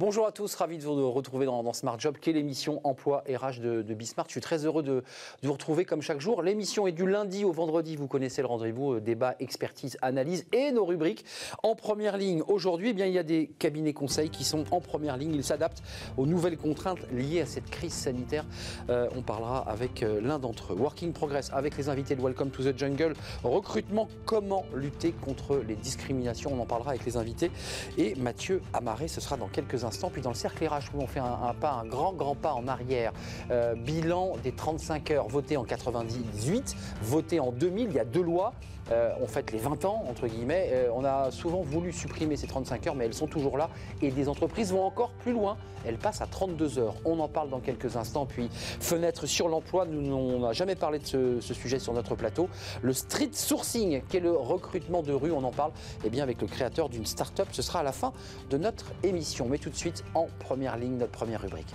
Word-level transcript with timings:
Bonjour 0.00 0.26
à 0.26 0.32
tous, 0.32 0.54
ravi 0.54 0.78
de 0.78 0.82
vous 0.82 1.12
retrouver 1.12 1.44
dans, 1.44 1.74
Smart 1.74 2.00
Job, 2.00 2.16
qui 2.18 2.30
est 2.30 2.32
l'émission 2.32 2.80
Emploi 2.84 3.22
RH 3.28 3.60
de, 3.60 3.82
de 3.82 3.92
Bismart. 3.92 4.24
Je 4.28 4.32
suis 4.32 4.40
très 4.40 4.64
heureux 4.64 4.82
de, 4.82 5.04
vous 5.42 5.52
retrouver 5.52 5.84
comme 5.84 6.00
chaque 6.00 6.22
jour. 6.22 6.42
L'émission 6.42 6.86
est 6.86 6.92
du 6.92 7.06
lundi 7.06 7.44
au 7.44 7.52
vendredi, 7.52 7.96
vous 7.96 8.06
connaissez 8.06 8.40
le 8.40 8.48
rendez-vous, 8.48 8.94
euh, 8.94 9.00
débat, 9.02 9.34
expertise, 9.40 9.98
analyse 10.00 10.46
et 10.52 10.72
nos 10.72 10.86
rubriques. 10.86 11.26
En 11.62 11.74
première 11.74 12.16
ligne, 12.16 12.42
aujourd'hui, 12.48 12.88
eh 12.88 12.92
bien, 12.94 13.04
il 13.04 13.12
y 13.12 13.18
a 13.18 13.22
des 13.22 13.50
cabinets 13.58 13.92
conseils 13.92 14.30
qui 14.30 14.42
sont 14.42 14.64
en 14.70 14.80
première 14.80 15.18
ligne. 15.18 15.34
Ils 15.34 15.44
s'adaptent 15.44 15.82
aux 16.16 16.24
nouvelles 16.24 16.56
contraintes 16.56 17.00
liées 17.12 17.42
à 17.42 17.46
cette 17.46 17.68
crise 17.68 17.92
sanitaire. 17.92 18.46
Euh, 18.88 19.06
on 19.14 19.20
parlera 19.20 19.58
avec 19.68 20.02
euh, 20.02 20.22
l'un 20.22 20.38
d'entre 20.38 20.72
eux. 20.72 20.76
Working 20.76 21.12
Progress, 21.12 21.50
avec 21.52 21.76
les 21.76 21.90
invités 21.90 22.16
de 22.16 22.22
Welcome 22.22 22.48
to 22.52 22.62
the 22.62 22.74
Jungle. 22.74 23.12
Recrutement, 23.44 24.08
comment 24.24 24.64
lutter 24.74 25.12
contre 25.12 25.58
les 25.68 25.76
discriminations 25.76 26.54
On 26.54 26.62
en 26.62 26.66
parlera 26.66 26.92
avec 26.92 27.04
les 27.04 27.18
invités. 27.18 27.50
Et 27.98 28.14
Mathieu 28.14 28.62
Amaré, 28.72 29.06
ce 29.06 29.20
sera 29.20 29.36
dans 29.36 29.48
quelques 29.48 29.84
instants. 29.84 29.89
Puis 30.12 30.22
dans 30.22 30.30
le 30.30 30.34
cercle 30.34 30.66
RH, 30.66 30.94
où 30.94 31.02
on 31.02 31.06
fait 31.06 31.20
un, 31.20 31.54
pas, 31.60 31.72
un 31.72 31.86
grand, 31.86 32.12
grand 32.12 32.34
pas 32.34 32.52
en 32.52 32.68
arrière. 32.68 33.12
Euh, 33.50 33.74
bilan 33.74 34.36
des 34.42 34.52
35 34.52 35.10
heures 35.10 35.28
votées 35.28 35.56
en 35.56 35.64
98, 35.64 36.76
votées 37.02 37.40
en 37.40 37.52
2000. 37.52 37.88
Il 37.90 37.94
y 37.94 37.98
a 37.98 38.04
deux 38.04 38.22
lois. 38.22 38.52
Euh, 38.90 39.12
on 39.20 39.26
fête 39.26 39.52
les 39.52 39.58
20 39.58 39.84
ans, 39.84 40.04
entre 40.08 40.26
guillemets. 40.26 40.70
Euh, 40.72 40.90
on 40.94 41.04
a 41.04 41.30
souvent 41.30 41.60
voulu 41.62 41.92
supprimer 41.92 42.36
ces 42.36 42.46
35 42.46 42.86
heures, 42.86 42.94
mais 42.94 43.06
elles 43.06 43.14
sont 43.14 43.26
toujours 43.26 43.56
là. 43.56 43.70
Et 44.02 44.10
des 44.10 44.28
entreprises 44.28 44.72
vont 44.72 44.84
encore 44.84 45.10
plus 45.20 45.32
loin. 45.32 45.56
Elles 45.86 45.96
passent 45.96 46.20
à 46.20 46.26
32 46.26 46.78
heures. 46.78 46.94
On 47.04 47.18
en 47.20 47.28
parle 47.28 47.50
dans 47.50 47.60
quelques 47.60 47.96
instants. 47.96 48.26
Puis, 48.26 48.48
fenêtre 48.52 49.26
sur 49.26 49.48
l'emploi. 49.48 49.86
Nous 49.86 50.02
n'avons 50.02 50.52
jamais 50.52 50.74
parlé 50.74 50.98
de 50.98 51.06
ce, 51.06 51.40
ce, 51.40 51.54
sujet 51.54 51.78
sur 51.78 51.92
notre 51.92 52.14
plateau. 52.14 52.48
Le 52.82 52.92
street 52.92 53.30
sourcing, 53.32 54.02
qui 54.08 54.16
est 54.16 54.20
le 54.20 54.32
recrutement 54.32 55.02
de 55.02 55.12
rue, 55.12 55.32
on 55.32 55.44
en 55.44 55.52
parle 55.52 55.72
eh 56.04 56.10
bien, 56.10 56.22
avec 56.22 56.40
le 56.40 56.46
créateur 56.46 56.88
d'une 56.88 57.06
start-up. 57.06 57.48
Ce 57.52 57.62
sera 57.62 57.80
à 57.80 57.82
la 57.82 57.92
fin 57.92 58.12
de 58.50 58.58
notre 58.58 58.86
émission. 59.02 59.46
Mais 59.48 59.58
tout 59.58 59.70
de 59.70 59.76
suite, 59.76 60.04
en 60.14 60.26
première 60.40 60.76
ligne, 60.76 60.96
notre 60.96 61.12
première 61.12 61.42
rubrique. 61.42 61.74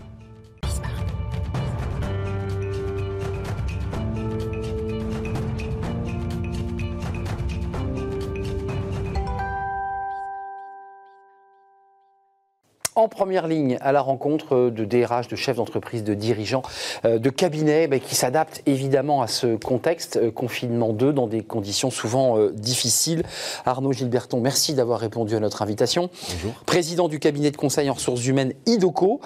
En 12.95 13.09
première 13.09 13.47
ligne 13.47 13.77
à 13.81 13.91
la 13.91 14.01
rencontre 14.01 14.69
de 14.69 14.85
DRH, 14.85 15.27
de 15.27 15.35
chefs 15.35 15.57
d'entreprise, 15.57 16.03
de 16.03 16.13
dirigeants, 16.13 16.63
euh, 17.03 17.19
de 17.19 17.29
cabinets 17.29 17.89
qui 17.99 18.15
s'adaptent 18.15 18.61
évidemment 18.65 19.21
à 19.21 19.27
ce 19.27 19.57
contexte, 19.57 20.17
euh, 20.17 20.31
confinement 20.31 20.93
2, 20.93 21.11
dans 21.11 21.27
des 21.27 21.43
conditions 21.43 21.91
souvent 21.91 22.37
euh, 22.37 22.51
difficiles. 22.51 23.23
Arnaud 23.65 23.91
Gilberton, 23.91 24.39
merci 24.39 24.73
d'avoir 24.73 24.99
répondu 24.99 25.35
à 25.35 25.41
notre 25.41 25.61
invitation. 25.61 26.09
Bonjour. 26.31 26.53
Président 26.65 27.09
du 27.09 27.19
cabinet 27.19 27.51
de 27.51 27.57
conseil 27.57 27.89
en 27.89 27.93
ressources 27.93 28.25
humaines 28.25 28.53
IDOCO, 28.65 29.19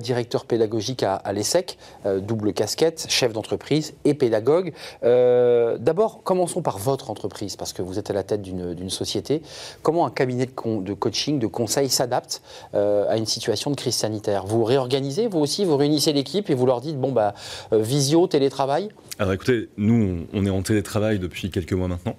directeur 0.00 0.44
pédagogique 0.44 1.02
à, 1.02 1.14
à 1.14 1.32
l'ESSEC, 1.32 1.78
double 2.20 2.52
casquette, 2.52 3.06
chef 3.08 3.32
d'entreprise 3.32 3.94
et 4.04 4.14
pédagogue. 4.14 4.72
D'abord, 5.02 6.22
commençons 6.22 6.62
par 6.62 6.78
votre 6.78 7.10
entreprise, 7.10 7.56
parce 7.56 7.72
que 7.72 7.82
vous 7.82 7.98
êtes 7.98 8.10
à 8.10 8.12
la 8.12 8.22
tête 8.22 8.42
d'une 8.42 8.90
société. 8.90 9.42
Comment 9.82 10.06
un 10.06 10.10
cabinet 10.10 10.46
de, 10.46 10.82
de 10.82 10.94
coaching, 10.94 11.38
de 11.38 11.46
conseil 11.46 11.88
s'adapte 11.88 12.42
euh, 12.74 12.87
à 13.08 13.16
une 13.16 13.26
situation 13.26 13.70
de 13.70 13.76
crise 13.76 13.94
sanitaire 13.94 14.46
Vous 14.46 14.64
réorganisez, 14.64 15.28
vous 15.28 15.38
aussi, 15.38 15.64
vous 15.64 15.76
réunissez 15.76 16.12
l'équipe 16.12 16.50
et 16.50 16.54
vous 16.54 16.66
leur 16.66 16.80
dites, 16.80 16.98
bon, 16.98 17.12
bah, 17.12 17.34
euh, 17.72 17.78
visio, 17.78 18.26
télétravail 18.26 18.88
Alors 19.18 19.32
écoutez, 19.32 19.68
nous, 19.76 20.26
on 20.32 20.46
est 20.46 20.50
en 20.50 20.62
télétravail 20.62 21.18
depuis 21.18 21.50
quelques 21.50 21.72
mois 21.72 21.88
maintenant. 21.88 22.16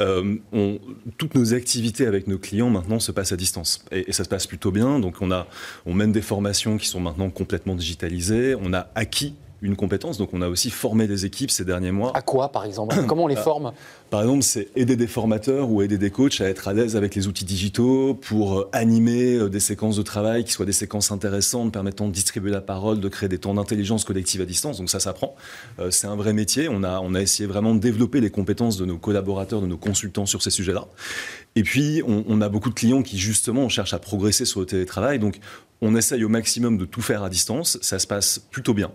Euh, 0.00 0.36
on, 0.52 0.78
toutes 1.18 1.34
nos 1.34 1.54
activités 1.54 2.06
avec 2.06 2.26
nos 2.26 2.38
clients 2.38 2.70
maintenant 2.70 2.98
se 2.98 3.12
passent 3.12 3.32
à 3.32 3.36
distance 3.36 3.84
et, 3.92 4.08
et, 4.08 4.12
ça 4.12 4.24
se 4.24 4.28
passe 4.28 4.46
plutôt 4.46 4.72
bien. 4.72 4.98
Donc 4.98 5.16
on 5.20 5.30
a, 5.30 5.46
on 5.86 5.94
mène 5.94 6.12
des 6.12 6.22
formations 6.22 6.78
qui 6.78 6.88
sont 6.88 7.00
maintenant 7.00 7.30
complètement 7.30 7.76
digitalisées. 7.76 8.56
On 8.60 8.72
a 8.72 8.88
acquis 8.94 9.34
une 9.64 9.76
compétence. 9.76 10.18
Donc 10.18 10.30
on 10.32 10.42
a 10.42 10.48
aussi 10.48 10.70
formé 10.70 11.06
des 11.06 11.24
équipes 11.24 11.50
ces 11.50 11.64
derniers 11.64 11.90
mois. 11.90 12.12
À 12.14 12.22
quoi 12.22 12.50
par 12.50 12.64
exemple? 12.64 12.94
Comment 13.06 13.24
on 13.24 13.28
les 13.28 13.36
forme? 13.36 13.72
Par 14.14 14.22
exemple, 14.22 14.44
c'est 14.44 14.68
aider 14.76 14.94
des 14.94 15.08
formateurs 15.08 15.68
ou 15.68 15.82
aider 15.82 15.98
des 15.98 16.10
coachs 16.10 16.40
à 16.40 16.48
être 16.48 16.68
à 16.68 16.72
l'aise 16.72 16.94
avec 16.94 17.16
les 17.16 17.26
outils 17.26 17.44
digitaux 17.44 18.14
pour 18.14 18.60
euh, 18.60 18.70
animer 18.70 19.34
euh, 19.34 19.48
des 19.48 19.58
séquences 19.58 19.96
de 19.96 20.02
travail 20.02 20.44
qui 20.44 20.52
soient 20.52 20.64
des 20.64 20.70
séquences 20.70 21.10
intéressantes 21.10 21.72
permettant 21.72 22.06
de 22.06 22.12
distribuer 22.12 22.52
la 22.52 22.60
parole, 22.60 23.00
de 23.00 23.08
créer 23.08 23.28
des 23.28 23.38
temps 23.38 23.54
d'intelligence 23.54 24.04
collective 24.04 24.40
à 24.40 24.44
distance. 24.44 24.78
Donc 24.78 24.88
ça 24.88 25.00
s'apprend. 25.00 25.34
Euh, 25.80 25.90
c'est 25.90 26.06
un 26.06 26.14
vrai 26.14 26.32
métier. 26.32 26.68
On 26.68 26.84
a, 26.84 27.00
on 27.00 27.16
a 27.16 27.20
essayé 27.20 27.48
vraiment 27.48 27.74
de 27.74 27.80
développer 27.80 28.20
les 28.20 28.30
compétences 28.30 28.76
de 28.76 28.84
nos 28.84 28.98
collaborateurs, 28.98 29.60
de 29.60 29.66
nos 29.66 29.78
consultants 29.78 30.26
sur 30.26 30.42
ces 30.42 30.50
sujets-là. 30.50 30.86
Et 31.56 31.64
puis, 31.64 32.00
on, 32.06 32.24
on, 32.28 32.40
a 32.40 32.48
beaucoup 32.48 32.68
de 32.68 32.74
clients 32.74 33.02
qui, 33.02 33.18
justement, 33.18 33.68
cherchent 33.68 33.94
à 33.94 33.98
progresser 33.98 34.44
sur 34.44 34.60
le 34.60 34.66
télétravail. 34.66 35.18
Donc, 35.18 35.40
on 35.80 35.94
essaye 35.96 36.24
au 36.24 36.28
maximum 36.28 36.78
de 36.78 36.84
tout 36.84 37.02
faire 37.02 37.22
à 37.22 37.30
distance. 37.30 37.78
Ça 37.82 37.98
se 37.98 38.06
passe 38.06 38.38
plutôt 38.38 38.74
bien, 38.74 38.90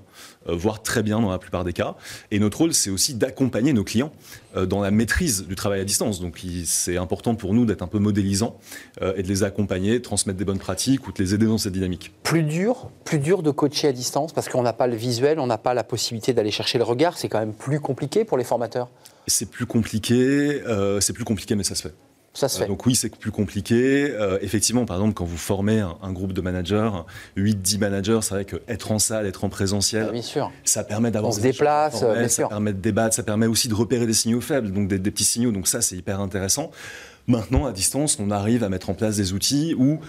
voire 0.48 0.82
très 0.82 1.04
bien 1.04 1.22
dans 1.22 1.30
la 1.30 1.38
plupart 1.38 1.64
des 1.64 1.72
cas. 1.72 1.96
Et 2.32 2.40
notre 2.40 2.58
rôle, 2.58 2.74
c'est 2.74 2.90
aussi 2.90 3.14
d'accompagner 3.14 3.74
nos 3.74 3.84
clients 3.84 4.12
dans 4.56 4.82
la 4.82 4.92
maîtrise 4.92 5.46
du 5.48 5.56
travail 5.56 5.82
à 5.82 5.84
distance. 5.84 6.20
Donc, 6.20 6.42
c'est 6.66 6.98
important 6.98 7.36
pour 7.36 7.54
nous 7.54 7.66
d'être 7.66 7.82
un 7.82 7.88
peu 7.88 8.00
modélisant 8.00 8.58
euh, 9.02 9.14
et 9.16 9.24
de 9.24 9.28
les 9.28 9.44
accompagner, 9.44 10.00
de 10.00 10.04
transmettre 10.04 10.40
des 10.40 10.46
bonnes 10.46 10.60
pratiques 10.60 11.08
ou 11.08 11.12
de 11.12 11.22
les 11.22 11.34
aider 11.34 11.46
dans 11.46 11.58
cette 11.58 11.74
dynamique. 11.74 12.12
Plus 12.24 12.44
dur, 12.44 12.90
plus 13.06 13.20
dur 13.20 13.44
de 13.44 13.52
coacher 13.52 13.88
à 13.88 13.92
distance 13.92 14.34
parce 14.34 14.50
qu'on 14.50 14.64
n'a 14.64 14.74
pas 14.74 14.88
le 14.88 14.96
visuel, 14.96 15.40
on 15.40 15.48
n'a 15.48 15.58
pas 15.58 15.74
la 15.74 15.84
possibilité 15.84 16.34
d'aller 16.34 16.52
chercher 16.52 16.78
le 16.78 16.84
regard. 16.84 17.18
C'est 17.18 17.30
quand 17.30 17.40
même 17.40 17.54
plus 17.54 17.80
compliqué 17.80 18.26
pour 18.26 18.38
les 18.38 18.44
formateurs? 18.44 18.90
C'est 19.28 19.50
plus 19.50 19.66
compliqué, 19.68 20.62
c'est 21.02 21.14
plus 21.14 21.26
compliqué, 21.26 21.54
mais 21.54 21.64
ça 21.64 21.76
se 21.76 21.84
fait. 21.84 21.94
Ça 22.40 22.48
se 22.48 22.60
fait. 22.60 22.68
donc 22.68 22.86
oui, 22.86 22.96
c'est 22.96 23.14
plus 23.14 23.32
compliqué. 23.32 24.10
Euh, 24.12 24.38
effectivement, 24.42 24.86
par 24.86 24.96
exemple, 24.96 25.14
quand 25.14 25.26
vous 25.26 25.36
formez 25.36 25.80
un, 25.80 26.14
groupe 26.14 26.32
de 26.32 26.40
managers, 26.40 26.90
8-10 27.36 27.80
managers, 27.80 28.20
c'est 28.22 28.34
vrai 28.34 28.46
qu'être 28.46 28.94
en 28.94 29.00
salle, 29.00 29.26
être 29.26 29.44
en 29.44 29.50
présentiel, 29.50 30.06
ah, 30.08 30.12
bien 30.14 30.22
sûr. 30.22 30.50
ça 30.64 30.86
permet 30.86 31.12
d'avoir... 31.12 31.34
On 31.34 31.36
se 31.36 31.42
déplace, 31.42 32.02
bien 32.02 32.30
ça 32.30 32.48
permet 32.48 32.72
de 32.72 32.80
débattre, 32.80 33.14
ça 33.14 33.24
permet 33.24 33.46
aussi 33.46 33.68
de 33.68 33.74
repérer 33.74 34.08
des 34.08 34.14
signaux 34.14 34.40
faibles, 34.40 34.72
donc 34.72 34.88
des, 34.88 35.00
des 35.00 35.12
petits 35.12 35.26
signaux. 35.26 35.52
Donc 35.52 35.68
ça, 35.68 35.82
c'est 35.82 35.98
hyper 35.98 36.22
intéressant. 36.22 36.72
Maintenant, 37.28 37.66
à 37.66 37.74
distance, 37.74 38.18
on 38.22 38.32
arrive 38.32 38.64
à 38.64 38.70
mettre 38.70 38.90
en 38.90 38.94
place 38.94 39.18
des 39.18 39.34
outils 39.34 39.76
où 39.78 40.00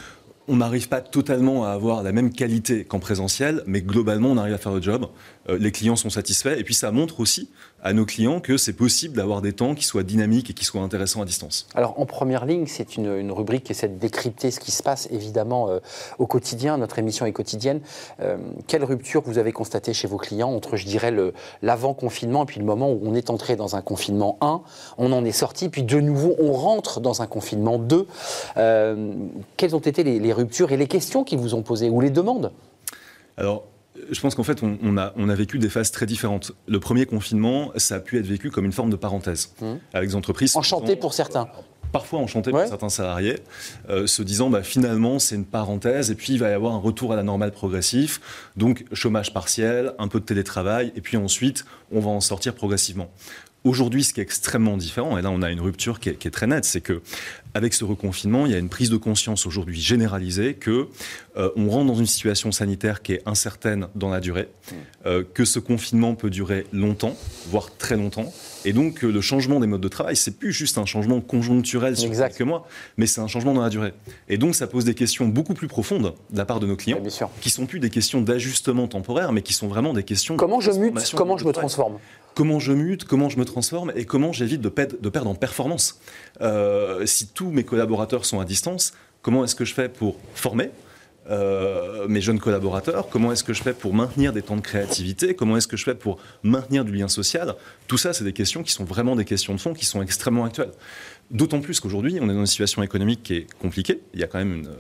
on 0.51 0.57
n'arrive 0.57 0.89
pas 0.89 1.01
totalement 1.01 1.65
à 1.65 1.71
avoir 1.71 2.03
la 2.03 2.13
même 2.13 2.33
qualité 2.33 2.85
qu'en 2.85 2.99
présentiel, 2.99 3.63
mais 3.67 3.83
globalement, 3.83 4.31
on 4.31 4.37
arrive 4.37 4.55
à 4.55 4.59
faire 4.59 4.73
le 4.73 4.83
job. 4.83 5.07
Euh, 5.49 5.57
les 5.59 5.71
clients 5.71 5.97
sont 5.97 6.11
satisfaits. 6.11 6.57
Et 6.59 6.65
puis, 6.65 6.75
ça 6.75 6.91
montre 6.91 7.21
aussi 7.21 7.51
à 7.83 7.93
nos 7.93 8.05
clients 8.05 8.41
que 8.41 8.57
c'est 8.57 8.73
possible 8.73 9.17
d'avoir 9.17 9.41
des 9.43 9.53
temps 9.53 9.75
qui 9.75 9.85
soient 9.85 10.03
dynamiques 10.03 10.51
et 10.51 10.55
qui 10.55 10.65
soient 10.65 10.83
intéressants 10.83 11.23
à 11.23 11.25
distance. 11.25 11.67
Alors, 11.75 11.99
en 11.99 12.07
première 12.07 12.45
ligne, 12.45 12.67
c'est 12.67 12.97
une, 12.97 13.31
rubrique 13.31 13.65
qui 13.65 13.73
essaie 13.73 13.89
de 13.89 13.99
décrypter 13.99 14.51
ce 14.51 14.61
qui 14.61 14.71
se 14.71 14.83
passe, 14.83 15.09
évidemment, 15.11 15.69
euh, 15.69 15.79
au 16.19 16.27
quotidien. 16.27 16.79
Notre 16.79 16.99
émission 16.99 17.27
est 17.27 17.33
quotidienne. 17.33 17.81
Euh, 18.21 18.37
quelle 18.67 18.85
rupture 18.85 19.23
vous 19.25 19.39
avez 19.39 19.53
constatée 19.53 19.93
chez 19.93 20.09
vos 20.09 20.17
clients 20.17 20.51
entre, 20.51 20.77
je 20.77 20.85
dirais, 20.85 21.15
l'avant-confinement 21.63 22.43
et 22.43 22.47
puis 22.47 22.61
le 22.61 22.67
moment 22.67 22.91
où 22.91 23.01
on 23.05 23.15
est 23.15 23.31
entré 23.31 23.57
dans 23.57 23.77
un 23.77 23.83
confinement 23.83 24.37
1, 24.41 24.61
on 24.99 25.13
en 25.13 25.25
est 25.25 25.33
sorti, 25.33 25.69
puis 25.69 25.83
de 25.83 26.01
nouveau, 26.01 26.35
on 26.39 26.53
rentre 26.53 27.01
dans 27.01 27.23
un 27.23 27.27
confinement 27.27 27.79
2 27.79 28.07
Quelles 29.57 29.77
ont 29.77 29.81
été 29.81 30.03
les, 30.03 30.19
les 30.19 30.33
ruptures 30.33 30.73
et 30.73 30.77
les 30.77 30.89
questions 30.89 31.25
qu'ils 31.25 31.39
vous 31.39 31.55
ont 31.55 31.63
posées 31.63 31.91
ou 31.91 32.01
les 32.01 32.11
demandes? 32.11 32.53
Alors, 33.37 33.65
je 34.11 34.21
pense 34.21 34.35
qu'en 34.35 34.43
fait, 34.43 34.63
on, 34.63 34.97
a, 34.97 35.13
on, 35.17 35.29
a, 35.29 35.35
vécu 35.35 35.59
des 35.59 35.69
phases 35.69 35.91
très 35.91 36.07
différentes. 36.07 36.53
Le 36.67 36.81
premier 36.81 37.07
confinement, 37.07 37.73
ça 37.77 37.97
a 37.97 38.01
pu 38.01 38.19
être 38.19 38.27
vécu 38.27 38.51
comme 38.51 38.65
une 38.65 38.73
forme 38.73 38.91
de 38.91 38.97
parenthèse 38.97 39.53
mmh. 39.61 39.75
avec 39.93 40.11
des 40.11 40.17
entreprises. 40.17 40.57
Enchanté 40.57 40.97
pour 40.97 41.13
certains. 41.13 41.49
Parfois 41.93 42.21
enchanté 42.21 42.53
pour 42.53 42.65
certains 42.67 42.89
salariés, 42.89 43.41
euh, 43.89 44.07
se 44.07 44.23
disant 44.23 44.49
bah, 44.49 44.63
finalement 44.63 45.19
c'est 45.19 45.35
une 45.35 45.45
parenthèse 45.45 46.13
et 46.13 46.15
puis 46.15 46.35
il 46.35 46.39
va 46.39 46.49
y 46.49 46.53
avoir 46.53 46.73
un 46.73 46.79
retour 46.79 47.13
à 47.13 47.17
la 47.17 47.25
normale 47.25 47.51
progressif, 47.51 48.21
donc 48.57 48.85
chômage 48.93 49.35
partiel, 49.35 49.93
un 49.99 50.07
peu 50.07 50.21
de 50.21 50.25
télétravail 50.25 50.93
et 50.95 51.01
puis 51.01 51.17
ensuite 51.17 51.65
on 51.91 51.99
va 51.99 52.11
en 52.11 52.21
sortir 52.21 52.55
progressivement. 52.55 53.11
Aujourd'hui, 53.63 54.05
ce 54.05 54.15
qui 54.15 54.21
est 54.21 54.23
extrêmement 54.23 54.79
différent, 54.79 55.19
et 55.19 55.23
là 55.23 55.31
on 55.31 55.43
a 55.43 55.51
une 55.51 55.61
rupture 55.61 56.01
qui 56.01 56.09
est, 56.09 56.31
très 56.31 56.47
nette, 56.47 56.65
c'est 56.65 56.81
que 56.81 57.03
avec 57.53 57.75
ce 57.75 57.85
reconfinement, 57.85 58.47
il 58.47 58.53
y 58.53 58.55
a 58.55 58.59
une 58.59 58.71
prise 58.71 58.89
de 58.89 58.97
conscience 58.97 59.45
aujourd'hui 59.45 59.79
généralisée 59.79 60.55
que 60.55 60.89
euh, 61.37 61.51
on 61.57 61.69
rentre 61.69 61.89
dans 61.89 61.95
une 61.95 62.07
situation 62.07 62.53
sanitaire 62.53 63.03
qui 63.03 63.13
est 63.13 63.23
incertaine 63.27 63.89
dans 63.95 64.09
la 64.09 64.21
durée, 64.21 64.49
mmh. 64.49 64.75
euh, 65.07 65.25
que 65.35 65.45
ce 65.45 65.59
confinement 65.59 66.15
peut 66.15 66.31
durer 66.31 66.67
longtemps, 66.73 67.17
voire 67.49 67.77
très 67.77 67.97
longtemps, 67.97 68.33
et 68.65 68.73
donc 68.73 69.03
le 69.03 69.21
changement 69.21 69.61
des 69.61 69.67
modes 69.67 69.81
de 69.83 69.89
travail, 69.89 70.17
c'est 70.17 70.39
plus 70.39 70.53
juste 70.53 70.79
un 70.79 70.87
changement 70.87 71.21
conjoncturel 71.21 71.99
sur 71.99 72.11
quelques 72.11 72.41
mois, 72.41 72.67
mais 72.97 73.07
c'est 73.07 73.21
un 73.21 73.27
changement 73.27 73.53
dans 73.53 73.63
la 73.63 73.71
durée. 73.71 73.93
Et 74.31 74.39
donc 74.39 74.55
ça 74.55 74.67
pose 74.69 74.87
des 74.87 74.95
questions 74.95 75.29
beaucoup 75.29 75.55
plus 75.55 75.69
profondes 75.69 76.15
de 76.31 76.39
la 76.39 76.47
part 76.47 76.61
de 76.61 76.67
nos 76.67 76.77
clients, 76.77 77.03
qui 77.43 77.51
sont 77.51 77.67
plus 77.67 77.81
des 77.81 77.91
questions 77.91 78.23
d'ajustement 78.23 78.89
temporaire, 78.89 79.33
mais 79.33 79.43
qui 79.43 79.53
sont 79.53 79.69
vraiment 79.69 79.93
des 79.93 80.05
questions. 80.05 80.37
Comment 80.39 80.61
je 80.61 80.71
mute 80.71 81.13
Comment 81.15 81.37
je 81.37 81.45
me 81.45 81.53
transforme? 81.53 81.99
Comment 82.35 82.59
je 82.59 82.73
mute, 82.73 83.05
comment 83.05 83.29
je 83.29 83.39
me 83.39 83.45
transforme 83.45 83.93
et 83.95 84.05
comment 84.05 84.33
j'évite 84.33 84.61
de, 84.61 84.69
perdre 84.69 85.31
en 85.31 85.35
performance. 85.35 86.01
Euh, 86.41 87.05
si 87.07 87.29
tous 87.29 87.51
mes 87.51 87.65
collaborateurs 87.65 88.25
sont 88.25 88.41
à 88.41 88.45
distance, 88.45 88.93
comment 89.23 89.45
est-ce 89.45 89.55
que 89.55 89.65
je 89.65 89.75
fais 89.75 89.89
pour 89.89 90.17
former 90.35 90.71
euh, 91.29 92.09
mes 92.09 92.21
jeunes 92.21 92.41
collaborateurs? 92.41 93.09
Comment 93.09 93.33
est-ce 93.33 93.45
que 93.45 93.53
je 93.53 93.63
fais 93.63 93.75
pour 93.75 93.95
maintenir 93.95 94.33
des 94.33 94.43
temps 94.43 94.57
de 94.57 94.63
créativité? 94.63 95.35
Comment 95.35 95.57
est-ce 95.57 95.69
que 95.69 95.77
je 95.77 95.85
fais 95.85 95.95
pour 95.95 96.19
maintenir 96.43 96.85
du 96.85 96.93
lien 96.93 97.09
social? 97.09 97.55
Tout 97.87 97.99
ça, 97.99 98.13
c'est 98.13 98.25
des 98.25 98.33
questions 98.33 98.63
qui 98.63 98.73
sont 98.73 98.85
vraiment 98.85 99.17
des 99.17 99.25
questions 99.25 99.55
de 99.55 99.61
fond, 99.61 99.75
qui 99.75 99.85
sont 99.85 100.03
extrêmement 100.03 100.45
actuelles. 100.45 100.73
D'autant 101.31 101.61
plus 101.61 101.79
qu'aujourd'hui, 101.79 102.19
on 102.21 102.25
est 102.25 102.35
dans 102.35 102.41
une 102.41 102.47
situation 102.47 102.83
économique 102.83 103.23
qui 103.23 103.35
est 103.35 103.47
compliquée. 103.59 104.01
Il 104.15 104.21
y 104.21 104.25
a 104.25 104.27
quand 104.27 104.39
même 104.39 104.55
une 104.55 104.71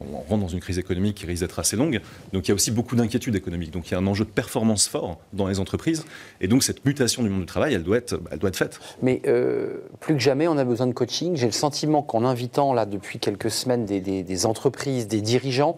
on 0.00 0.16
rentre 0.28 0.42
dans 0.42 0.48
une 0.48 0.60
crise 0.60 0.78
économique 0.78 1.16
qui 1.16 1.26
risque 1.26 1.42
d'être 1.42 1.58
assez 1.58 1.76
longue. 1.76 2.00
Donc 2.32 2.46
il 2.46 2.48
y 2.48 2.52
a 2.52 2.54
aussi 2.54 2.70
beaucoup 2.70 2.96
d'inquiétudes 2.96 3.34
économiques. 3.34 3.70
Donc 3.70 3.88
il 3.88 3.92
y 3.92 3.94
a 3.94 3.98
un 3.98 4.06
enjeu 4.06 4.24
de 4.24 4.30
performance 4.30 4.88
fort 4.88 5.18
dans 5.32 5.46
les 5.46 5.58
entreprises. 5.58 6.04
Et 6.40 6.48
donc 6.48 6.62
cette 6.62 6.84
mutation 6.84 7.22
du 7.22 7.28
monde 7.28 7.40
du 7.40 7.46
travail, 7.46 7.74
elle 7.74 7.82
doit 7.82 7.96
être, 7.96 8.16
faite. 8.56 8.78
Mais 9.02 9.22
euh, 9.26 9.78
plus 10.00 10.14
que 10.14 10.20
jamais, 10.20 10.48
on 10.48 10.58
a 10.58 10.64
besoin 10.64 10.86
de 10.86 10.92
coaching. 10.92 11.36
J'ai 11.36 11.46
le 11.46 11.52
sentiment 11.52 12.02
qu'en 12.02 12.24
invitant 12.24 12.72
là 12.74 12.86
depuis 12.86 13.18
quelques 13.18 13.50
semaines 13.50 13.84
des, 13.84 14.46
entreprises, 14.46 15.08
des 15.08 15.20
dirigeants, 15.20 15.76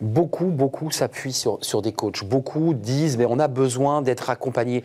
beaucoup, 0.00 0.46
beaucoup 0.46 0.90
s'appuient 0.90 1.32
sur, 1.32 1.58
sur, 1.62 1.80
des 1.80 1.92
coachs. 1.92 2.24
Beaucoup 2.24 2.74
disent, 2.74 3.16
mais 3.16 3.26
on 3.26 3.38
a 3.38 3.48
besoin 3.48 4.02
d'être 4.02 4.30
accompagné. 4.30 4.82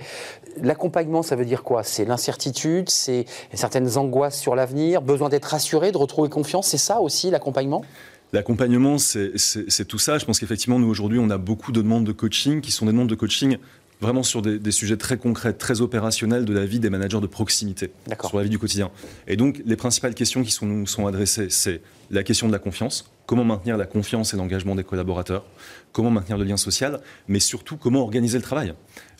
L'accompagnement, 0.61 1.23
ça 1.23 1.35
veut 1.35 1.45
dire 1.45 1.63
quoi? 1.63 1.83
C'est 1.83 2.05
l'incertitude, 2.05 2.89
c'est 2.89 3.25
certaines 3.53 3.97
angoisses 3.97 4.39
sur 4.39 4.55
l'avenir, 4.55 5.01
besoin 5.01 5.29
d'être 5.29 5.45
rassuré, 5.45 5.91
de 5.91 5.97
retrouver 5.97 6.29
confiance. 6.29 6.67
C'est 6.67 6.77
ça 6.77 7.01
aussi 7.01 7.31
l'accompagnement? 7.31 7.83
L'accompagnement, 8.31 8.97
c'est 8.97 9.85
tout 9.87 9.99
ça. 9.99 10.17
Je 10.17 10.25
pense 10.25 10.39
qu'effectivement, 10.39 10.79
nous, 10.79 10.89
aujourd'hui, 10.89 11.19
on 11.19 11.29
a 11.29 11.37
beaucoup 11.37 11.71
de 11.71 11.81
demandes 11.81 12.05
de 12.05 12.11
coaching 12.11 12.61
qui 12.61 12.71
sont 12.71 12.85
des 12.85 12.91
demandes 12.91 13.09
de 13.09 13.15
coaching 13.15 13.57
vraiment 14.01 14.23
sur 14.23 14.41
des, 14.41 14.71
sujets 14.71 14.97
très 14.97 15.17
concrets, 15.17 15.53
très 15.53 15.81
opérationnels 15.81 16.45
de 16.45 16.53
la 16.53 16.65
vie 16.65 16.79
des 16.79 16.89
managers 16.89 17.19
de 17.19 17.27
proximité, 17.27 17.91
sur 18.25 18.37
la 18.37 18.43
vie 18.43 18.49
du 18.49 18.59
quotidien. 18.59 18.91
Et 19.27 19.35
donc, 19.35 19.61
les 19.65 19.75
principales 19.75 20.13
questions 20.13 20.43
qui 20.43 20.51
sont, 20.51 20.65
nous 20.65 20.87
sont 20.87 21.05
adressées, 21.05 21.49
c'est 21.49 21.81
la 22.09 22.23
question 22.23 22.47
de 22.47 22.53
la 22.53 22.59
confiance, 22.59 23.11
comment 23.25 23.43
maintenir 23.43 23.77
la 23.77 23.85
confiance 23.85 24.33
et 24.33 24.37
l'engagement 24.37 24.75
des 24.75 24.83
collaborateurs, 24.83 25.45
comment 25.91 26.11
maintenir 26.11 26.37
le 26.37 26.45
lien 26.45 26.57
social, 26.57 27.01
mais 27.27 27.39
surtout 27.39 27.77
comment 27.77 28.01
organiser 28.01 28.37
le 28.37 28.43
travail? 28.43 28.73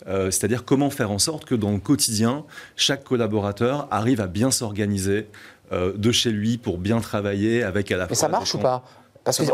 Euh, 0.08 0.30
c'est-à-dire 0.30 0.64
comment 0.64 0.88
faire 0.88 1.10
en 1.10 1.18
sorte 1.18 1.44
que 1.44 1.54
dans 1.54 1.72
le 1.72 1.78
quotidien, 1.78 2.44
chaque 2.74 3.04
collaborateur 3.04 3.86
arrive 3.90 4.20
à 4.20 4.28
bien 4.28 4.50
s'organiser 4.50 5.26
euh, 5.72 5.92
de 5.92 6.10
chez 6.10 6.30
lui 6.30 6.56
pour 6.56 6.78
bien 6.78 7.00
travailler 7.00 7.62
avec 7.62 7.92
à 7.92 7.98
la 7.98 8.06
fois... 8.06 8.10
Mais 8.10 8.16
ça 8.16 8.28
marche 8.28 8.54
ou 8.54 8.58
pas? 8.58 8.82
Parce 9.24 9.38
que 9.38 9.44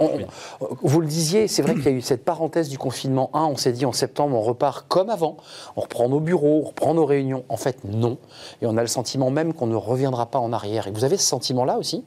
vous 0.83 1.01
le 1.01 1.07
disiez, 1.07 1.49
c'est 1.49 1.63
vrai 1.63 1.75
qu'il 1.75 1.85
y 1.85 1.89
a 1.89 1.93
eu 1.93 2.01
cette 2.01 2.25
parenthèse 2.25 2.69
du 2.69 2.79
confinement 2.79 3.31
1. 3.35 3.45
On 3.45 3.57
s'est 3.57 3.73
dit 3.73 3.85
en 3.85 3.93
septembre, 3.93 4.37
on 4.37 4.43
repart 4.43 4.87
comme 4.89 5.11
avant. 5.11 5.37
On 5.77 5.81
reprend 5.81 6.09
nos 6.09 6.21
bureaux, 6.21 6.63
on 6.63 6.69
reprend 6.69 6.95
nos 6.95 7.05
réunions. 7.05 7.45
En 7.49 7.57
fait, 7.57 7.83
non. 7.85 8.19
Et 8.63 8.67
on 8.67 8.77
a 8.77 8.83
le 8.83 8.87
sentiment 8.87 9.31
même 9.31 9.55
qu'on 9.55 9.67
ne 9.67 9.75
reviendra 9.75 10.27
pas 10.27 10.39
en 10.39 10.53
arrière. 10.53 10.87
Et 10.87 10.93
vous 10.93 11.05
avez 11.05 11.17
ce 11.17 11.27
sentiment-là 11.27 11.79
aussi? 11.79 12.05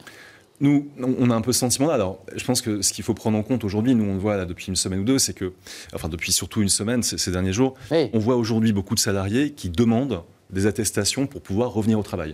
Nous, 0.62 0.88
on 0.98 1.30
a 1.30 1.36
un 1.36 1.42
peu 1.42 1.54
ce 1.54 1.60
sentiment-là. 1.60 1.94
Alors, 1.94 2.20
je 2.36 2.44
pense 2.44 2.62
que 2.62 2.82
ce 2.82 2.92
qu'il 2.92 3.04
faut 3.04 3.14
prendre 3.14 3.38
en 3.38 3.44
compte 3.44 3.64
aujourd'hui, 3.64 3.96
nous, 3.96 4.04
on 4.04 4.14
le 4.14 4.20
voit 4.20 4.36
là, 4.36 4.46
depuis 4.46 4.68
une 4.68 4.76
semaine 4.76 5.00
ou 5.00 5.06
deux, 5.06 5.20
c'est 5.20 5.34
que, 5.34 5.54
enfin, 5.94 6.10
depuis 6.10 6.34
surtout 6.34 6.62
une 6.62 6.70
semaine, 6.70 7.02
ces, 7.02 7.32
derniers 7.32 7.54
jours, 7.54 7.76
on 7.92 8.20
voit 8.20 8.36
aujourd'hui 8.36 8.74
beaucoup 8.74 8.96
de 8.96 9.00
salariés 9.00 9.52
qui 9.52 9.70
demandent 9.70 10.22
des 10.50 10.66
attestations 10.66 11.28
pour 11.28 11.42
pouvoir 11.42 11.74
revenir 11.74 12.00
au 12.00 12.04
travail. 12.04 12.34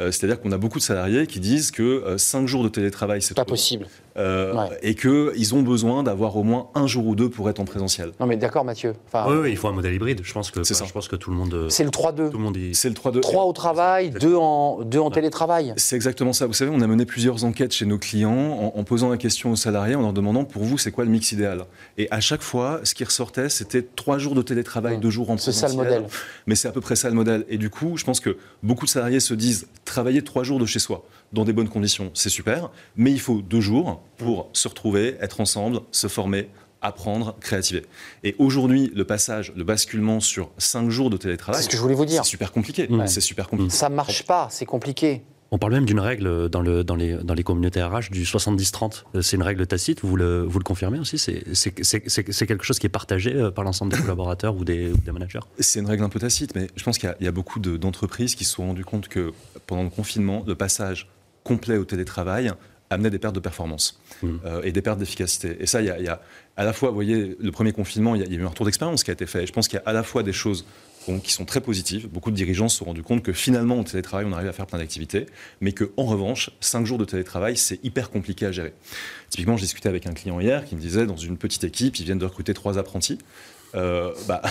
Euh, 0.00 0.10
c'est-à-dire 0.10 0.40
qu'on 0.40 0.52
a 0.52 0.58
beaucoup 0.58 0.78
de 0.78 0.84
salariés 0.84 1.26
qui 1.26 1.40
disent 1.40 1.70
que 1.70 2.16
5 2.16 2.42
euh, 2.42 2.46
jours 2.46 2.62
de 2.64 2.68
télétravail, 2.68 3.22
c'est 3.22 3.34
pas 3.34 3.44
possible. 3.44 3.86
Euh, 4.16 4.66
et 4.82 4.94
qu'ils 4.94 5.54
ont 5.54 5.62
besoin 5.62 6.02
d'avoir 6.02 6.36
au 6.36 6.42
moins 6.42 6.68
un 6.74 6.86
jour 6.86 7.06
ou 7.06 7.14
deux 7.14 7.28
pour 7.28 7.50
être 7.50 7.60
en 7.60 7.64
présentiel. 7.64 8.12
Non, 8.18 8.26
mais 8.26 8.36
d'accord, 8.36 8.64
Mathieu. 8.64 8.94
oui, 9.14 9.36
oui, 9.42 9.50
il 9.50 9.56
faut 9.56 9.68
un 9.68 9.72
modèle 9.72 9.94
hybride. 9.94 10.20
Je 10.22 10.32
pense 10.32 10.50
que, 10.50 10.62
ça. 10.64 10.84
Je 10.86 10.92
pense 10.92 11.08
que 11.08 11.16
tout 11.16 11.30
le 11.30 11.36
monde. 11.36 11.66
C'est 11.68 11.84
le 11.84 11.90
3-2. 11.90 12.30
Tout 12.30 12.38
le 12.38 12.42
monde 12.42 12.58
C'est 12.72 12.88
le 12.88 12.94
3-2. 12.94 13.20
3 13.20 13.44
au 13.44 13.52
travail, 13.52 14.10
2 14.10 14.34
en, 14.34 14.82
deux 14.82 15.00
en 15.00 15.10
télétravail. 15.10 15.74
C'est 15.76 15.96
exactement 15.96 16.32
ça. 16.32 16.46
Vous 16.46 16.54
savez, 16.54 16.70
on 16.74 16.80
a 16.80 16.86
mené 16.86 17.04
plusieurs 17.04 17.44
enquêtes 17.44 17.72
chez 17.72 17.86
nos 17.86 17.98
clients 17.98 18.72
en, 18.74 18.84
posant 18.84 19.10
la 19.10 19.16
question 19.16 19.52
aux 19.52 19.56
salariés, 19.56 19.96
en 19.96 20.02
leur 20.02 20.12
demandant 20.12 20.44
pour 20.44 20.62
vous, 20.62 20.78
c'est 20.78 20.92
quoi 20.92 21.04
le 21.04 21.10
mix 21.10 21.32
idéal? 21.32 21.64
Et 21.98 22.08
à 22.10 22.20
chaque 22.20 22.42
fois, 22.42 22.80
ce 22.84 22.94
qui 22.94 23.04
ressortait, 23.04 23.48
c'était 23.48 23.82
3 23.82 24.18
jours 24.18 24.34
de 24.34 24.42
télétravail, 24.42 24.98
2 24.98 25.10
jours 25.10 25.30
en 25.30 25.36
présentiel. 25.36 25.54
C'est 25.54 25.60
ça 25.60 25.68
le 25.68 25.74
modèle. 25.74 26.06
Mais 26.46 26.54
c'est 26.54 26.68
à 26.68 26.72
peu 26.72 26.80
près 26.80 26.96
ça 26.96 27.08
le 27.08 27.14
modèle. 27.14 27.44
Et 27.48 27.58
du 27.58 27.68
coup, 27.68 27.96
je 27.96 28.04
pense 28.04 28.20
que 28.20 28.36
beaucoup 28.62 28.86
de 28.86 28.90
salariés 28.90 29.20
se 29.20 29.34
disent 29.34 29.66
travailler 29.86 30.22
3 30.22 30.44
jours 30.44 30.58
de 30.58 30.66
chez 30.66 30.78
soi 30.78 31.06
dans 31.32 31.44
des 31.44 31.54
bonnes 31.54 31.70
conditions, 31.70 32.10
c'est 32.12 32.28
super, 32.28 32.70
mais 32.96 33.10
il 33.10 33.20
faut 33.20 33.40
deux 33.40 33.62
jours 33.62 34.02
pour 34.18 34.50
se 34.52 34.68
retrouver, 34.68 35.16
être 35.20 35.40
ensemble, 35.40 35.80
se 35.92 36.08
former, 36.08 36.50
apprendre, 36.82 37.34
créativer. 37.40 37.86
Et 38.22 38.36
aujourd'hui, 38.38 38.92
le 38.94 39.04
passage, 39.04 39.52
le 39.56 39.64
basculement 39.64 40.20
sur 40.20 40.50
cinq 40.58 40.90
jours 40.90 41.08
de 41.08 41.16
télétravail, 41.16 41.60
c'est 41.60 41.66
ce 41.66 41.70
que 41.70 41.76
je 41.76 41.82
voulais 41.82 41.94
vous 41.94 42.04
dire. 42.04 42.24
Super 42.24 42.52
compliqué. 42.52 42.88
C'est 43.06 43.22
super 43.22 43.48
compliqué. 43.48 43.70
Ça 43.70 43.88
marche 43.88 44.24
pas, 44.24 44.48
c'est 44.50 44.66
compliqué. 44.66 45.22
On 45.50 45.58
parle 45.58 45.72
même 45.72 45.84
d'une 45.84 46.00
règle 46.00 46.48
dans, 46.48 46.60
le, 46.60 46.82
dans, 46.82 46.96
les, 46.96 47.14
dans 47.14 47.34
les 47.34 47.44
communautés 47.44 47.82
RH 47.82 48.10
du 48.10 48.24
70-30. 48.24 49.04
C'est 49.22 49.36
une 49.36 49.42
règle 49.42 49.66
tacite, 49.66 50.00
vous 50.02 50.16
le, 50.16 50.42
vous 50.42 50.58
le 50.58 50.64
confirmez 50.64 50.98
aussi? 50.98 51.18
C'est 51.18 52.46
quelque 52.46 52.64
chose 52.64 52.78
qui 52.78 52.86
est 52.86 52.90
partagé 52.90 53.34
euh, 53.34 53.50
par 53.50 53.64
l'ensemble 53.64 53.92
des 53.92 54.00
collaborateurs 54.00 54.56
ou 54.56 54.64
des, 54.64 54.90
des 54.90 55.12
managers? 55.12 55.40
C'est 55.60 55.80
une 55.80 55.86
règle 55.86 56.02
un 56.02 56.08
peu 56.08 56.18
tacite, 56.18 56.54
mais 56.54 56.66
je 56.74 56.82
pense 56.82 56.98
qu'il 56.98 57.14
y, 57.20 57.24
y, 57.24 57.28
a 57.28 57.32
beaucoup 57.32 57.60
d'entreprises 57.60 58.34
qui 58.34 58.44
se 58.44 58.54
sont 58.54 58.66
rendues 58.66 58.84
compte 58.84 59.08
que 59.08 59.32
pendant 59.66 59.84
le 59.84 59.90
confinement, 59.90 60.44
le 60.46 60.54
passage 60.54 61.08
complet 61.44 61.76
au 61.76 61.84
télétravail 61.84 62.52
amenait 62.90 63.10
des 63.10 63.18
pertes 63.18 63.34
de 63.34 63.40
performance 63.40 64.00
mmh. 64.22 64.28
euh, 64.44 64.62
et 64.62 64.72
des 64.72 64.82
pertes 64.82 64.98
d'efficacité. 64.98 65.56
Et 65.60 65.66
ça, 65.66 65.80
il 65.80 65.86
y, 65.86 66.08
a 66.08 66.20
à 66.56 66.64
la 66.64 66.72
fois, 66.72 66.88
vous 66.88 66.94
voyez, 66.94 67.36
le 67.40 67.52
premier 67.52 67.72
confinement, 67.72 68.14
il 68.14 68.22
y, 68.22 68.24
a 68.24 68.38
eu 68.38 68.44
un 68.44 68.48
retour 68.48 68.66
d'expérience 68.66 69.04
qui 69.04 69.10
a 69.10 69.14
été 69.14 69.26
fait. 69.26 69.46
Je 69.46 69.52
pense 69.52 69.68
qu'il 69.68 69.78
y 69.78 69.82
a 69.82 69.88
à 69.88 69.92
la 69.92 70.02
fois 70.02 70.22
des 70.22 70.32
choses 70.32 70.64
qui 71.22 71.32
sont 71.32 71.44
très 71.44 71.60
positives. 71.60 72.08
Beaucoup 72.08 72.30
de 72.30 72.36
dirigeants 72.36 72.68
se 72.68 72.78
sont 72.78 72.84
rendus 72.84 73.02
compte 73.02 73.22
que 73.22 73.32
finalement, 73.32 73.78
au 73.78 73.84
télétravail, 73.84 74.26
on 74.28 74.32
arrive 74.32 74.48
à 74.48 74.52
faire 74.52 74.66
plein 74.66 74.78
d'activités, 74.78 75.26
mais 75.60 75.72
qu'en 75.72 76.04
revanche, 76.04 76.50
cinq 76.60 76.84
jours 76.84 76.98
de 76.98 77.04
télétravail, 77.04 77.56
c'est 77.56 77.82
hyper 77.84 78.10
compliqué 78.10 78.46
à 78.46 78.52
gérer. 78.52 78.74
Typiquement, 79.30 79.56
je 79.56 79.62
discutais 79.62 79.88
avec 79.88 80.06
un 80.06 80.12
client 80.12 80.40
hier 80.40 80.64
qui 80.64 80.74
me 80.74 80.80
disait, 80.80 81.06
dans 81.06 81.16
une 81.16 81.36
petite 81.38 81.64
équipe, 81.64 81.98
ils 81.98 82.04
viennent 82.04 82.18
de 82.18 82.26
recruter 82.26 82.54
trois 82.54 82.78
apprentis. 82.78 83.18
Euh, 83.74 84.12
bah, 84.28 84.42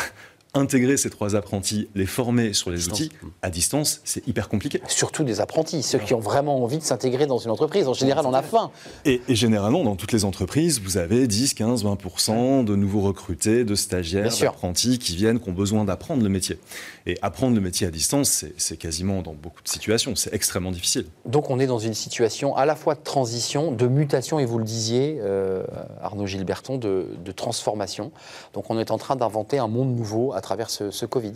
intégrer 0.55 0.97
ces 0.97 1.09
trois 1.09 1.35
apprentis, 1.35 1.87
les 1.93 2.05
former 2.05 2.53
sur 2.53 2.71
les 2.71 2.87
outils 2.87 3.11
à 3.41 3.49
distance, 3.49 4.01
c'est 4.03 4.27
hyper 4.27 4.49
compliqué. 4.49 4.81
Surtout 4.87 5.23
des 5.23 5.41
apprentis, 5.41 5.83
ceux 5.83 5.99
qui 5.99 6.13
ont 6.13 6.19
vraiment 6.19 6.63
envie 6.63 6.77
de 6.77 6.83
s'intégrer 6.83 7.27
dans 7.27 7.37
une 7.37 7.51
entreprise. 7.51 7.87
En 7.87 7.93
général, 7.93 8.25
on 8.25 8.33
a 8.33 8.41
faim. 8.41 8.71
Et, 9.03 9.21
généralement, 9.29 9.83
dans 9.83 9.95
toutes 9.95 10.13
les 10.13 10.25
entreprises, 10.25 10.81
vous 10.81 10.97
avez 10.97 11.27
10, 11.27 11.53
15, 11.53 11.83
20% 11.83 12.63
de 12.63 12.75
nouveaux 12.75 13.01
recrutés, 13.01 13.63
de 13.65 13.75
stagiaires, 13.75 14.35
d'apprentis 14.35 14.97
qui 14.97 15.15
viennent, 15.15 15.39
qui 15.39 15.49
ont 15.49 15.53
besoin 15.53 15.85
d'apprendre 15.85 16.23
le 16.23 16.29
métier. 16.29 16.57
Et 17.07 17.17
apprendre 17.21 17.53
le 17.53 17.61
métier 17.61 17.85
à 17.85 17.91
distance, 17.91 18.45
c'est 18.57 18.77
quasiment 18.77 19.21
dans 19.21 19.33
beaucoup 19.33 19.61
de 19.61 19.67
situations, 19.67 20.15
c'est 20.15 20.33
extrêmement 20.33 20.71
difficile. 20.71 21.05
Donc 21.25 21.51
on 21.51 21.59
est 21.59 21.67
dans 21.67 21.77
une 21.77 21.93
situation 21.93 22.55
à 22.55 22.65
la 22.65 22.75
fois 22.75 22.95
de 22.95 23.01
transition, 23.01 23.71
de 23.71 23.85
mutation, 23.85 24.39
et 24.39 24.45
vous 24.45 24.57
le 24.57 24.63
disiez, 24.63 25.19
euh, 25.21 25.63
Arnaud 26.01 26.25
Gilberton, 26.25 26.79
de, 26.79 27.07
de 27.23 27.31
transformation. 27.31 28.11
Donc 28.53 28.71
on 28.71 28.79
est 28.79 28.89
en 28.89 28.97
train 28.97 29.15
d'inventer 29.15 29.59
un 29.59 29.67
monde 29.67 29.95
nouveau 29.95 30.33
à 30.33 30.41
travers 30.41 30.71
ce, 30.71 31.05
Covid 31.05 31.33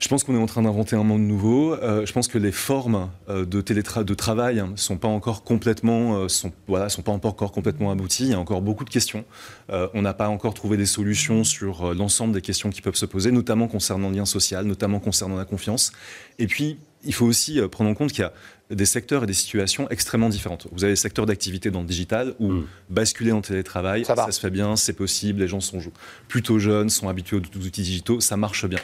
je 0.00 0.08
pense 0.08 0.24
qu'on 0.24 0.34
est 0.34 0.42
en 0.42 0.46
train 0.46 0.62
d'inventer 0.62 0.96
un 0.96 1.04
monde 1.04 1.22
nouveau. 1.22 1.72
Euh, 1.74 2.04
je 2.04 2.12
pense 2.12 2.28
que 2.28 2.36
les 2.36 2.52
formes 2.52 3.10
euh, 3.28 3.46
de, 3.46 4.14
travail 4.14 4.62
ne 4.62 4.76
sont 4.76 4.96
pas 4.96 5.08
encore 5.08 5.44
complètement, 5.44 6.16
euh, 6.16 6.28
sont, 6.28 6.52
voilà, 6.66 6.88
sont 6.88 7.02
pas 7.02 7.12
encore 7.12 7.52
complètement 7.52 7.90
abouties. 7.90 8.24
Il 8.24 8.30
y 8.30 8.34
a 8.34 8.40
encore 8.40 8.60
beaucoup 8.60 8.84
de 8.84 8.90
questions. 8.90 9.24
on 9.70 10.02
n'a 10.02 10.14
pas 10.14 10.28
encore 10.28 10.54
trouvé 10.54 10.76
des 10.76 10.86
solutions 10.86 11.44
sur 11.44 11.94
l'ensemble 11.94 12.34
des 12.34 12.42
questions 12.42 12.70
qui 12.70 12.82
peuvent 12.82 12.96
se 12.96 13.06
poser, 13.06 13.30
notamment 13.30 13.68
concernant 13.68 14.10
le 14.10 14.16
lien 14.16 14.26
social, 14.26 14.66
notamment 14.66 15.00
concernant 15.00 15.36
la 15.36 15.44
confiance. 15.44 15.92
Et 16.38 16.46
puis, 16.46 16.78
il 17.04 17.14
faut 17.14 17.26
aussi 17.26 17.60
prendre 17.68 17.90
en 17.90 17.94
compte 17.94 18.10
qu'il 18.10 18.22
y 18.22 18.26
a 18.26 18.32
des 18.70 18.86
secteurs 18.86 19.24
et 19.24 19.26
des 19.26 19.34
situations 19.34 19.88
extrêmement 19.90 20.28
différentes. 20.28 20.66
Vous 20.72 20.84
avez 20.84 20.94
des 20.94 20.96
secteurs 20.96 21.26
d'activité 21.26 21.70
dans 21.70 21.80
le 21.80 21.86
digital 21.86 22.34
où 22.38 22.50
mm. 22.50 22.66
basculer 22.88 23.32
en 23.32 23.42
télétravail, 23.42 24.04
ça, 24.04 24.30
se 24.30 24.40
fait 24.40 24.50
bien, 24.50 24.76
c'est 24.76 24.94
possible, 24.94 25.40
les 25.40 25.48
gens 25.48 25.60
sont 25.60 25.80
plutôt 26.28 26.58
jeunes, 26.58 26.88
sont 26.88 27.08
habitués 27.08 27.36
aux 27.36 27.58
outils 27.58 27.82
digitaux, 27.82 28.20
ça 28.20 28.36
marche 28.36 28.66
bien. 28.66 28.78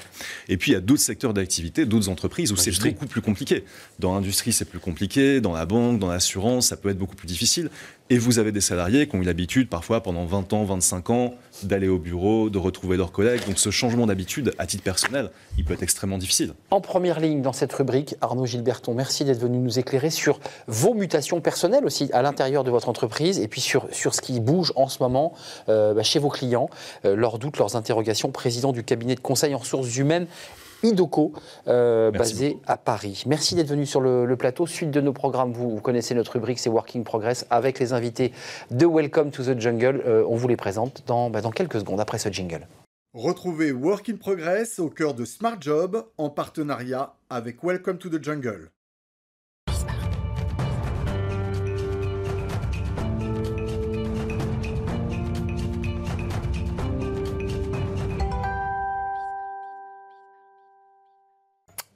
Et 0.49 0.57
puis 0.57 0.73
il 0.73 0.75
y 0.75 0.77
a 0.77 0.81
d'autres 0.81 1.01
secteurs 1.01 1.33
d'activité, 1.33 1.87
d'autres 1.87 2.09
entreprises 2.09 2.53
où 2.53 2.57
c'est 2.57 2.79
beaucoup 2.83 3.07
plus 3.07 3.23
compliqué. 3.23 3.65
Dans 3.99 4.15
l'industrie, 4.15 4.53
c'est 4.53 4.67
plus 4.67 4.81
compliqué, 4.81 5.41
dans 5.41 5.53
la 5.53 5.65
banque, 5.65 5.99
dans 5.99 6.09
l'assurance, 6.09 6.69
ça 6.69 6.77
peut 6.77 6.91
être 6.91 6.99
beaucoup 6.99 7.17
plus 7.17 7.29
difficile. 7.29 7.71
Et 8.13 8.19
vous 8.19 8.41
avez 8.41 8.51
des 8.51 8.61
salariés 8.61 9.07
qui 9.07 9.15
ont 9.15 9.23
eu 9.23 9.25
l'habitude, 9.25 9.69
parfois 9.69 10.03
pendant 10.03 10.25
20 10.25 10.53
ans, 10.53 10.65
25 10.65 11.11
ans, 11.11 11.35
d'aller 11.63 11.87
au 11.87 12.01
bureau, 12.01 12.51
de 12.51 12.59
retrouver 12.59 12.97
leurs 12.97 13.13
collègues. 13.13 13.43
Donc 13.47 13.57
ce 13.61 13.71
changement 13.71 14.07
d'habitude, 14.07 14.53
à 14.59 14.67
titre 14.67 14.83
personnel, 14.83 15.31
il 15.57 15.65
peut 15.65 15.75
être 15.75 15.85
extrêmement 15.85 16.19
difficile. 16.19 16.55
En 16.73 16.81
première 16.81 17.21
ligne 17.21 17.41
dans 17.41 17.53
cette 17.53 17.73
rubrique, 17.73 18.17
Arnaud 18.21 18.47
Gilberton, 18.47 18.95
merci 18.95 19.25
d'être 19.25 19.39
venu 19.39 19.59
nous 19.59 19.70
éclairer 19.79 20.11
sur 20.11 20.41
vos 20.67 20.95
mutations 20.95 21.41
personnelles 21.41 21.85
aussi 21.85 22.11
à 22.13 22.23
l'intérieur 22.23 22.65
de 22.65 22.71
votre 22.71 22.89
entreprise 22.89 23.39
et 23.39 23.49
puis 23.49 23.61
sur, 23.61 23.87
sur 23.93 24.15
ce 24.15 24.21
qui 24.21 24.41
bouge 24.41 24.73
en 24.77 24.89
ce 24.89 25.03
moment 25.03 25.33
euh, 25.69 25.95
bah, 25.95 26.03
chez 26.03 26.19
vos 26.19 26.29
clients, 26.29 26.69
euh, 27.05 27.15
leurs 27.15 27.39
doutes, 27.39 27.59
leurs 27.59 27.77
interrogations. 27.77 28.31
Président 28.31 28.73
du 28.73 28.85
cabinet 28.85 29.15
de 29.15 29.21
conseil 29.21 29.55
en 29.55 29.59
ressources 29.59 29.97
humaines 29.97 30.27
Idoco, 30.83 31.33
euh, 31.69 32.11
basé 32.11 32.59
à 32.67 32.77
Paris. 32.77 33.25
Merci 33.27 33.55
d'être 33.55 33.69
venu 33.69 33.87
sur 33.87 34.01
le, 34.01 34.37
plateau. 34.37 34.67
Suite 34.67 34.91
de 34.91 35.01
nos 35.01 35.13
programmes, 35.13 35.53
vous, 35.53 35.81
connaissez 35.81 36.15
notre 36.15 36.33
rubrique, 36.33 36.59
c'est 36.59 36.71
Working 36.71 37.05
Progress, 37.05 37.47
avec 37.51 37.79
les 37.79 37.93
invités 37.93 38.33
de 38.71 38.87
Welcome 38.87 39.31
to 39.31 39.43
the 39.43 39.59
Jungle. 39.59 40.03
Euh, 40.07 40.25
on 40.29 40.37
vous 40.37 40.49
les 40.49 40.57
présente 40.57 41.03
dans, 41.07 41.29
bah, 41.29 41.43
dans 41.43 41.51
quelques 41.51 41.81
secondes 41.81 42.01
après 42.01 42.19
ce 42.19 42.31
jingle. 42.31 42.67
Retrouvez 43.13 43.73
Working 43.73 44.19
Progress 44.19 44.79
au 44.79 44.89
cœur 44.89 45.15
de 45.15 45.25
Smart 45.25 45.57
Job 45.61 46.07
en 46.17 46.31
partenariat 46.31 47.15
avec 47.29 47.63
Welcome 47.63 47.99
to 47.99 48.09
the 48.09 48.23
Jungle. 48.23 48.71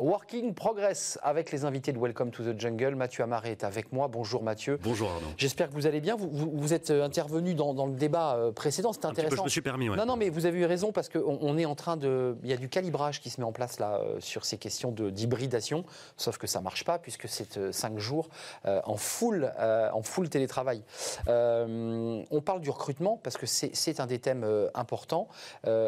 Working 0.05 0.53
Progress 0.53 1.19
avec 1.23 1.51
les 1.51 1.65
invités 1.65 1.91
de 1.91 1.99
Welcome 1.99 2.31
to 2.31 2.43
the 2.43 2.61
Jungle. 2.61 2.95
Mathieu 2.95 3.25
Amaré 3.25 3.53
est 3.53 3.65
avec 3.65 3.91
moi. 3.91 4.07
Bonjour 4.07 4.43
Mathieu. 4.43 4.79
Bonjour 4.83 5.09
Arnaud. 5.09 5.29
J'espère 5.39 5.71
que 5.71 5.73
vous 5.73 5.87
allez 5.87 6.03
bien. 6.03 6.15
Vous, 6.15 6.29
vous, 6.31 6.75
êtes 6.75 6.91
euh, 6.91 7.03
intervenu 7.03 7.55
dans, 7.55 7.87
le 7.87 7.95
débat 7.95 8.37
euh, 8.37 8.53
précédent. 8.53 8.93
C'était 8.93 9.07
intéressant. 9.07 9.37
je 9.37 9.43
me 9.45 9.49
suis 9.49 9.63
permis. 9.63 9.89
Non, 9.89 10.05
non, 10.05 10.17
mais 10.17 10.29
vous 10.29 10.45
avez 10.45 10.59
eu 10.59 10.67
raison 10.67 10.93
parce 10.93 11.09
qu'on 11.09 11.39
on 11.41 11.57
est 11.57 11.65
en 11.65 11.75
train 11.75 11.97
de. 11.97 12.37
Il 12.43 12.51
y 12.51 12.53
a 12.53 12.59
du 12.59 12.69
calibrage 12.69 13.23
qui 13.23 13.31
se 13.31 13.41
met 13.41 13.47
en 13.47 13.53
place 13.53 13.79
là 13.79 13.95
euh, 13.95 14.21
sur 14.21 14.45
ces 14.45 14.59
questions 14.59 14.91
d'hybridation. 14.91 15.87
Sauf 16.19 16.37
que 16.37 16.47
ça 16.47 16.61
marche 16.61 16.85
pas 16.85 16.99
puisque 16.99 17.27
c'est 17.27 17.73
cinq 17.73 17.99
jours 17.99 18.29
en 18.65 18.97
full, 18.97 19.51
en 19.59 20.03
full 20.03 20.29
télétravail. 20.29 20.83
on 21.27 22.43
parle 22.45 22.61
du 22.61 22.69
recrutement 22.69 23.19
parce 23.23 23.39
que 23.39 23.47
c'est 23.47 24.01
un 24.01 24.07
des 24.07 24.19
thèmes 24.19 24.47
importants. 24.75 25.29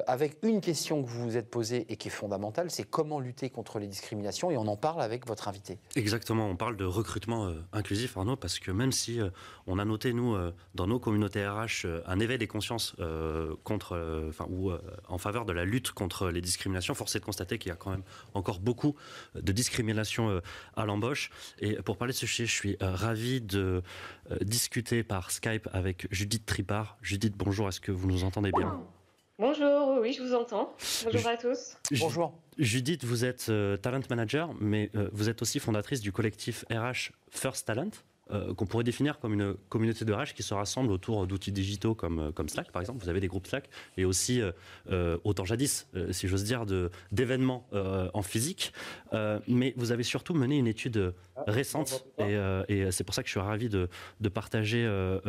avec 0.07 0.39
une 0.43 0.63
question 0.63 1.03
que 1.03 1.09
vous 1.09 1.23
vous 1.23 1.37
êtes 1.37 1.51
posée 1.51 1.85
et 1.91 1.97
qui 1.97 2.09
est 2.09 2.11
fondamentale, 2.11 2.71
c'est 2.71 2.85
comment 2.85 3.21
lutter 3.21 3.51
contre 3.51 3.79
les 3.79 3.89
et 4.13 4.57
on 4.57 4.67
en 4.67 4.77
parle 4.77 5.03
avec 5.03 5.27
votre 5.27 5.49
invité. 5.49 5.79
Exactement, 5.95 6.49
on 6.49 6.57
parle 6.57 6.77
de 6.77 6.85
recrutement 6.85 7.47
euh, 7.47 7.55
inclusif, 7.73 8.17
Arnaud, 8.17 8.37
parce 8.37 8.59
que 8.59 8.71
même 8.71 8.93
si 8.93 9.21
euh, 9.21 9.31
on 9.67 9.79
a 9.79 9.85
noté, 9.85 10.13
nous, 10.13 10.35
euh, 10.35 10.53
dans 10.75 10.87
nos 10.87 10.99
communautés 10.99 11.47
RH, 11.47 11.87
un 12.07 12.21
éveil 12.21 12.39
des 12.39 12.47
consciences 12.47 12.97
contre, 13.65 14.27
enfin, 14.29 14.47
ou 14.51 14.71
en 15.09 15.19
faveur 15.19 15.45
de 15.45 15.53
la 15.53 15.65
lutte 15.65 15.93
contre 15.93 16.29
les 16.29 16.41
discriminations, 16.41 16.95
force 16.95 17.17
est 17.17 17.21
de 17.21 17.25
constater 17.25 17.59
qu'il 17.59 17.71
y 17.71 17.73
a 17.73 17.77
quand 17.77 17.91
même 17.91 18.03
encore 18.35 18.61
beaucoup 18.61 18.95
de 19.35 19.53
discrimination 19.53 20.41
à 20.77 20.87
l'embauche. 20.87 21.31
Et 21.59 21.75
pour 21.77 21.97
parler 21.97 22.13
de 22.13 22.19
ce 22.19 22.27
sujet, 22.27 22.47
je 22.47 22.53
suis 22.53 22.77
ravi 22.81 23.41
de 23.41 23.83
discuter 24.43 25.03
par 25.03 25.31
Skype 25.31 25.69
avec 25.73 26.07
Judith 26.11 26.47
Tripart. 26.47 26.97
Judith, 27.03 27.35
bonjour, 27.37 27.69
est-ce 27.69 27.81
que 27.81 27.93
vous 27.93 28.07
nous 28.07 28.25
entendez 28.25 28.53
bien? 28.53 28.81
Bonjour, 29.39 29.99
oui, 30.01 30.15
je 30.15 30.23
vous 30.23 30.35
entends. 30.35 30.75
Bonjour 31.05 31.27
à 31.27 31.37
tous. 31.37 31.77
Bonjour. 32.01 32.33
Judith, 32.57 33.05
vous 33.05 33.27
êtes 33.27 33.51
euh, 33.51 33.77
talent 33.77 34.01
manager, 34.09 34.55
mais 34.61 34.91
euh, 34.95 35.11
vous 35.13 35.29
êtes 35.29 35.43
aussi 35.43 35.59
fondatrice 35.59 36.01
du 36.01 36.11
collectif 36.11 36.65
RH 36.71 37.13
First 37.29 37.67
Talent, 37.67 37.91
euh, 38.31 38.55
qu'on 38.55 38.65
pourrait 38.65 38.83
définir 38.83 39.19
comme 39.19 39.35
une 39.35 39.53
communauté 39.69 40.07
de 40.07 40.13
RH 40.15 40.33
qui 40.35 40.43
se 40.43 40.55
rassemble 40.55 40.91
autour 40.91 41.27
d'outils 41.27 41.53
digitaux 41.53 41.95
comme, 41.95 42.33
comme 42.33 42.49
Slack, 42.49 42.73
par 42.73 42.81
exemple. 42.81 43.05
Vous 43.05 43.11
avez 43.11 43.21
des 43.21 43.29
groupes 43.29 43.47
Slack, 43.47 43.69
et 43.99 44.07
aussi, 44.07 44.41
autant 45.25 45.45
jadis, 45.45 45.87
si 46.13 46.29
j'ose 46.29 46.45
dire, 46.45 46.65
d'événements 47.13 47.69
en 48.15 48.23
physique. 48.23 48.73
mais 49.47 49.75
vous 49.77 49.93
avez 49.93 50.03
surtout 50.03 50.33
mené 50.33 50.57
une 50.57 50.67
étude 50.67 51.13
récente, 51.47 52.07
et, 52.19 52.39
et 52.69 52.91
c'est 52.91 53.05
pour 53.05 53.15
ça 53.15 53.23
que 53.23 53.29
je 53.29 53.33
suis 53.33 53.41
ravi 53.41 53.69
de, 53.69 53.91
de 54.19 54.29
partager 54.31 54.83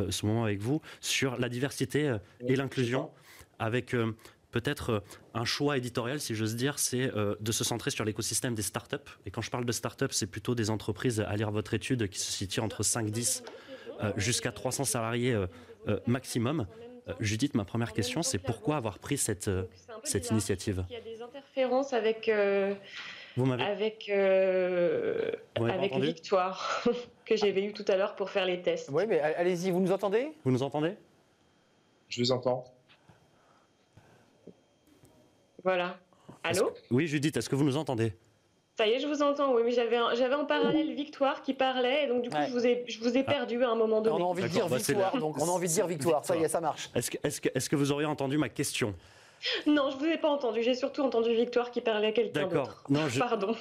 ce 0.10 0.26
moment 0.26 0.46
avec 0.46 0.62
vous, 0.62 0.82
sur 1.02 1.38
la 1.38 1.50
diversité 1.50 2.16
et 2.48 2.56
l'inclusion 2.56 3.12
avec 3.60 3.94
euh, 3.94 4.16
peut-être 4.52 4.90
euh, 4.90 5.00
un 5.34 5.46
choix 5.46 5.78
éditorial, 5.78 6.20
si 6.20 6.36
j'ose 6.36 6.56
dire, 6.56 6.80
c'est 6.80 7.14
euh, 7.16 7.36
de 7.40 7.52
se 7.52 7.64
centrer 7.64 7.92
sur 7.92 8.06
l'écosystème 8.06 8.56
des 8.56 8.62
startups. 8.62 8.98
Et 9.26 9.32
quand 9.32 9.42
je 9.42 9.52
parle 9.52 9.66
de 9.66 9.72
startups, 9.72 10.12
c'est 10.12 10.28
plutôt 10.28 10.56
des 10.56 10.70
entreprises, 10.70 11.20
à 11.22 11.36
lire 11.36 11.52
votre 11.52 11.74
étude, 11.74 12.10
qui 12.10 12.20
se 12.20 12.32
situent 12.32 12.62
entre 12.62 12.84
5-10 12.84 13.44
jusqu'à 14.16 14.52
300 14.52 14.84
salariés 14.84 15.36
maximum. 16.06 16.68
Judith, 17.20 17.56
ma 17.56 17.66
première 17.66 17.94
question, 17.94 18.22
c'est 18.22 18.38
pourquoi 18.38 18.76
avoir 18.76 19.00
pris 19.00 19.18
cette, 19.18 19.50
cette 20.04 20.30
initiative? 20.30 20.86
Il 20.90 20.94
y 20.94 20.98
a 20.98 21.02
des 21.02 21.20
interférences 21.20 21.94
avec, 21.94 22.30
Vous 23.36 23.52
avec, 23.52 24.08
avec 25.56 25.96
Victoire 25.96 26.84
que 27.26 27.36
j'avais 27.36 27.64
eu 27.64 27.74
tout 27.74 27.86
à 27.88 27.98
l'heure 27.98 28.16
pour 28.16 28.30
faire 28.30 28.46
les 28.46 28.62
tests. 28.62 28.92
Oui, 28.94 29.06
mais 29.08 29.20
allez-y, 29.20 29.72
vous 29.72 29.80
nous 29.80 29.92
entendez? 29.92 30.32
Vous 30.44 30.52
nous 30.52 30.62
entendez? 30.62 30.96
Je 32.10 32.22
vous 32.22 32.32
entends. 32.32 32.76
Voilà. 35.67 35.97
Allô 36.45 36.71
Oui, 36.91 37.07
Judith, 37.07 37.36
est-ce 37.36 37.50
que 37.50 37.55
vous 37.57 37.65
nous 37.65 37.75
entendez? 37.75 38.13
Ça 38.77 38.88
y 38.88 38.91
est, 38.91 39.00
je 39.00 39.07
vous 39.07 39.21
entends, 39.21 39.53
oui, 39.53 39.63
mais 39.65 39.71
j'avais, 39.71 39.97
j'avais 40.15 40.36
en 40.36 40.45
parallèle 40.45 40.93
Victoire 40.93 41.41
qui 41.41 41.53
parlait, 41.53 42.05
et 42.05 42.07
donc 42.07 42.21
du 42.21 42.29
coup, 42.29 42.38
je, 42.47 42.53
vous 42.53 42.65
ai, 42.65 42.86
je 42.88 43.00
vous 43.01 43.17
ai 43.17 43.25
ah. 43.27 43.31
perdu 43.31 43.62
à 43.65 43.71
un 43.71 43.75
moment 43.75 44.00
donné. 44.00 44.15
On 44.15 44.27
a 44.27 44.29
envie 44.29 44.43
de 44.43 44.47
dire 44.47 44.69
bah, 44.69 44.77
Victoire, 44.77 45.17
donc 45.17 45.36
on 45.38 45.45
a 45.45 45.51
envie 45.51 45.67
de 45.67 45.74
dire 45.74 45.86
Victoire, 45.86 46.24
ça 46.24 46.38
y 46.38 46.43
est, 46.43 46.47
ça 46.47 46.62
marche. 46.62 46.89
Est-ce 46.95 47.12
que, 47.12 47.17
est-ce 47.21 47.41
que, 47.41 47.50
est-ce 47.53 47.69
que 47.69 47.75
vous 47.75 47.91
auriez 47.91 48.07
entendu 48.07 48.38
ma 48.38 48.47
question? 48.47 48.95
Non, 49.65 49.89
je 49.89 49.97
ne 49.97 50.00
vous 50.00 50.05
ai 50.05 50.17
pas 50.17 50.29
entendu, 50.29 50.63
j'ai 50.63 50.74
surtout 50.74 51.01
entendu 51.01 51.33
Victoire 51.33 51.69
qui 51.69 51.81
parlait 51.81 52.07
à 52.07 52.12
quelqu'un 52.13 52.43
d'autre. 52.43 52.86
D'accord, 52.89 53.19
Pardon 53.19 53.55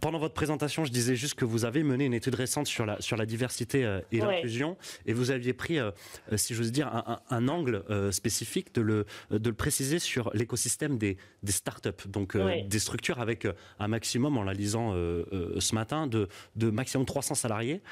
pendant 0.00 0.18
votre 0.18 0.34
présentation, 0.34 0.84
je 0.84 0.92
disais 0.92 1.16
juste 1.16 1.34
que 1.34 1.44
vous 1.44 1.64
avez 1.64 1.82
mené 1.82 2.04
une 2.04 2.14
étude 2.14 2.34
récente 2.34 2.66
sur 2.66 2.86
la, 2.86 3.00
sur 3.00 3.16
la 3.16 3.26
diversité 3.26 3.84
euh, 3.84 4.00
et 4.12 4.18
l'inclusion, 4.18 4.76
et 5.06 5.12
vous 5.12 5.30
aviez 5.30 5.52
pris, 5.52 5.78
euh, 5.78 5.90
euh, 6.32 6.36
si 6.36 6.54
j'ose 6.54 6.72
dire, 6.72 6.88
un, 7.30 7.48
angle 7.48 7.84
spécifique 8.10 8.74
de 8.74 8.80
le, 8.80 9.06
de 9.30 9.48
le 9.48 9.54
préciser 9.54 9.98
sur 9.98 10.30
l'écosystème 10.34 10.98
des, 10.98 11.16
des 11.42 11.52
startups, 11.52 12.08
donc 12.08 12.36
des 12.36 12.78
structures 12.78 13.20
avec 13.20 13.46
un 13.78 13.88
maximum, 13.88 14.36
en 14.36 14.42
la 14.42 14.52
lisant 14.52 14.92
ce 14.92 15.74
matin, 15.74 16.06
de, 16.06 16.28
de 16.56 16.70
maximum 16.70 17.06
300 17.06 17.36
salariés. 17.36 17.82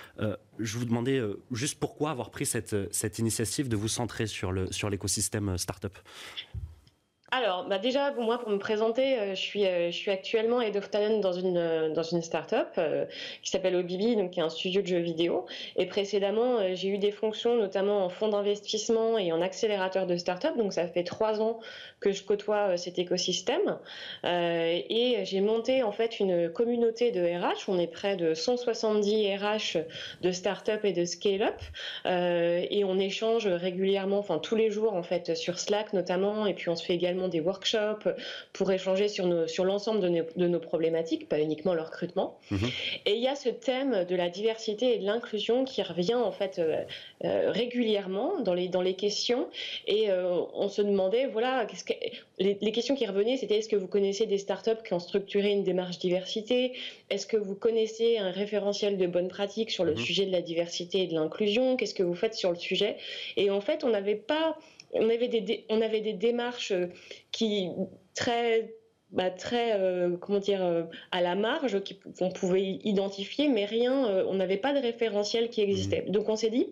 je 0.58 0.78
vous 0.78 0.84
demandais 0.84 1.22
juste 1.52 1.78
pourquoi 1.78 2.10
avoir 2.10 2.30
pris 2.30 2.46
cette, 2.46 2.74
cette 2.92 3.18
initiative 3.18 3.68
de 3.68 3.76
vous 3.76 3.88
centrer 3.88 4.26
sur 4.26 4.52
l'écosystème 4.52 5.56
sur 5.56 5.58
startup? 5.58 5.96
Alors, 7.36 7.64
bah 7.64 7.78
déjà, 7.78 8.12
moi, 8.12 8.38
pour 8.38 8.48
me 8.50 8.58
présenter, 8.58 9.18
euh, 9.18 9.30
je, 9.30 9.40
suis, 9.40 9.66
euh, 9.66 9.90
je 9.90 9.96
suis 9.96 10.12
actuellement 10.12 10.60
Head 10.60 10.76
of 10.76 10.88
Talent 10.88 11.18
dans 11.18 11.32
une, 11.32 11.56
euh, 11.56 11.92
dans 11.92 12.04
une 12.04 12.22
start-up 12.22 12.78
qui 13.42 13.50
s'appelle 13.50 13.74
OBB, 13.74 14.14
donc 14.16 14.30
qui 14.30 14.38
est 14.38 14.42
un 14.44 14.48
studio 14.48 14.82
de 14.82 14.86
jeux 14.86 15.00
vidéo. 15.00 15.44
Et 15.74 15.86
précédemment, 15.86 16.58
j'ai 16.74 16.88
eu 16.90 16.98
des 16.98 17.10
fonctions, 17.10 17.56
notamment 17.56 18.04
en 18.04 18.08
fonds 18.08 18.28
d'investissement 18.28 19.18
et 19.18 19.32
en 19.32 19.42
accélérateur 19.42 20.06
de 20.06 20.16
start-up. 20.16 20.56
Donc, 20.56 20.72
ça 20.72 20.86
fait 20.86 21.02
trois 21.02 21.40
ans 21.40 21.58
que 21.98 22.12
je 22.12 22.22
côtoie 22.22 22.76
cet 22.76 23.00
écosystème. 23.00 23.78
et 24.22 25.24
j'ai 25.24 25.40
monté, 25.40 25.82
en 25.82 25.92
fait, 25.92 26.20
une 26.20 26.50
communauté 26.50 27.10
de 27.10 27.20
RH. 27.20 27.68
On 27.68 27.80
est 27.80 27.88
près 27.88 28.16
de 28.16 28.34
170 28.34 29.36
RH 29.36 29.78
de 30.20 30.30
start-up 30.30 30.84
et 30.84 30.92
de 30.92 31.04
scale-up. 31.04 31.60
et 32.06 32.84
on 32.84 32.98
échange 32.98 33.48
régulièrement, 33.48 34.18
enfin, 34.18 34.38
tous 34.38 34.54
les 34.54 34.70
jours, 34.70 34.94
en 34.94 35.02
fait, 35.02 35.34
sur 35.36 35.58
Slack 35.58 35.92
notamment. 35.92 36.46
Et 36.46 36.54
puis, 36.54 36.68
on 36.68 36.76
se 36.76 36.84
fait 36.84 36.94
également 36.94 37.23
des 37.28 37.40
workshops 37.40 38.08
pour 38.52 38.70
échanger 38.72 39.08
sur, 39.08 39.48
sur 39.48 39.64
l'ensemble 39.64 40.00
de, 40.00 40.46
nos 40.46 40.60
problématiques, 40.60 41.28
pas 41.28 41.40
uniquement 41.40 41.74
le 41.74 41.82
recrutement. 41.82 42.38
Mhm. 42.50 42.68
Et 43.06 43.14
il 43.14 43.22
y 43.22 43.28
a 43.28 43.34
ce 43.34 43.48
thème 43.48 44.04
de 44.04 44.16
la 44.16 44.28
diversité 44.28 44.94
et 44.94 44.98
de 44.98 45.04
l'inclusion 45.04 45.64
qui 45.64 45.82
revient 45.82 46.14
en 46.14 46.32
fait 46.32 46.58
euh, 46.58 46.82
euh, 47.24 47.50
régulièrement 47.50 48.40
dans 48.40 48.54
les, 48.54 48.68
dans 48.68 48.82
les 48.82 48.94
questions. 48.94 49.48
Et 49.86 50.10
euh, 50.10 50.40
on 50.54 50.68
se 50.68 50.82
demandait, 50.82 51.26
voilà, 51.26 51.66
que, 51.66 51.92
les, 52.38 52.58
les, 52.60 52.72
questions 52.72 52.94
qui 52.94 53.06
revenaient, 53.06 53.36
c'était 53.36 53.58
est-ce 53.58 53.68
que 53.68 53.76
vous 53.76 53.88
connaissez 53.88 54.26
des 54.26 54.38
startups 54.38 54.82
qui 54.86 54.92
ont 54.94 54.98
structuré 54.98 55.50
une 55.50 55.64
démarche 55.64 55.98
diversité? 55.98 56.72
Est-ce 57.10 57.26
que 57.26 57.36
vous 57.36 57.54
connaissez 57.54 58.18
un 58.18 58.30
référentiel 58.30 58.98
de 58.98 59.06
bonnes 59.06 59.28
pratiques 59.28 59.70
sur 59.70 59.84
le 59.84 59.92
mhm. 59.92 59.98
sujet 59.98 60.26
de 60.26 60.32
la 60.32 60.42
diversité 60.42 61.02
et 61.02 61.06
de 61.06 61.14
l'inclusion? 61.14 61.76
Qu'est-ce 61.76 61.94
que 61.94 62.02
vous 62.02 62.14
faites 62.14 62.34
sur 62.34 62.50
le 62.50 62.56
sujet? 62.56 62.96
Et 63.36 63.50
en 63.50 63.60
fait, 63.60 63.84
on 63.84 63.90
n'avait 63.90 64.14
pas 64.14 64.58
on 64.94 65.08
avait 65.08 65.28
des, 65.28 65.66
on 65.68 65.80
avait 65.80 66.00
des 66.00 66.12
démarches 66.12 66.72
euh, 66.72 66.86
qui 67.32 67.68
très 68.14 68.74
bah, 69.10 69.30
très 69.30 69.78
euh, 69.78 70.16
comment 70.16 70.38
dire 70.38 70.64
euh, 70.64 70.84
à 71.12 71.20
la 71.20 71.34
marge 71.34 71.78
qu'on 72.18 72.30
pouvait 72.30 72.78
identifier 72.84 73.48
mais 73.48 73.64
rien 73.64 74.24
on 74.26 74.34
n'avait 74.34 74.56
pas 74.56 74.72
de 74.72 74.80
référentiel 74.80 75.50
qui 75.50 75.60
existait 75.60 76.04
mmh. 76.06 76.10
donc 76.10 76.28
on 76.28 76.36
s'est 76.36 76.50
dit 76.50 76.68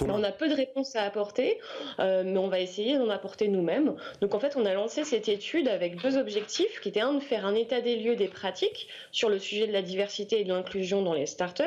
on 0.00 0.22
a 0.22 0.32
peu 0.32 0.48
de 0.48 0.54
réponses 0.54 0.96
à 0.96 1.02
apporter, 1.02 1.58
euh, 2.00 2.22
mais 2.24 2.38
on 2.38 2.48
va 2.48 2.60
essayer 2.60 2.98
d'en 2.98 3.08
apporter 3.10 3.48
nous-mêmes. 3.48 3.94
Donc 4.20 4.34
en 4.34 4.40
fait, 4.40 4.56
on 4.56 4.64
a 4.64 4.74
lancé 4.74 5.04
cette 5.04 5.28
étude 5.28 5.68
avec 5.68 6.00
deux 6.00 6.16
objectifs, 6.16 6.80
qui 6.80 6.88
étaient 6.88 7.00
un 7.00 7.14
de 7.14 7.20
faire 7.20 7.46
un 7.46 7.54
état 7.54 7.80
des 7.80 7.96
lieux 7.96 8.16
des 8.16 8.28
pratiques 8.28 8.88
sur 9.12 9.28
le 9.28 9.38
sujet 9.38 9.66
de 9.66 9.72
la 9.72 9.82
diversité 9.82 10.40
et 10.40 10.44
de 10.44 10.52
l'inclusion 10.52 11.02
dans 11.02 11.14
les 11.14 11.26
startups, 11.26 11.64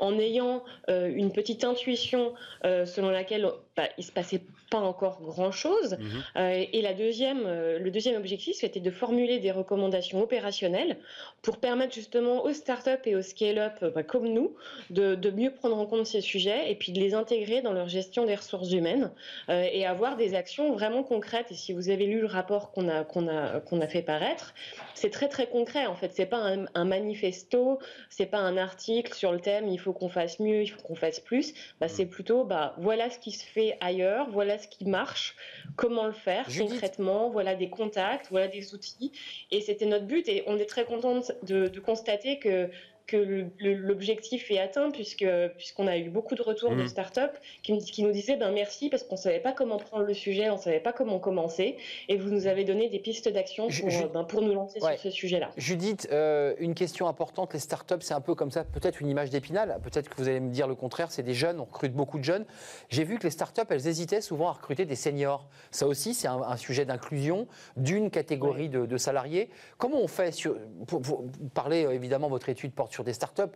en 0.00 0.18
ayant 0.18 0.62
euh, 0.88 1.10
une 1.14 1.32
petite 1.32 1.64
intuition 1.64 2.34
euh, 2.64 2.86
selon 2.86 3.10
laquelle 3.10 3.48
bah, 3.76 3.88
il 3.98 4.04
se 4.04 4.12
passait 4.12 4.42
pas 4.70 4.78
encore 4.78 5.20
grand-chose. 5.20 5.98
Mhm. 5.98 6.46
et 6.72 6.80
la 6.80 6.94
deuxième, 6.94 7.42
le 7.44 7.90
deuxième 7.90 8.16
objectif, 8.16 8.56
c'était 8.56 8.80
de 8.80 8.90
formuler 8.90 9.38
des 9.38 9.50
recommandations 9.50 10.22
opérationnelles 10.22 10.96
pour 11.42 11.58
permettre 11.58 11.92
justement 11.92 12.44
aux 12.44 12.52
startups 12.52 12.90
et 13.04 13.16
aux 13.16 13.22
scale-up 13.22 13.84
bah, 13.94 14.02
comme 14.04 14.28
nous 14.28 14.54
de, 14.90 15.16
de 15.16 15.30
mieux 15.30 15.52
prendre 15.52 15.76
en 15.76 15.86
compte 15.86 16.06
ces 16.06 16.20
sujets 16.20 16.70
et 16.70 16.76
puis 16.76 16.92
de 16.92 17.00
les 17.00 17.14
intégrer 17.14 17.62
dans 17.62 17.72
leur 17.72 17.88
gestion 17.88 18.24
des 18.24 18.36
ressources 18.36 18.70
humaines 18.70 19.10
euh, 19.48 19.66
et 19.72 19.84
avoir 19.84 20.16
des 20.16 20.34
actions 20.34 20.72
vraiment 20.72 21.02
concrètes. 21.02 21.50
Et 21.50 21.54
si 21.54 21.72
vous 21.72 21.90
avez 21.90 22.06
lu 22.06 22.20
le 22.20 22.26
rapport 22.26 22.70
qu'on 22.70 22.88
a, 22.88 23.04
qu'on 23.04 23.28
a, 23.28 23.60
qu'on 23.60 23.80
a 23.80 23.88
fait 23.88 24.02
paraître, 24.02 24.54
c'est 24.94 25.10
très 25.10 25.28
très 25.28 25.48
concret 25.48 25.86
en 25.86 25.96
fait. 25.96 26.12
C'est 26.14 26.26
pas 26.26 26.38
un, 26.38 26.66
un 26.74 26.84
manifesto, 26.84 27.80
c'est 28.08 28.26
pas 28.26 28.38
un 28.38 28.56
article 28.56 29.12
sur 29.12 29.32
le 29.32 29.40
thème 29.40 29.68
il 29.68 29.78
faut 29.78 29.92
qu'on 29.92 30.08
fasse 30.08 30.38
mieux, 30.38 30.62
il 30.62 30.68
faut 30.68 30.80
qu'on 30.82 30.94
fasse 30.94 31.18
plus. 31.18 31.54
Bah, 31.80 31.88
c'est 31.88 32.06
plutôt 32.06 32.44
bah, 32.44 32.74
voilà 32.78 33.10
ce 33.10 33.18
qui 33.18 33.32
se 33.32 33.44
fait 33.44 33.76
ailleurs, 33.80 34.30
voilà 34.30 34.58
ce 34.58 34.68
qui 34.68 34.84
marche, 34.84 35.36
comment 35.76 36.06
le 36.06 36.12
faire 36.12 36.46
concrètement, 36.56 37.30
voilà 37.30 37.54
des 37.56 37.68
contacts, 37.68 38.28
voilà 38.30 38.46
des 38.46 38.74
outils. 38.74 39.12
Et 39.50 39.60
c'était 39.60 39.86
notre 39.86 40.06
but 40.06 40.28
et 40.28 40.44
on 40.46 40.56
est 40.58 40.66
très 40.66 40.84
contente 40.84 41.31
de, 41.42 41.80
constater 41.80 42.38
que 42.38 42.70
que 43.06 43.46
l'objectif 43.60 44.50
est 44.50 44.58
atteint, 44.58 44.90
puisque 44.90 45.26
puisqu'on 45.56 45.86
a 45.86 45.96
eu 45.98 46.08
beaucoup 46.08 46.34
de 46.34 46.42
retours 46.42 46.70
de 46.70 46.82
mmh. 46.82 46.88
startups 46.88 47.38
qui, 47.62 47.78
qui 47.78 48.02
nous 48.02 48.12
disaient 48.12 48.36
ben 48.36 48.52
merci 48.52 48.88
parce 48.88 49.02
qu'on 49.02 49.16
savait 49.16 49.40
pas 49.40 49.52
comment 49.52 49.76
prendre 49.76 50.04
le 50.04 50.14
sujet, 50.14 50.50
on 50.50 50.56
savait 50.56 50.80
pas 50.80 50.92
comment 50.92 51.18
commencer, 51.18 51.76
et 52.08 52.16
vous 52.16 52.30
nous 52.30 52.46
avez 52.46 52.64
donné 52.64 52.88
des 52.88 52.98
pistes 52.98 53.28
d'action 53.28 53.68
pour, 53.68 54.10
ben, 54.12 54.24
pour 54.24 54.42
nous 54.42 54.54
lancer 54.54 54.80
sur 54.80 54.98
ce 54.98 55.10
sujet-là. 55.10 55.50
Judith, 55.56 56.08
euh, 56.12 56.54
une 56.58 56.74
question 56.74 57.08
importante, 57.08 57.52
les 57.54 57.60
startups, 57.60 58.00
c'est 58.00 58.14
un 58.14 58.20
peu 58.20 58.34
comme 58.34 58.50
ça, 58.50 58.64
peut-être 58.64 59.00
une 59.00 59.08
image 59.08 59.30
d'épinal, 59.30 59.78
peut-être 59.82 60.08
que 60.08 60.16
vous 60.16 60.28
allez 60.28 60.40
me 60.40 60.50
dire 60.50 60.66
le 60.66 60.74
contraire, 60.74 61.10
c'est 61.10 61.22
des 61.22 61.34
jeunes, 61.34 61.60
on 61.60 61.64
recrute 61.64 61.92
beaucoup 61.92 62.18
de 62.18 62.24
jeunes. 62.24 62.44
J'ai 62.88 63.04
vu 63.04 63.18
que 63.18 63.24
les 63.24 63.30
startups, 63.30 63.62
elles 63.70 63.86
hésitaient 63.86 64.20
souvent 64.20 64.48
à 64.48 64.52
recruter 64.52 64.84
des 64.84 64.96
seniors. 64.96 65.48
Ça 65.70 65.86
aussi, 65.86 66.14
c'est 66.14 66.28
un, 66.28 66.56
sujet 66.56 66.84
d'inclusion 66.84 67.48
d'une 67.76 68.10
catégorie 68.10 68.68
de, 68.68 68.96
salariés. 68.96 69.50
Comment 69.78 70.00
on 70.00 70.06
fait, 70.06 70.32
sur, 70.32 70.56
pour, 70.86 71.24
parler 71.54 71.84
euh, 71.84 71.92
évidemment, 71.92 72.28
votre 72.28 72.48
étude 72.48 72.72
porte 72.72 72.92
sur 72.92 73.01
des 73.04 73.12
startups, 73.12 73.54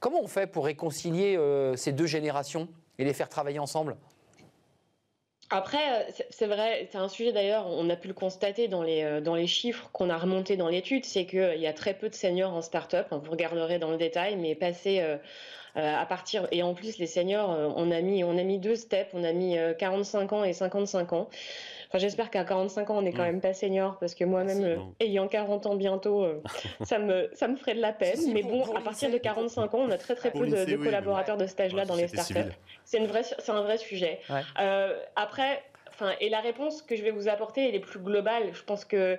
comment 0.00 0.20
on 0.22 0.28
fait 0.28 0.46
pour 0.46 0.64
réconcilier 0.66 1.36
euh, 1.36 1.76
ces 1.76 1.92
deux 1.92 2.06
générations 2.06 2.68
et 2.98 3.04
les 3.04 3.12
faire 3.12 3.28
travailler 3.28 3.58
ensemble? 3.58 3.96
Après, 5.50 6.06
c'est 6.30 6.46
vrai, 6.46 6.88
c'est 6.90 6.98
un 6.98 7.08
sujet 7.08 7.32
d'ailleurs, 7.32 7.66
on 7.66 7.88
a 7.90 7.96
pu 7.96 8.08
le 8.08 8.14
constater 8.14 8.66
dans 8.66 8.82
les, 8.82 9.02
euh, 9.02 9.20
dans 9.20 9.34
les 9.34 9.46
chiffres 9.46 9.90
qu'on 9.92 10.08
a 10.08 10.16
remontés 10.16 10.56
dans 10.56 10.68
l'étude, 10.68 11.04
c'est 11.04 11.26
qu'il 11.26 11.58
y 11.58 11.66
a 11.66 11.72
très 11.72 11.94
peu 11.94 12.08
de 12.08 12.14
seniors 12.14 12.54
en 12.54 12.62
start-up, 12.62 13.08
vous 13.10 13.30
regarderez 13.30 13.78
dans 13.78 13.90
le 13.90 13.98
détail, 13.98 14.36
mais 14.36 14.54
passer 14.54 15.02
à 15.76 16.06
partir, 16.06 16.46
et 16.52 16.62
en 16.62 16.72
plus 16.72 16.98
les 16.98 17.08
seniors, 17.08 17.50
on 17.76 17.90
a 17.90 18.00
mis, 18.00 18.22
on 18.22 18.38
a 18.38 18.44
mis 18.44 18.58
deux 18.58 18.76
steps, 18.76 19.10
on 19.12 19.24
a 19.24 19.32
mis 19.32 19.56
45 19.76 20.32
ans 20.32 20.44
et 20.44 20.52
55 20.52 21.12
ans 21.12 21.28
j'espère 21.98 22.30
qu'à 22.30 22.44
45 22.44 22.90
ans, 22.90 22.98
on 22.98 23.02
n'est 23.02 23.12
quand 23.12 23.22
mm. 23.22 23.26
même 23.26 23.40
pas 23.40 23.54
senior, 23.54 23.96
parce 23.98 24.14
que 24.14 24.24
moi-même, 24.24 24.64
euh, 24.64 24.76
ayant 25.00 25.28
40 25.28 25.66
ans 25.66 25.74
bientôt, 25.76 26.24
euh, 26.24 26.42
ça, 26.82 26.98
me, 26.98 27.30
ça 27.34 27.48
me 27.48 27.56
ferait 27.56 27.74
de 27.74 27.80
la 27.80 27.92
peine. 27.92 28.32
mais 28.32 28.42
bon, 28.42 28.64
à 28.74 28.80
partir 28.80 29.10
de 29.10 29.18
45 29.18 29.74
ans, 29.74 29.78
on 29.78 29.90
a 29.90 29.98
très 29.98 30.14
très 30.14 30.30
peu 30.30 30.46
de, 30.46 30.76
collaborateurs 30.76 31.36
de 31.36 31.46
stage-là 31.46 31.84
dans 31.84 31.96
les 31.96 32.08
startups. 32.08 32.52
C'est 32.84 33.00
un 33.00 33.62
vrai 33.62 33.78
sujet. 33.78 34.20
Euh, 34.60 34.98
après, 35.16 35.62
Enfin, 35.94 36.12
et 36.20 36.28
la 36.28 36.40
réponse 36.40 36.82
que 36.82 36.96
je 36.96 37.04
vais 37.04 37.12
vous 37.12 37.28
apporter, 37.28 37.68
elle 37.68 37.76
est 37.76 37.80
plus 37.80 38.00
globale. 38.00 38.50
Je 38.52 38.64
pense 38.64 38.84
que 38.84 39.16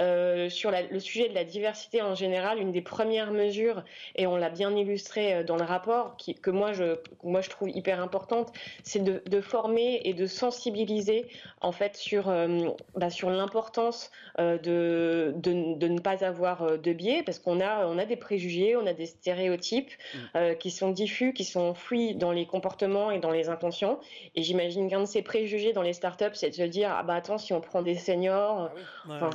euh, 0.00 0.48
sur 0.48 0.70
le 0.70 0.98
sujet 0.98 1.28
de 1.28 1.34
la 1.34 1.44
diversité 1.44 2.02
en 2.02 2.14
général, 2.14 2.58
une 2.58 2.72
des 2.72 2.82
premières 2.82 3.30
mesures, 3.30 3.84
et 4.16 4.26
on 4.26 4.36
l'a 4.36 4.50
bien 4.50 4.74
illustré 4.74 5.34
euh, 5.34 5.44
dans 5.44 5.56
le 5.56 5.64
rapport, 5.64 6.16
qui, 6.16 6.34
que 6.34 6.50
moi 6.50 6.72
je, 6.72 6.96
moi 7.22 7.40
je 7.40 7.50
trouve 7.50 7.70
hyper 7.70 8.00
importante, 8.00 8.52
c'est 8.82 9.02
de, 9.02 9.22
de, 9.26 9.40
former 9.40 10.00
et 10.04 10.14
de 10.14 10.26
sensibiliser 10.26 11.26
en 11.60 11.70
fait 11.70 11.96
sur, 11.96 12.28
euh, 12.28 12.68
bah, 12.96 13.10
sur 13.10 13.30
l'importance 13.30 14.10
de, 14.38 15.32
de, 15.36 15.76
de, 15.76 15.88
ne 15.88 16.00
pas 16.00 16.24
avoir 16.24 16.78
de 16.78 16.92
biais, 16.92 17.22
parce 17.24 17.38
qu'on 17.38 17.60
a, 17.60 17.86
on 17.86 17.98
a 17.98 18.04
des 18.04 18.16
préjugés, 18.16 18.76
on 18.76 18.86
a 18.86 18.92
des 18.92 19.06
stéréotypes 19.06 19.90
mm. 20.14 20.56
qui 20.58 20.70
sont 20.70 20.90
diffus, 20.90 21.32
qui 21.32 21.44
sont 21.44 21.60
enfouis 21.60 22.14
dans 22.14 22.32
les 22.32 22.46
comportements 22.46 23.10
et 23.10 23.20
dans 23.20 23.30
les 23.30 23.48
intentions. 23.48 23.98
Et 24.34 24.42
j'imagine 24.42 24.90
qu'un 24.90 25.00
de 25.00 25.06
ces 25.06 25.22
préjugés 25.22 25.72
dans 25.72 25.82
les 25.82 25.92
startups, 25.92 26.34
c'est 26.34 26.50
de 26.50 26.54
se 26.54 26.62
dire 26.62 26.92
ah 26.92 27.02
bah 27.04 27.14
attends 27.14 27.38
si 27.38 27.52
on 27.52 27.60
prend 27.60 27.82
des 27.82 27.94
seniors, 27.94 28.70
ah 29.08 29.30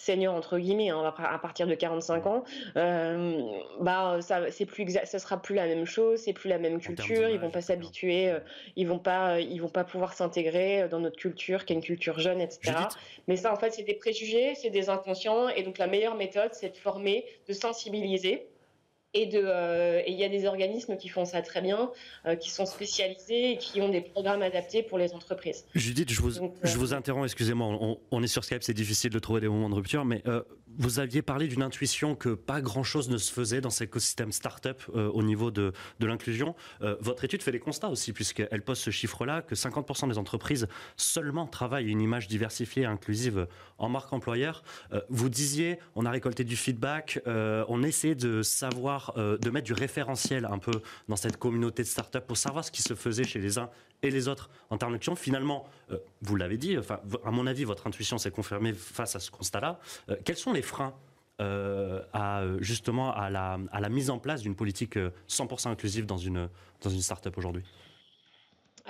senior 0.00 0.34
entre 0.34 0.58
guillemets 0.58 0.90
hein, 0.90 1.14
à 1.18 1.38
partir 1.38 1.66
de 1.66 1.74
45 1.74 2.26
ans 2.26 2.44
euh, 2.76 3.42
bah 3.80 4.18
ça 4.20 4.50
c'est 4.50 4.66
plus 4.66 4.88
ça 5.04 5.18
sera 5.18 5.40
plus 5.40 5.54
la 5.54 5.66
même 5.66 5.84
chose 5.84 6.20
c'est 6.20 6.32
plus 6.32 6.48
la 6.48 6.58
même 6.58 6.80
culture 6.80 7.28
ils 7.28 7.38
vont 7.38 7.50
pas 7.50 7.60
s'habituer 7.60 8.30
euh, 8.30 8.40
ils 8.76 8.88
vont 8.88 8.98
pas 8.98 9.40
ils 9.40 9.60
vont 9.60 9.68
pas 9.68 9.84
pouvoir 9.84 10.14
s'intégrer 10.14 10.88
dans 10.88 11.00
notre 11.00 11.16
culture 11.16 11.64
qui 11.64 11.72
est 11.72 11.76
une 11.76 11.82
culture 11.82 12.18
jeune 12.18 12.40
etc 12.40 12.72
mais 13.28 13.36
ça 13.36 13.52
en 13.52 13.56
fait 13.56 13.72
c'est 13.72 13.82
des 13.82 13.94
préjugés 13.94 14.54
c'est 14.54 14.70
des 14.70 14.88
inconscients 14.88 15.48
et 15.48 15.62
donc 15.62 15.78
la 15.78 15.86
meilleure 15.86 16.16
méthode 16.16 16.50
c'est 16.52 16.70
de 16.70 16.76
former 16.76 17.24
de 17.46 17.52
sensibiliser 17.52 18.46
et 19.12 19.30
euh, 19.34 20.02
il 20.06 20.14
y 20.14 20.24
a 20.24 20.28
des 20.28 20.46
organismes 20.46 20.96
qui 20.96 21.08
font 21.08 21.24
ça 21.24 21.42
très 21.42 21.60
bien, 21.60 21.90
euh, 22.26 22.36
qui 22.36 22.50
sont 22.50 22.66
spécialisés 22.66 23.52
et 23.52 23.58
qui 23.58 23.80
ont 23.80 23.88
des 23.88 24.00
programmes 24.00 24.42
adaptés 24.42 24.82
pour 24.82 24.98
les 24.98 25.12
entreprises. 25.12 25.64
Judith, 25.74 26.10
je 26.12 26.20
vous, 26.20 26.30
je 26.62 26.78
vous 26.78 26.94
interromps, 26.94 27.26
excusez-moi, 27.26 27.66
on, 27.66 27.98
on, 28.10 28.22
est 28.22 28.28
sur 28.28 28.44
Skype, 28.44 28.62
c'est 28.62 28.74
difficile 28.74 29.10
de 29.10 29.18
trouver 29.18 29.40
des 29.40 29.48
moments 29.48 29.70
de 29.70 29.74
rupture, 29.74 30.04
mais 30.04 30.22
vous 30.78 30.98
aviez 30.98 31.22
parlé 31.22 31.48
d'une 31.48 31.62
intuition 31.62 32.14
que 32.14 32.30
pas 32.30 32.60
grand-chose 32.60 33.08
ne 33.08 33.18
se 33.18 33.32
faisait 33.32 33.60
dans 33.60 33.70
cet 33.70 33.88
écosystème 33.88 34.32
start-up 34.32 34.82
euh, 34.94 35.08
au 35.10 35.22
niveau 35.22 35.50
de, 35.50 35.72
de 35.98 36.06
l'inclusion. 36.06 36.54
Euh, 36.82 36.96
votre 37.00 37.24
étude 37.24 37.42
fait 37.42 37.52
des 37.52 37.60
constats 37.60 37.88
aussi, 37.88 38.12
puisqu'elle 38.12 38.62
pose 38.62 38.78
ce 38.78 38.90
chiffre-là, 38.90 39.42
que 39.42 39.54
50% 39.54 40.08
des 40.08 40.18
entreprises 40.18 40.68
seulement 40.96 41.46
travaillent 41.46 41.88
une 41.88 42.00
image 42.00 42.28
diversifiée 42.28 42.82
et 42.82 42.86
inclusive 42.86 43.46
en 43.78 43.88
marque 43.88 44.12
employeur. 44.12 44.62
Euh, 44.92 45.00
vous 45.08 45.28
disiez, 45.28 45.78
on 45.94 46.06
a 46.06 46.10
récolté 46.10 46.44
du 46.44 46.56
feedback, 46.56 47.20
on 47.26 47.82
essaie 47.82 48.14
de 48.14 48.42
savoir, 48.42 49.14
de 49.16 49.50
mettre 49.50 49.66
du 49.66 49.72
référentiel 49.72 50.44
un 50.44 50.58
peu 50.58 50.82
dans 51.08 51.16
cette 51.16 51.36
communauté 51.36 51.82
de 51.82 51.88
start-up 51.88 52.26
pour 52.26 52.36
savoir 52.36 52.64
ce 52.64 52.70
qui 52.70 52.82
se 52.82 52.94
faisait 52.94 53.24
chez 53.24 53.38
les 53.38 53.58
uns 53.58 53.70
et 54.02 54.10
les 54.10 54.28
autres 54.28 54.50
en 54.70 54.78
termes. 54.78 54.98
Finalement, 55.16 55.66
euh, 55.90 55.98
vous 56.22 56.36
l'avez 56.36 56.56
dit, 56.56 56.78
enfin, 56.78 57.00
à 57.24 57.30
mon 57.30 57.46
avis, 57.46 57.64
votre 57.64 57.86
intuition 57.86 58.18
s'est 58.18 58.30
confirmée 58.30 58.72
face 58.72 59.16
à 59.16 59.20
ce 59.20 59.30
constat-là. 59.30 59.78
Euh, 60.08 60.16
quels 60.24 60.36
sont 60.36 60.52
les 60.52 60.62
freins 60.62 60.94
euh, 61.40 62.02
à, 62.12 62.44
justement 62.60 63.14
à 63.14 63.30
la, 63.30 63.88
mise 63.88 64.10
en 64.10 64.18
place 64.18 64.42
d'une 64.42 64.54
politique 64.54 64.98
100% 65.28 65.68
inclusive 65.68 66.06
dans 66.06 66.18
une, 66.18 66.48
dans 66.82 66.90
une 66.90 67.00
start-up 67.00 67.36
aujourd'hui? 67.38 67.64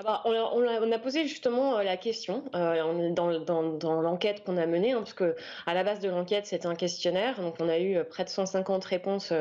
Ah 0.00 0.02
bah, 0.02 0.22
on, 0.24 0.92
a, 0.92 0.98
posé 0.98 1.26
justement 1.26 1.78
la 1.82 1.98
question 1.98 2.42
dans, 2.54 4.00
l'enquête 4.00 4.42
qu'on 4.44 4.56
a 4.56 4.64
menée, 4.64 4.92
hein, 4.92 5.00
parce 5.00 5.12
que 5.12 5.36
à 5.66 5.74
la 5.74 5.84
base 5.84 6.00
de 6.00 6.08
l'enquête, 6.08 6.46
c'était 6.46 6.66
un 6.66 6.74
questionnaire, 6.74 7.38
donc 7.42 7.56
on 7.60 7.68
a 7.68 7.78
eu 7.78 8.02
près 8.04 8.24
de 8.24 8.30
150 8.30 8.82
réponses 8.86 9.34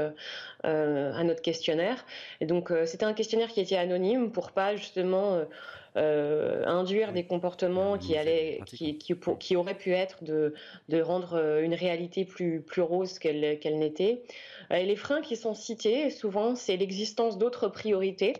euh, 0.65 1.13
à 1.13 1.23
notre 1.23 1.41
questionnaire. 1.41 2.05
Et 2.41 2.45
donc 2.45 2.71
euh, 2.71 2.85
c'était 2.85 3.05
un 3.05 3.13
questionnaire 3.13 3.47
qui 3.47 3.61
était 3.61 3.77
anonyme 3.77 4.31
pour 4.33 4.51
pas 4.51 4.75
justement 4.75 5.45
euh, 5.95 6.65
induire 6.65 7.13
des 7.13 7.23
comportements 7.23 7.97
qui 7.97 8.17
allaient, 8.17 8.59
qui, 8.65 8.97
qui, 8.97 9.15
qui, 9.39 9.55
auraient 9.55 9.77
pu 9.77 9.93
être 9.93 10.25
de, 10.25 10.53
de 10.89 11.01
rendre 11.01 11.61
une 11.61 11.73
réalité 11.73 12.25
plus, 12.25 12.59
plus 12.59 12.81
rose 12.81 13.17
qu'elle 13.17 13.59
qu'elle 13.59 13.79
n'était. 13.79 14.23
Et 14.71 14.85
les 14.85 14.97
freins 14.97 15.21
qui 15.21 15.37
sont 15.37 15.53
cités, 15.53 16.09
souvent, 16.09 16.55
c'est 16.55 16.75
l'existence 16.75 17.37
d'autres 17.37 17.69
priorités 17.69 18.33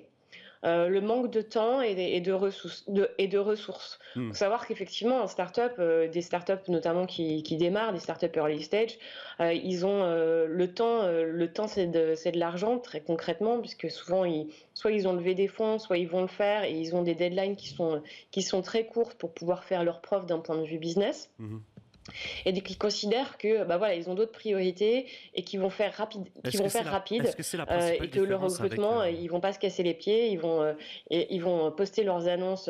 euh, 0.66 0.90
le 0.90 1.00
manque 1.00 1.32
de 1.32 1.42
temps 1.42 1.82
et, 1.82 2.20
de, 2.20 2.32
ressources. 2.34 2.86
et 3.18 3.28
de 3.28 3.38
ressources. 3.38 3.98
Hmm. 4.16 4.30
faut 4.30 4.36
savoir 4.36 4.68
qu'effectivement, 4.68 5.22
en 5.22 5.28
start-up, 5.28 5.74
euh, 5.80 6.10
des 6.10 6.22
start-up 6.22 6.68
notamment 6.68 7.06
qui, 7.06 7.42
démarrent, 7.58 7.94
des 7.94 8.00
start-up 8.00 8.36
early 8.36 8.62
stage, 8.62 8.98
euh, 9.40 9.54
ils 9.54 9.86
ont 9.86 10.04
le 10.04 10.68
temps, 10.74 11.08
le 11.08 11.48
temps 11.52 11.68
c'est 11.68 11.88
de, 11.88 12.14
de 12.14 12.40
l'argent 12.40 12.78
très 12.78 13.00
concrètement, 13.00 13.60
puisque 13.60 13.90
souvent, 13.90 14.26
ils, 14.26 14.48
soit 14.74 14.92
ils 14.92 15.08
ont 15.08 15.14
levé 15.14 15.34
des 15.34 15.48
fonds, 15.48 15.80
soit 15.80 15.98
ils 15.98 16.10
vont 16.10 16.22
le 16.22 16.28
faire 16.28 16.66
et 16.66 16.74
ils 16.74 16.94
ont 16.94 17.04
des 17.04 17.16
deadlines 17.16 17.56
qui 17.56 17.70
sont, 17.70 18.02
qui 18.32 18.42
sont 18.42 18.62
très 18.62 18.86
courtes 18.86 19.18
pour 19.18 19.34
pouvoir 19.34 19.64
faire 19.64 19.84
leur 19.84 20.02
preuve 20.02 20.26
d'un 20.26 20.40
point 20.40 20.58
de 20.58 20.66
vue 20.66 20.78
business. 20.78 21.32
Hmm 21.40 21.60
et 22.46 22.54
qui 22.62 22.76
considèrent 22.76 23.38
que 23.38 23.64
bah 23.64 23.78
voilà 23.78 23.96
ils 23.96 24.10
ont 24.10 24.16
d'autres 24.16 24.32
priorités 24.32 25.08
et 25.34 25.44
qui 25.44 25.58
vont 25.58 25.70
faire 25.70 25.94
rapide 25.94 26.28
qui 26.50 26.58
vont 26.58 26.70
faire 26.70 26.86
rapide 26.86 27.32
euh, 27.70 27.92
et 28.02 28.10
que 28.10 28.20
le 28.20 28.36
recrutement 28.36 29.02
euh, 29.02 29.10
ils 29.10 29.28
vont 29.28 29.40
pas 29.40 29.54
se 29.54 29.60
casser 29.60 29.84
les 29.84 29.94
pieds 29.94 30.30
ils 30.30 30.40
vont 30.40 30.62
euh, 30.62 30.74
et, 31.10 31.34
ils 31.34 31.42
vont 31.42 31.72
poster 31.72 32.04
leurs 32.04 32.28
annonces 32.28 32.70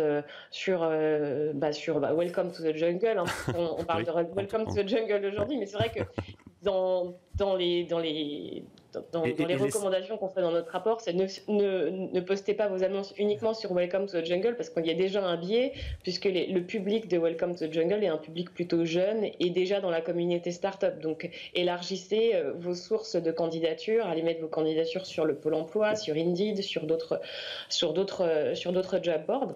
sur 0.51 0.79
bah, 1.53 1.73
sur 1.73 1.99
bah, 1.99 2.13
Welcome 2.13 2.51
to 2.51 2.63
the 2.63 2.75
Jungle 2.75 3.19
hein. 3.19 3.25
on, 3.55 3.83
parle 3.83 4.03
de 4.03 4.11
Welcome 4.35 4.65
to 4.65 4.73
the 4.73 4.87
Jungle 4.87 5.25
aujourd'hui 5.25 5.57
mais 5.57 5.65
c'est 5.65 5.77
vrai 5.77 5.91
que 5.91 6.01
dans 6.61 7.15
dans 7.35 7.55
les 7.55 7.85
dans 7.85 7.99
les 7.99 8.63
dans, 9.11 9.23
les 9.23 9.55
recommandations 9.55 10.17
qu'on 10.17 10.29
fait 10.29 10.41
dans 10.41 10.51
notre 10.51 10.71
rapport, 10.71 11.01
c'est 11.01 11.13
ne, 11.13 11.25
ne, 11.47 12.11
ne, 12.11 12.19
postez 12.21 12.53
pas 12.53 12.67
vos 12.67 12.83
annonces 12.83 13.13
uniquement 13.17 13.53
sur 13.53 13.73
Welcome 13.73 14.07
to 14.07 14.19
the 14.19 14.25
Jungle 14.25 14.55
parce 14.55 14.69
qu'il 14.69 14.85
y 14.85 14.91
a 14.91 14.95
déjà 14.95 15.23
un 15.23 15.37
biais, 15.37 15.73
puisque 16.03 16.25
le 16.25 16.59
public 16.61 17.07
de 17.07 17.17
Welcome 17.17 17.55
to 17.55 17.67
the 17.67 17.73
Jungle 17.73 18.03
est 18.03 18.07
un 18.07 18.17
public 18.17 18.53
plutôt 18.53 18.85
jeune 18.85 19.29
et 19.39 19.49
déjà 19.49 19.79
dans 19.79 19.91
la 19.91 20.01
communauté 20.01 20.51
startup. 20.51 20.99
Donc 20.99 21.29
élargissez 21.53 22.31
euh, 22.33 22.53
vos 22.57 22.75
sources 22.75 23.15
de 23.15 23.31
candidatures, 23.31 24.07
allez 24.07 24.23
mettre 24.23 24.41
vos 24.41 24.47
candidatures 24.47 25.05
sur 25.05 25.25
le 25.25 25.35
Pôle 25.35 25.53
emploi, 25.53 25.95
sur 25.95 26.15
Indeed, 26.15 26.61
sur 26.61 26.85
d'autres 26.85 27.21
sur 27.69 27.93
d'autres 27.93 28.23
euh, 28.23 28.55
sur 28.55 28.71
d'autres 28.71 28.99
job 29.01 29.21
boards. 29.27 29.55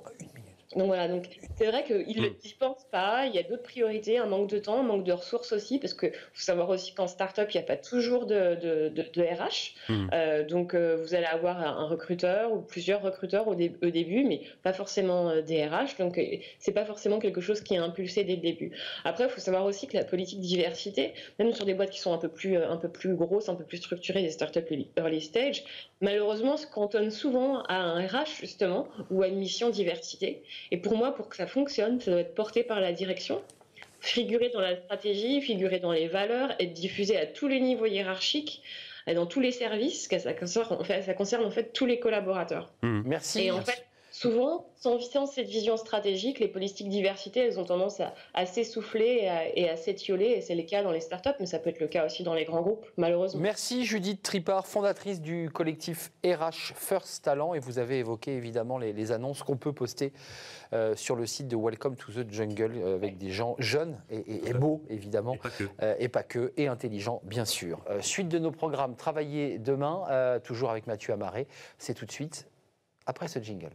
Donc 0.75 0.87
voilà, 0.87 1.07
donc 1.07 1.27
c'est 1.57 1.65
vrai 1.65 1.83
qu'ils 1.83 2.21
ne 2.21 2.29
mm. 2.29 2.35
pensent 2.59 2.87
pas, 2.91 3.25
il 3.25 3.35
y 3.35 3.39
a 3.39 3.43
d'autres 3.43 3.63
priorités, 3.63 4.17
un 4.17 4.25
manque 4.25 4.49
de 4.49 4.59
temps, 4.59 4.79
un 4.79 4.83
manque 4.83 5.03
de 5.03 5.11
ressources 5.11 5.51
aussi, 5.51 5.79
parce 5.79 5.93
qu'il 5.93 6.11
faut 6.11 6.41
savoir 6.41 6.69
aussi 6.69 6.93
qu'en 6.93 7.07
start-up, 7.07 7.49
il 7.51 7.57
n'y 7.57 7.63
a 7.63 7.67
pas 7.67 7.77
toujours 7.77 8.25
de, 8.25 8.55
de, 8.55 8.89
de, 8.89 9.21
RH. 9.21 9.75
Mm. 9.89 10.09
Euh, 10.13 10.45
donc 10.45 10.73
euh, 10.73 10.97
vous 11.01 11.15
allez 11.15 11.25
avoir 11.25 11.59
un 11.59 11.85
recruteur 11.87 12.51
ou 12.51 12.61
plusieurs 12.61 13.01
recruteurs 13.01 13.47
au, 13.47 13.55
début, 13.55 14.23
mais 14.23 14.41
pas 14.63 14.73
forcément 14.73 15.29
euh, 15.29 15.41
des 15.41 15.65
RH. 15.65 15.97
Donc 15.99 16.19
c'est 16.59 16.71
pas 16.71 16.85
forcément 16.85 17.19
quelque 17.19 17.41
chose 17.41 17.61
qui 17.61 17.75
est 17.75 17.77
impulsé 17.77 18.23
dès 18.23 18.35
le 18.35 18.41
début. 18.41 18.71
Après, 19.03 19.25
il 19.25 19.29
faut 19.29 19.41
savoir 19.41 19.65
aussi 19.65 19.87
que 19.87 19.97
la 19.97 20.03
politique 20.03 20.39
diversité, 20.39 21.13
même 21.39 21.53
sur 21.53 21.65
des 21.65 21.73
boîtes 21.73 21.91
qui 21.91 21.99
sont 21.99 22.13
un 22.13 22.17
peu 22.17 22.29
plus, 22.29 22.57
un 22.57 22.77
peu 22.77 22.89
plus 22.89 23.15
grosses, 23.15 23.49
un 23.49 23.55
peu 23.55 23.63
plus 23.63 23.77
structurées, 23.77 24.21
des 24.21 24.31
start-up 24.31 24.69
early 24.97 25.21
stage, 25.21 25.63
malheureusement 26.01 26.57
se 26.57 26.67
cantonne 26.67 27.11
souvent 27.11 27.63
à 27.63 27.75
un 27.75 28.05
RH 28.05 28.39
justement 28.41 28.87
ou 29.09 29.21
à 29.23 29.27
une 29.27 29.37
mission 29.37 29.69
diversité. 29.69 30.43
Et 30.71 30.77
pour 30.77 30.95
moi, 30.95 31.13
pour 31.13 31.29
que 31.29 31.35
ça 31.35 31.47
fonctionne, 31.47 31.99
ça 31.99 32.11
doit 32.11 32.19
être 32.21 32.35
porté 32.35 32.63
par 32.63 32.79
la 32.79 32.93
direction, 32.93 33.41
figurer 33.99 34.49
dans 34.49 34.61
la 34.61 34.75
stratégie, 34.75 35.41
figurer 35.41 35.79
dans 35.79 35.91
les 35.91 36.07
valeurs, 36.07 36.51
être 36.59 36.73
diffusé 36.73 37.17
à 37.17 37.25
tous 37.25 37.47
les 37.47 37.59
niveaux 37.59 37.85
hiérarchiques. 37.85 38.61
dans 39.13 39.25
tous 39.25 39.39
les 39.39 39.51
services, 39.51 40.07
ça 40.07 40.33
concerne, 40.33 40.73
en 40.79 40.83
fait, 40.83 41.01
ça 41.01 41.13
concerne 41.13 41.45
en 41.45 41.51
fait 41.51 41.73
tous 41.73 41.85
les 41.85 41.99
collaborateurs. 41.99 42.71
Mmh. 42.81 43.01
Merci. 43.05 43.41
Et 43.41 43.51
en 43.51 43.61
fait, 43.61 43.85
Souvent, 44.23 44.67
sans, 44.77 45.25
cette 45.25 45.49
vision 45.49 45.75
stratégique, 45.75 46.39
les 46.39 46.47
politiques 46.47 46.87
diversité, 46.87 47.41
elles 47.41 47.59
ont 47.59 47.65
tendance 47.65 48.01
à, 48.33 48.45
s'essouffler 48.45 49.29
et 49.53 49.69
à, 49.69 49.75
s'étioler, 49.75 50.27
et 50.27 50.39
c'est 50.39 50.55
le 50.55 50.63
cas 50.63 50.81
dans 50.81 50.93
les 50.93 51.01
startups, 51.01 51.35
mais 51.41 51.45
ça 51.45 51.59
peut 51.59 51.69
être 51.69 51.81
le 51.81 51.89
cas 51.89 52.05
aussi 52.05 52.23
dans 52.23 52.33
les 52.33 52.45
grands 52.45 52.61
groupes, 52.61 52.85
malheureusement. 52.95 53.41
Merci 53.41 53.83
Judith 53.83 54.23
Tripart, 54.23 54.65
fondatrice 54.65 55.19
du 55.19 55.49
collectif 55.53 56.13
RH 56.25 56.71
First 56.73 57.25
Talent, 57.25 57.53
et 57.53 57.59
vous 57.59 57.79
avez 57.79 57.99
évoqué 57.99 58.31
évidemment 58.31 58.77
les, 58.77 59.11
annonces 59.11 59.43
qu'on 59.43 59.57
peut 59.57 59.73
poster 59.73 60.13
euh, 60.71 60.95
sur 60.95 61.17
le 61.17 61.25
site 61.25 61.49
de 61.49 61.57
Welcome 61.57 61.97
to 61.97 62.13
the 62.13 62.31
Jungle, 62.31 62.71
euh, 62.77 62.95
avec 62.95 63.17
des 63.17 63.29
gens 63.29 63.57
jeunes 63.59 64.01
et, 64.09 64.53
beaux, 64.53 64.83
évidemment, 64.89 65.35
euh, 65.81 65.95
et 65.99 66.07
pas, 66.07 66.23
que, 66.23 66.53
et 66.55 66.67
intelligents, 66.67 67.19
bien 67.25 67.43
sûr. 67.43 67.83
suite 67.99 68.29
de 68.29 68.39
nos 68.39 68.51
programmes, 68.51 68.95
travailler 68.95 69.59
demain, 69.59 70.39
toujours 70.45 70.69
avec 70.69 70.87
Mathieu 70.87 71.11
Amaré, 71.11 71.45
c'est 71.77 71.93
tout 71.93 72.05
de 72.05 72.11
suite 72.13 72.47
après 73.05 73.27
ce 73.27 73.39
jingle. 73.39 73.71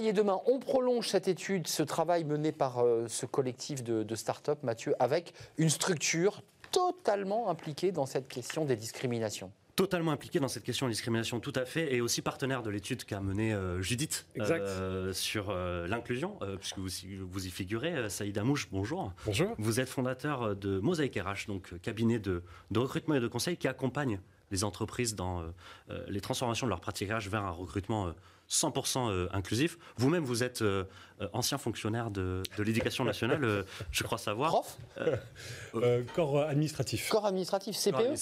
Travailler 0.00 0.16
demain, 0.16 0.40
on 0.46 0.58
prolonge 0.58 1.08
cette 1.08 1.28
étude, 1.28 1.66
ce 1.66 1.82
travail 1.82 2.24
mené 2.24 2.52
par 2.52 2.78
euh, 2.78 3.04
ce 3.06 3.26
collectif 3.26 3.84
de, 3.84 4.14
start-up, 4.14 4.60
Mathieu, 4.62 4.94
avec 4.98 5.34
une 5.58 5.68
structure 5.68 6.40
totalement 6.72 7.50
impliquée 7.50 7.92
dans 7.92 8.06
cette 8.06 8.26
question 8.26 8.64
des 8.64 8.76
discriminations 8.76 9.52
totalement 9.76 10.12
impliqué 10.12 10.40
dans 10.40 10.48
cette 10.48 10.64
question 10.64 10.86
de 10.86 10.92
discrimination, 10.92 11.40
tout 11.40 11.54
à 11.54 11.64
fait, 11.64 11.94
et 11.94 12.02
aussi 12.02 12.20
partenaire 12.20 12.62
de 12.62 12.68
l'étude 12.68 13.04
qu'a 13.04 13.20
menée 13.20 13.54
euh, 13.54 13.80
Judith 13.80 14.26
euh, 14.38 15.12
sur 15.14 15.54
l'inclusion, 15.54 16.38
puisque 16.58 16.78
vous, 16.78 16.88
vous, 17.22 17.46
y 17.46 17.50
figurez. 17.50 18.10
Saïd 18.10 18.36
Amouche, 18.36 18.68
bonjour. 18.70 19.12
Bonjour. 19.24 19.54
Vous 19.58 19.80
êtes 19.80 19.88
fondateur 19.88 20.54
de 20.54 20.80
Mosaïque 20.80 21.18
RH, 21.18 21.46
donc 21.46 21.78
cabinet 21.80 22.18
de, 22.18 22.42
de, 22.70 22.78
recrutement 22.78 23.14
et 23.14 23.20
de 23.20 23.28
conseil 23.28 23.56
qui 23.56 23.68
accompagne 23.68 24.20
les 24.50 24.64
entreprises 24.64 25.14
dans 25.14 25.44
les 26.08 26.20
transformations 26.20 26.66
de 26.66 26.70
leur 26.70 26.80
pratique 26.80 27.10
RH 27.10 27.28
vers 27.30 27.44
un 27.44 27.50
recrutement 27.50 28.12
100% 28.50 29.10
euh, 29.10 29.28
inclusif. 29.32 29.78
Vous-même, 29.96 30.24
vous 30.24 30.42
êtes 30.42 30.62
euh, 30.62 30.84
euh, 31.20 31.28
ancien 31.32 31.56
fonctionnaire 31.56 32.10
de, 32.10 32.42
l'éducation 32.58 33.04
nationale, 33.04 33.64
je 33.92 34.02
crois 34.02 34.18
savoir. 34.18 34.50
Prof 34.50 34.78
Corps 36.14 36.40
administratif. 36.42 37.08
Corps 37.08 37.26
administratif, 37.26 37.76
CPE 37.76 38.14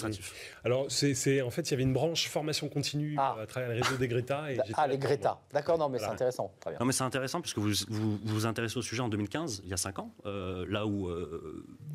Alors, 0.64 0.86
c'est, 0.90 1.42
en 1.42 1.50
fait, 1.50 1.62
il 1.62 1.70
y 1.70 1.74
avait 1.74 1.82
une 1.82 1.94
branche 1.94 2.28
formation 2.28 2.68
continue 2.68 3.16
ah. 3.18 3.36
à 3.40 3.46
travers 3.46 3.70
le 3.70 3.82
réseau 3.82 3.96
des 3.96 4.08
Greta. 4.08 4.52
Et 4.52 4.58
ah, 4.74 4.86
les 4.86 4.98
Greta. 4.98 5.40
D'accord, 5.52 5.78
non, 5.78 5.88
mais 5.88 5.98
c'est 5.98 6.06
intéressant. 6.06 6.52
Très 6.60 6.70
bien. 6.70 6.78
Non, 6.80 6.86
mais 6.86 6.92
c'est 6.92 7.04
intéressant 7.04 7.40
puisque 7.40 7.58
vous, 7.58 7.72
vous 7.88 8.18
vous, 8.22 8.46
intéressez 8.46 8.76
au 8.76 8.82
sujet 8.82 9.02
en 9.02 9.08
2015, 9.08 9.62
il 9.64 9.70
y 9.70 9.74
a 9.74 9.78
5 9.78 9.98
ans, 9.98 10.12
là 10.24 10.86
où. 10.86 11.10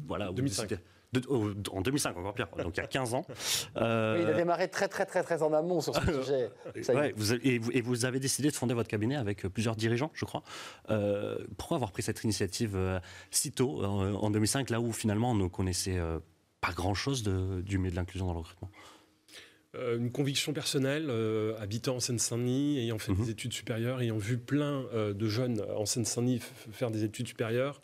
voilà, 0.07 0.31
2005 0.31 0.73
en 1.71 1.81
2005, 1.81 2.17
encore 2.17 2.33
pire, 2.33 2.47
donc 2.57 2.77
il 2.77 2.81
y 2.81 2.83
a 2.83 2.87
15 2.87 3.13
ans. 3.13 3.25
il 3.75 3.81
a 3.81 4.33
démarré 4.33 4.67
très, 4.67 4.87
très, 4.87 5.05
très, 5.05 5.23
très 5.23 5.41
en 5.41 5.53
amont 5.53 5.81
sur 5.81 5.95
ce 5.95 6.23
sujet. 6.23 6.49
vous, 7.15 7.33
et, 7.33 7.81
vous, 7.81 8.05
avez 8.05 8.19
décidé 8.19 8.49
de 8.49 8.55
fonder 8.55 8.73
votre 8.73 8.89
cabinet 8.89 9.15
avec 9.15 9.47
plusieurs 9.47 9.75
dirigeants, 9.75 10.11
je 10.13 10.25
crois. 10.25 10.43
Euh, 10.89 11.37
pourquoi 11.57 11.75
avoir 11.75 11.91
pris 11.91 12.03
cette 12.03 12.23
initiative 12.23 12.75
euh, 12.75 12.99
si 13.31 13.51
tôt, 13.51 13.83
en 13.83 14.29
2005, 14.29 14.69
là 14.69 14.79
où 14.79 14.91
finalement 14.91 15.31
on 15.31 15.35
ne 15.35 15.47
connaissait 15.47 15.97
euh, 15.97 16.19
pas 16.61 16.71
grand-chose 16.71 17.23
du 17.23 17.77
milieu 17.77 17.91
de 17.91 17.95
l'inclusion 17.95 18.27
dans 18.27 18.33
le 18.33 18.39
recrutement? 18.39 18.69
Une 19.75 20.11
conviction 20.11 20.53
personnelle, 20.53 21.11
habitant 21.59 21.95
en 21.95 21.99
Seine-Saint-Denis, 21.99 22.77
ayant 22.77 22.99
fait 22.99 23.11
mhm. 23.11 23.23
des 23.25 23.31
études 23.31 23.53
supérieures, 23.53 24.01
ayant 24.01 24.17
vu 24.17 24.37
plein 24.37 24.85
de 24.93 25.27
jeunes 25.27 25.65
en 25.75 25.87
Seine-Saint-Denis 25.87 26.41
faire 26.71 26.91
des 26.91 27.03
études 27.03 27.27
supérieures, 27.27 27.81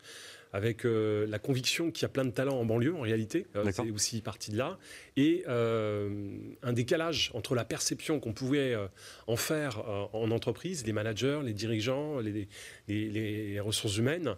avec 0.52 0.84
euh, 0.84 1.26
la 1.26 1.38
conviction 1.38 1.90
qu'il 1.90 2.02
y 2.02 2.06
a 2.06 2.08
plein 2.08 2.24
de 2.24 2.30
talents 2.30 2.58
en 2.58 2.64
banlieue, 2.64 2.94
en 2.94 3.00
réalité. 3.00 3.46
Euh, 3.56 3.70
c'est 3.72 3.90
aussi 3.90 4.20
parti 4.20 4.50
de 4.50 4.56
là. 4.56 4.78
Et 5.16 5.44
euh, 5.48 6.28
un 6.62 6.72
décalage 6.72 7.30
entre 7.34 7.54
la 7.54 7.64
perception 7.64 8.20
qu'on 8.20 8.32
pouvait 8.32 8.76
en 9.26 9.36
faire 9.36 9.82
en 10.12 10.30
entreprise, 10.30 10.84
les 10.86 10.92
managers, 10.92 11.40
les 11.44 11.52
dirigeants, 11.52 12.18
les, 12.20 12.48
les 12.88 13.60
ressources 13.60 13.96
humaines, 13.96 14.36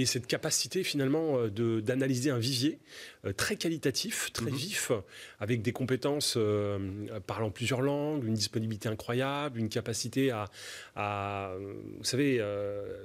et 0.00 0.06
cette 0.06 0.26
capacité 0.26 0.82
finalement 0.82 1.38
euh, 1.38 1.80
d'analyser 1.80 2.30
un 2.30 2.38
vivier 2.38 2.78
euh, 3.26 3.32
très 3.32 3.56
qualitatif, 3.56 4.32
très 4.32 4.50
mhm. 4.50 4.56
vif, 4.56 4.92
avec 5.40 5.60
des 5.60 5.72
compétences 5.72 6.34
euh, 6.38 7.20
parlant 7.26 7.50
plusieurs 7.50 7.82
langues, 7.82 8.24
une 8.24 8.34
disponibilité 8.34 8.88
incroyable, 8.88 9.58
une 9.58 9.68
capacité 9.68 10.30
à, 10.30 11.54
vous 11.98 12.04
savez, 12.04 12.42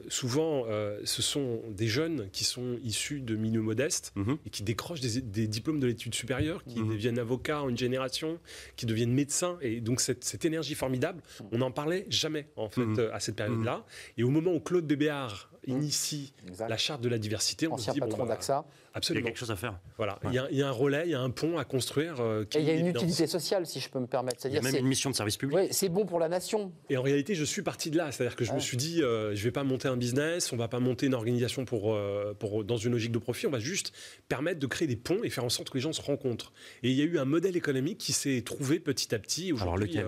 souvent 0.08 0.66
ce 1.04 1.22
sont 1.22 1.62
des 1.70 1.88
jeunes 1.88 2.30
qui 2.32 2.44
sont 2.44 2.78
issus 2.84 3.22
de 3.22 3.36
milieux 3.36 3.62
modestes 3.62 4.12
mhm. 4.16 4.38
et 4.46 4.50
qui 4.50 4.64
décrochent 4.64 5.02
des, 5.02 5.48
diplômes 5.48 5.80
de 5.80 5.88
l'étude 5.88 6.14
supérieure, 6.14 6.64
qui 6.64 6.80
mhm. 6.80 6.90
deviennent 6.90 7.20
avocats 7.20 7.62
en 7.62 7.70
une 7.70 7.78
génération, 7.78 8.40
qui 8.76 8.86
deviennent 8.86 9.14
médecins, 9.14 9.58
et 9.62 9.82
donc 9.82 10.02
cette, 10.02 10.24
cette 10.24 10.46
énergie 10.46 10.76
formidable, 10.76 11.22
on 11.52 11.60
n'en 11.60 11.72
parlait 11.72 12.06
jamais 12.10 12.48
en 12.56 12.70
fait 12.70 13.00
à 13.12 13.20
cette 13.20 13.36
période-là. 13.36 13.86
Et 14.18 14.24
au 14.24 14.30
moment 14.30 14.54
où 14.54 14.60
Claude 14.60 14.86
Bébéard 14.86 15.50
initie 15.68 16.34
la 16.60 16.78
charte 16.78 17.02
de 17.02 17.10
la 17.10 17.18
diversité. 17.18 17.68
On 17.68 17.74
Ancien 17.74 17.94
se 17.94 17.96
dit, 17.96 18.00
patron 18.00 18.26
d'AXA. 18.26 18.66
Absolument. 18.96 19.20
Il 19.20 19.24
y 19.24 19.28
a 19.28 19.32
quelque 19.32 19.40
chose 19.40 19.52
à 19.52 19.58
faire. 19.58 19.78
Voilà. 19.98 20.18
Il, 20.24 20.34
y 20.34 20.62
a, 20.62 20.68
un 20.68 20.72
relais, 20.72 21.04
il 21.06 21.12
y 21.12 21.16
a 21.16 21.20
un 21.20 21.30
pont 21.30 21.58
à 21.58 21.66
construire. 21.66 22.16
Euh, 22.22 22.46
et 22.56 22.60
il 22.60 22.66
y 22.66 22.70
a 22.70 22.76
une 22.76 22.88
utilité 22.88 23.28
sociale, 23.28 23.68
si 23.68 23.82
je 23.82 23.90
peux 23.90 24.00
me 24.00 24.08
permettre. 24.08 24.46
Il 24.46 24.54
y 24.54 24.58
a 24.58 24.62
même 24.62 24.74
une 24.74 24.88
mission 24.88 25.10
de 25.10 25.16
service 25.16 25.36
public. 25.36 25.68
C'est 25.72 25.90
bon 25.90 26.06
pour 26.06 26.18
la 26.18 26.30
nation. 26.30 26.72
Et 26.90 26.96
en 26.96 27.02
réalité, 27.02 27.36
je 27.36 27.44
suis 27.44 27.62
parti 27.62 27.92
de 27.92 27.98
là. 27.98 28.14
C'est-à-dire 28.14 28.38
que 28.38 28.46
je 28.46 28.54
me 28.54 28.60
suis 28.60 28.78
dit, 28.78 29.04
euh, 29.04 29.36
je 29.36 29.40
ne 29.40 29.44
vais 29.44 29.52
pas 29.52 29.66
monter 29.66 29.90
un 29.90 29.98
business, 29.98 30.54
on 30.54 30.56
ne 30.56 30.62
va 30.62 30.70
pas 30.70 30.80
monter 30.80 31.08
une 31.08 31.14
organisation 31.14 31.66
pour, 31.66 31.94
euh, 31.94 32.34
pour, 32.40 32.64
dans 32.64 32.78
une 32.78 32.94
logique 32.94 33.12
de 33.12 33.20
profit. 33.20 33.48
On 33.48 33.52
va 33.52 33.60
juste 33.60 33.92
permettre 34.30 34.60
de 34.60 34.68
créer 34.68 34.88
des 34.88 34.96
ponts 34.96 35.24
et 35.24 35.30
faire 35.30 35.44
en 35.44 35.50
sorte 35.50 35.70
que 35.70 35.78
les 35.78 35.82
gens 35.82 35.92
se 35.92 36.02
rencontrent. 36.02 36.54
Et 36.82 36.90
il 36.90 36.96
y 36.96 37.02
a 37.02 37.06
eu 37.06 37.20
un 37.20 37.26
modèle 37.26 37.58
économique 37.58 37.98
qui 37.98 38.14
s'est 38.14 38.44
trouvé 38.46 38.80
petit 38.80 39.14
à 39.14 39.20
petit. 39.20 39.52
Aujourd'hui, 39.52 40.00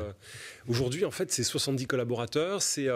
aujourd'hui 0.67 1.05
en 1.05 1.11
fait, 1.11 1.31
c'est 1.31 1.43
70 1.43 1.87
collaborateurs. 1.87 2.61
C'est 2.61 2.87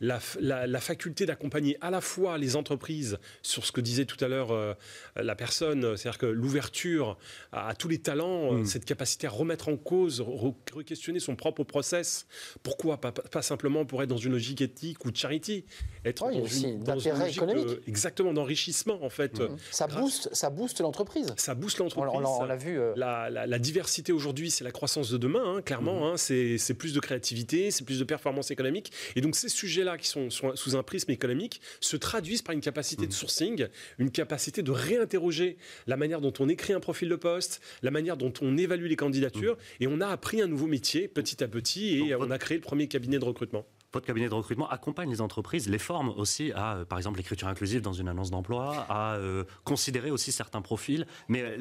la, 0.00 0.20
la, 0.40 0.66
la, 0.66 0.80
faculté 0.80 1.26
d'accompagner 1.26 1.76
à 1.80 1.90
la 1.90 2.00
fois 2.00 2.38
les 2.38 2.56
entreprises 2.56 3.18
sur 3.42 3.66
ce 3.66 3.72
que 3.72 3.80
disait 3.80 4.04
tout 4.04 4.22
à 4.24 4.28
l'heure 4.28 4.76
la 5.16 5.34
personne, 5.34 5.96
c'est-à-dire 5.96 6.18
que 6.18 6.26
l'ouverture 6.26 7.18
à, 7.52 7.74
tous 7.74 7.88
les 7.88 7.98
talents, 7.98 8.52
euh, 8.52 8.58
hmm. 8.58 8.66
cette 8.66 8.84
capacité 8.84 9.26
à 9.26 9.30
remettre 9.30 9.68
en 9.68 9.76
cause, 9.76 10.20
re-questionner 10.20 11.20
son 11.20 11.36
propre 11.36 11.64
process, 11.64 12.26
pourquoi 12.62 13.00
pas, 13.00 13.12
pas, 13.12 13.42
simplement 13.42 13.84
pour 13.84 14.02
être 14.02 14.08
dans 14.08 14.16
une 14.16 14.32
logique 14.32 14.60
éthique 14.60 15.04
ou 15.04 15.10
de 15.10 15.16
charity, 15.16 15.64
être 16.04 16.30
dans, 16.30 16.46
une, 16.46 16.80
dans 16.80 16.98
une 16.98 17.18
logique 17.18 17.36
économique. 17.36 17.78
exactement 17.86 18.32
d'enrichissement 18.32 19.02
en 19.02 19.10
fait. 19.10 19.40
Hmm. 19.40 19.56
Ça 19.70 19.86
booste, 19.86 20.28
ça 20.32 20.50
booste 20.50 20.80
l'entreprise. 20.80 21.32
Ça 21.36 21.54
booste 21.54 21.78
l'entreprise. 21.78 22.20
On, 22.24 22.44
l'a 22.44 22.56
vu. 22.56 22.78
Euh. 22.78 22.94
La, 22.96 23.58
diversité 23.58 24.12
aujourd'hui, 24.12 24.50
c'est 24.50 24.64
la 24.64 24.70
croissance 24.70 25.10
de 25.10 25.18
demain, 25.18 25.56
hein, 25.56 25.62
clairement. 25.62 26.00
Hmm. 26.00 26.14
Hein, 26.14 26.16
c'est 26.16 26.74
plus 26.74 26.94
de 26.94 27.00
créativité, 27.08 27.70
c'est 27.70 27.84
plus 27.84 27.98
de 27.98 28.04
performance 28.04 28.50
économique. 28.50 28.92
Et 29.16 29.20
donc 29.20 29.34
ces 29.34 29.48
sujets-là 29.48 29.96
qui 29.96 30.08
sont, 30.08 30.28
sous 30.30 30.76
un 30.76 30.82
prisme 30.82 31.10
économique 31.10 31.60
se 31.80 31.96
traduisent 31.96 32.42
par 32.42 32.54
une 32.54 32.60
capacité 32.60 33.06
de 33.06 33.12
sourcing, 33.12 33.66
une 33.98 34.10
capacité 34.10 34.62
de 34.62 34.70
réinterroger 34.70 35.56
la 35.86 35.96
manière 35.96 36.20
dont 36.20 36.32
on 36.38 36.48
écrit 36.48 36.72
un 36.72 36.80
profil 36.80 37.08
de 37.08 37.16
poste, 37.16 37.60
la 37.82 37.90
manière 37.90 38.16
dont 38.16 38.32
on 38.42 38.56
évalue 38.56 38.86
les 38.86 38.96
candidatures, 38.96 39.54
mmh. 39.54 39.82
et 39.82 39.86
on 39.86 40.00
a 40.00 40.08
appris 40.08 40.42
un 40.42 40.46
nouveau 40.46 40.66
métier 40.66 41.08
petit 41.08 41.42
à 41.42 41.48
petit, 41.48 41.98
et 41.98 42.14
on 42.14 42.30
a 42.30 42.38
créé 42.38 42.56
le 42.58 42.62
premier 42.62 42.88
cabinet 42.88 43.18
de 43.18 43.24
recrutement 43.24 43.66
votre 43.92 44.06
cabinet 44.06 44.28
de 44.28 44.34
recrutement 44.34 44.68
accompagne 44.68 45.10
les 45.10 45.20
entreprises, 45.22 45.68
les 45.68 45.78
forme 45.78 46.10
aussi 46.10 46.52
à, 46.52 46.76
euh, 46.76 46.84
par 46.84 46.98
exemple, 46.98 47.16
l'écriture 47.16 47.48
inclusive 47.48 47.80
dans 47.80 47.94
une 47.94 48.08
annonce 48.08 48.30
d'emploi, 48.30 48.86
à 48.88 49.14
euh, 49.14 49.44
considérer 49.64 50.10
aussi 50.10 50.30
certains 50.30 50.60
profils, 50.60 51.06
mais 51.28 51.58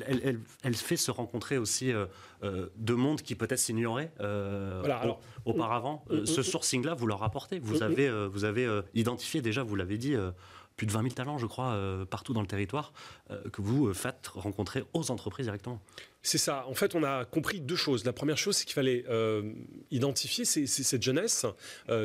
elle, 0.64 0.76
fait 0.76 0.98
se 0.98 1.10
rencontrer 1.10 1.58
aussi 1.58 1.92
euh, 1.92 2.06
deux 2.76 2.96
mondes 2.96 3.22
qui 3.22 3.36
peut-être 3.36 3.60
s'ignoraient 3.60 4.12
auparavant. 5.46 6.04
ce 6.26 6.42
sourcing-là, 6.42 6.94
vous 6.94 7.08
leur 7.08 7.24
apportez. 7.24 7.60
Vous 7.60 7.82
avez, 7.82 8.10
vous 8.28 8.44
avez 8.44 8.82
identifié 8.94 9.42
déjà, 9.42 9.64
vous 9.64 9.76
l'avez 9.76 9.98
dit, 9.98 10.16
plus 10.78 10.86
de 10.86 10.92
20 10.92 11.02
000 11.02 11.14
talents, 11.14 11.40
je 11.40 11.48
crois, 11.48 11.74
euh, 11.74 12.06
partout 12.06 12.34
dans 12.34 12.42
le 12.42 12.48
territoire, 12.48 12.94
euh, 13.32 13.50
que 13.50 13.62
vous 13.62 13.88
euh, 13.88 13.94
faites 13.94 14.28
rencontrer 14.28 14.84
aux 14.94 15.10
entreprises 15.12 15.48
directement. 15.48 15.82
C'est 16.22 16.38
ça. 16.38 16.66
En 16.68 16.76
fait, 16.76 16.94
on 16.94 17.04
a 17.04 17.26
compris 17.26 17.60
deux 17.60 17.76
choses. 17.76 18.06
La 18.06 18.14
première 18.14 18.38
chose, 18.38 18.58
c'est 18.58 18.66
qu'il 18.66 18.76
fallait 18.76 19.06
identifier 19.92 20.44
cette 20.44 21.02
jeunesse 21.02 21.46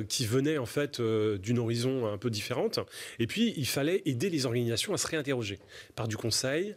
qui 0.09 0.27
venait 0.27 0.59
en 0.59 0.67
fait 0.67 1.01
d'une 1.01 1.59
horizon 1.59 2.07
un 2.07 2.19
peu 2.19 2.31
différente. 2.31 2.79
Et 3.19 3.27
puis, 3.27 3.53
il 3.57 3.67
fallait 3.67 4.01
aider 4.05 4.31
les 4.31 4.47
organisations 4.47 4.95
à 4.95 4.97
se 4.97 5.09
réinterroger 5.09 5.59
par 5.97 6.07
du 6.07 6.17
conseil, 6.17 6.77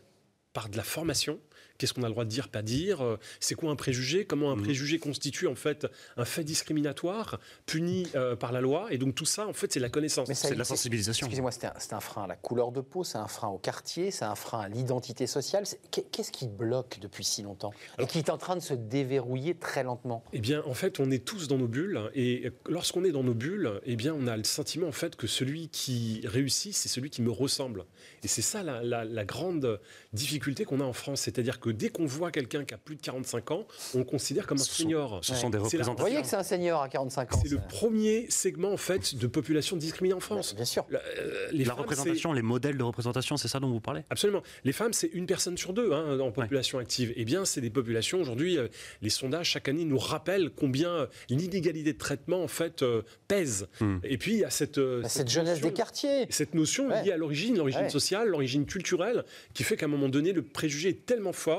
par 0.53 0.69
de 0.69 0.77
la 0.77 0.83
formation 0.83 1.39
qu'est-ce 1.77 1.93
qu'on 1.93 2.03
a 2.03 2.07
le 2.07 2.11
droit 2.11 2.25
de 2.25 2.29
dire, 2.29 2.49
pas 2.49 2.61
dire, 2.61 3.17
c'est 3.39 3.55
quoi 3.55 3.71
un 3.71 3.75
préjugé, 3.75 4.25
comment 4.25 4.51
un 4.51 4.55
mmh. 4.55 4.63
préjugé 4.63 4.99
constitue 4.99 5.47
en 5.47 5.55
fait 5.55 5.87
un 6.17 6.25
fait 6.25 6.43
discriminatoire 6.43 7.39
puni 7.65 8.07
par 8.39 8.51
la 8.51 8.61
loi. 8.61 8.87
Et 8.91 8.97
donc 8.97 9.15
tout 9.15 9.25
ça, 9.25 9.47
en 9.47 9.53
fait, 9.53 9.71
c'est 9.71 9.79
la 9.79 9.89
connaissance. 9.89 10.31
C'est 10.33 10.53
de 10.53 10.59
la 10.59 10.63
sensibilisation. 10.63 11.27
Excusez-moi, 11.27 11.51
c'est 11.51 11.65
un, 11.65 11.97
un, 11.97 11.99
frein 11.99 12.23
à 12.23 12.27
la 12.27 12.35
couleur 12.35 12.71
de 12.71 12.81
peau, 12.81 13.03
c'est 13.03 13.17
un 13.17 13.27
frein 13.27 13.49
au 13.49 13.57
quartier, 13.57 14.11
c'est 14.11 14.25
un 14.25 14.35
frein 14.35 14.61
à 14.61 14.69
l'identité 14.69 15.27
sociale. 15.27 15.65
Qu'est-ce 15.91 16.31
qui 16.31 16.47
bloque 16.47 16.99
depuis 17.01 17.23
si 17.23 17.41
longtemps? 17.41 17.73
Et 17.99 18.05
qui 18.05 18.17
est 18.17 18.29
en 18.29 18.37
train 18.37 18.55
de 18.55 18.61
se 18.61 18.73
déverrouiller 18.73 19.55
très 19.55 19.83
lentement? 19.83 20.23
Eh 20.33 20.39
bien, 20.39 20.63
en 20.65 20.73
fait, 20.73 20.99
on 20.99 21.11
est 21.11 21.23
tous 21.23 21.47
dans 21.47 21.57
nos 21.57 21.67
bulles. 21.67 22.09
Et 22.13 22.51
lorsqu'on 22.67 23.03
est 23.03 23.11
dans 23.11 23.23
nos 23.23 23.33
bulles, 23.33 23.81
eh 23.85 23.95
bien, 23.95 24.13
on 24.13 24.27
a 24.27 24.37
le 24.37 24.43
sentiment 24.43 24.87
en 24.87 24.91
fait 24.91 25.15
que 25.15 25.27
celui 25.27 25.69
qui 25.69 26.21
réussit, 26.25 26.73
c'est 26.73 26.89
celui 26.89 27.09
qui 27.09 27.21
me 27.21 27.31
ressemble. 27.31 27.85
Et 28.23 28.27
c'est 28.27 28.41
ça 28.41 28.63
la, 28.63 29.25
grande 29.25 29.79
difficulté 30.13 30.65
qu'on 30.65 30.81
a 30.81 30.83
en 30.83 30.93
France. 30.93 31.21
C'est-à-dire 31.21 31.59
que 31.59 31.64
dès 31.69 31.89
qu'on 31.89 32.05
voit 32.05 32.31
quelqu'un 32.31 32.65
qui 32.65 32.73
a 32.73 32.77
plus 32.77 32.95
de 32.95 33.01
45 33.01 33.51
ans, 33.51 33.67
on 33.93 33.99
le 33.99 34.03
considère 34.03 34.47
comme 34.47 34.59
un 34.59 34.63
senior. 34.63 35.19
ce 35.23 35.35
sont 35.35 35.49
des 35.49 35.57
représentants. 35.57 35.93
Vous 35.93 36.09
voyez 36.09 36.21
que 36.21 36.27
c'est 36.27 36.35
un 36.35 36.43
senior 36.43 36.81
à 36.81 36.89
45 36.89 37.33
ans. 37.33 37.39
C'est 37.41 37.51
le 37.51 37.59
premier 37.69 38.29
segment 38.29 38.71
en 38.71 38.77
fait 38.77 39.15
de 39.15 39.27
population 39.27 39.77
discriminée 39.77 40.13
en 40.13 40.19
France. 40.19 40.55
Bien 40.55 40.65
sûr. 40.65 40.85
La, 40.89 40.99
euh, 40.99 41.47
les 41.51 41.65
représentation, 41.65 42.33
les 42.33 42.41
modèles 42.41 42.77
de 42.77 42.83
représentation, 42.83 43.37
c'est 43.37 43.47
ça 43.47 43.59
dont 43.59 43.69
vous 43.69 43.79
parlez? 43.79 44.01
Absolument. 44.09 44.43
Les 44.63 44.71
femmes, 44.71 44.93
c'est 44.93 45.07
une 45.07 45.25
personne 45.25 45.57
sur 45.57 45.73
deux 45.73 45.91
hein, 45.93 46.19
en 46.19 46.31
population 46.31 46.79
active. 46.79 47.13
Eh 47.15 47.25
bien, 47.25 47.45
c'est 47.45 47.61
des 47.61 47.69
populations 47.69 48.19
aujourd'hui. 48.19 48.57
Euh, 48.57 48.67
les 49.01 49.09
sondages 49.09 49.49
chaque 49.49 49.67
année 49.67 49.85
nous 49.85 49.97
rappellent 49.97 50.49
combien 50.49 51.07
l'inégalité 51.29 51.93
de 51.93 51.97
traitement 51.97 52.43
en 52.43 52.47
fait 52.47 52.81
euh, 52.81 53.01
pèse. 53.27 53.67
Hmm. 53.79 53.97
Et 54.03 54.17
puis 54.17 54.33
il 54.33 54.39
y 54.39 54.45
a 54.45 54.49
cette, 54.49 54.79
bah, 54.79 55.09
cette, 55.09 55.29
jeunesse 55.29 55.61
des 55.61 55.73
quartiers, 55.73 56.27
cette 56.29 56.53
notion 56.53 56.89
liée 56.89 57.11
à 57.11 57.17
l'origine, 57.17 57.57
l'origine 57.57 57.89
sociale, 57.89 58.29
l'origine 58.29 58.65
culturelle, 58.65 59.23
qui 59.53 59.63
fait 59.63 59.77
qu'à 59.77 59.85
un 59.85 59.89
moment 59.89 60.09
donné, 60.09 60.33
le 60.33 60.41
préjugé 60.41 60.89
est 60.89 61.05
tellement 61.05 61.33
fort 61.33 61.54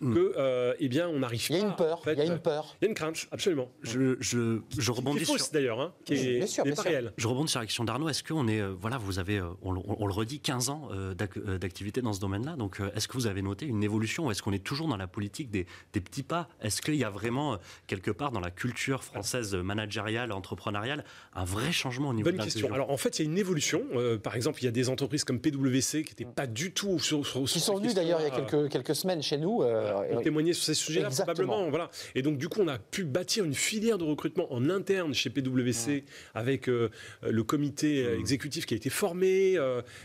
hmm. 0.00 0.14
que, 0.14 0.76
eh 0.78 0.88
bien, 0.88 1.08
on 1.08 1.18
n'arrive 1.18 1.48
pas. 1.48 1.54
Il 1.54 1.60
y 1.60 1.62
a 1.62 1.66
une 1.66 1.76
peur. 1.76 2.02
il 2.06 2.18
y 2.18 2.20
a 2.20 2.24
une 2.24 2.38
peur. 2.38 2.76
Il 2.80 2.84
y 2.84 2.86
a 2.86 2.88
une 2.88 2.94
crainte, 2.94 3.26
absolument. 3.30 3.68
Je, 3.82 4.16
je, 4.20 4.60
je 4.76 4.90
rebondis 4.90 5.20
qui 5.20 5.26
sur... 5.26 5.36
d'ailleurs, 5.52 5.80
hein, 5.80 5.94
qui 6.04 6.14
est, 6.14 6.74
pas 6.74 6.82
réel. 6.82 7.12
Je 7.16 7.28
rebondis 7.28 7.50
sur 7.50 7.60
l'action 7.60 7.84
d'Arnaud. 7.84 8.08
Est-ce 8.08 8.22
qu'on 8.22 8.48
est, 8.48 8.62
voilà, 8.62 8.98
vous 8.98 9.18
avez, 9.18 9.40
on, 9.62 9.72
le 9.72 10.12
redit, 10.12 10.40
15 10.40 10.70
ans 10.70 10.88
d'activité 11.14 12.02
dans 12.02 12.12
ce 12.12 12.20
domaine-là. 12.20 12.56
Donc, 12.56 12.80
est-ce 12.94 13.08
que 13.08 13.14
vous 13.14 13.26
avez 13.26 13.42
noté 13.42 13.66
une 13.66 13.82
évolution 13.82 14.30
Est-ce 14.30 14.42
qu'on 14.42 14.52
est 14.52 14.62
toujours 14.62 14.88
dans 14.88 14.96
la 14.96 15.06
politique 15.06 15.50
des, 15.50 15.66
petits 15.92 16.22
pas? 16.22 16.48
Est-ce 16.60 16.82
qu'il 16.82 16.96
y 16.96 17.04
a 17.04 17.10
vraiment, 17.10 17.54
euh, 17.54 17.56
quelque 17.86 18.10
part, 18.10 18.32
dans 18.32 18.40
la 18.40 18.50
culture 18.50 19.02
française 19.04 19.54
managériale, 19.54 20.32
entrepreneuriale, 20.32 21.04
un 21.34 21.44
vrai 21.44 21.72
changement 21.72 22.10
au 22.10 22.14
niveau 22.14 22.30
Bonne 22.30 22.42
question. 22.42 22.72
Alors, 22.72 22.90
en 22.90 22.96
fait, 22.96 23.18
il 23.18 23.24
y 23.24 23.28
a 23.28 23.30
une 23.30 23.38
évolution. 23.38 23.82
Euh, 23.94 24.18
par 24.18 24.36
exemple, 24.36 24.60
il 24.60 24.64
y 24.64 24.68
a 24.68 24.72
des 24.72 24.88
entreprises 24.88 25.24
comme 25.24 25.40
PwC 25.40 26.02
qui 26.04 26.12
n'étaient 26.12 26.24
pas 26.24 26.46
du 26.46 26.72
tout 26.72 26.98
sur, 26.98 27.26
sur, 27.26 27.44
Qui 27.44 27.60
sont 27.60 27.76
venues 27.76 27.94
d'ailleurs 27.94 28.20
il 28.20 28.24
y 28.24 28.26
a 28.26 28.30
quelques, 28.30 28.70
quelques 28.70 28.94
semaines 28.94 29.22
chez 29.22 29.35
nous. 29.38 29.62
Euh, 29.62 29.92
pour 30.12 30.22
témoigner 30.22 30.52
sur 30.52 30.64
ces 30.64 30.74
sujets-là, 30.74 31.10
probablement. 31.10 31.68
Voilà. 31.70 31.90
Et 32.14 32.22
donc, 32.22 32.38
du 32.38 32.48
coup, 32.48 32.60
on 32.62 32.68
a 32.68 32.78
pu 32.78 33.04
bâtir 33.04 33.44
une 33.44 33.54
filière 33.54 33.98
de 33.98 34.04
recrutement 34.04 34.52
en 34.52 34.70
interne 34.70 35.14
chez 35.14 35.30
PwC 35.30 36.04
avec 36.34 36.66
le 36.66 37.42
comité 37.42 38.04
mmh. 38.04 38.20
exécutif 38.20 38.66
qui 38.66 38.74
a 38.74 38.76
été 38.76 38.90
formé, 38.90 39.58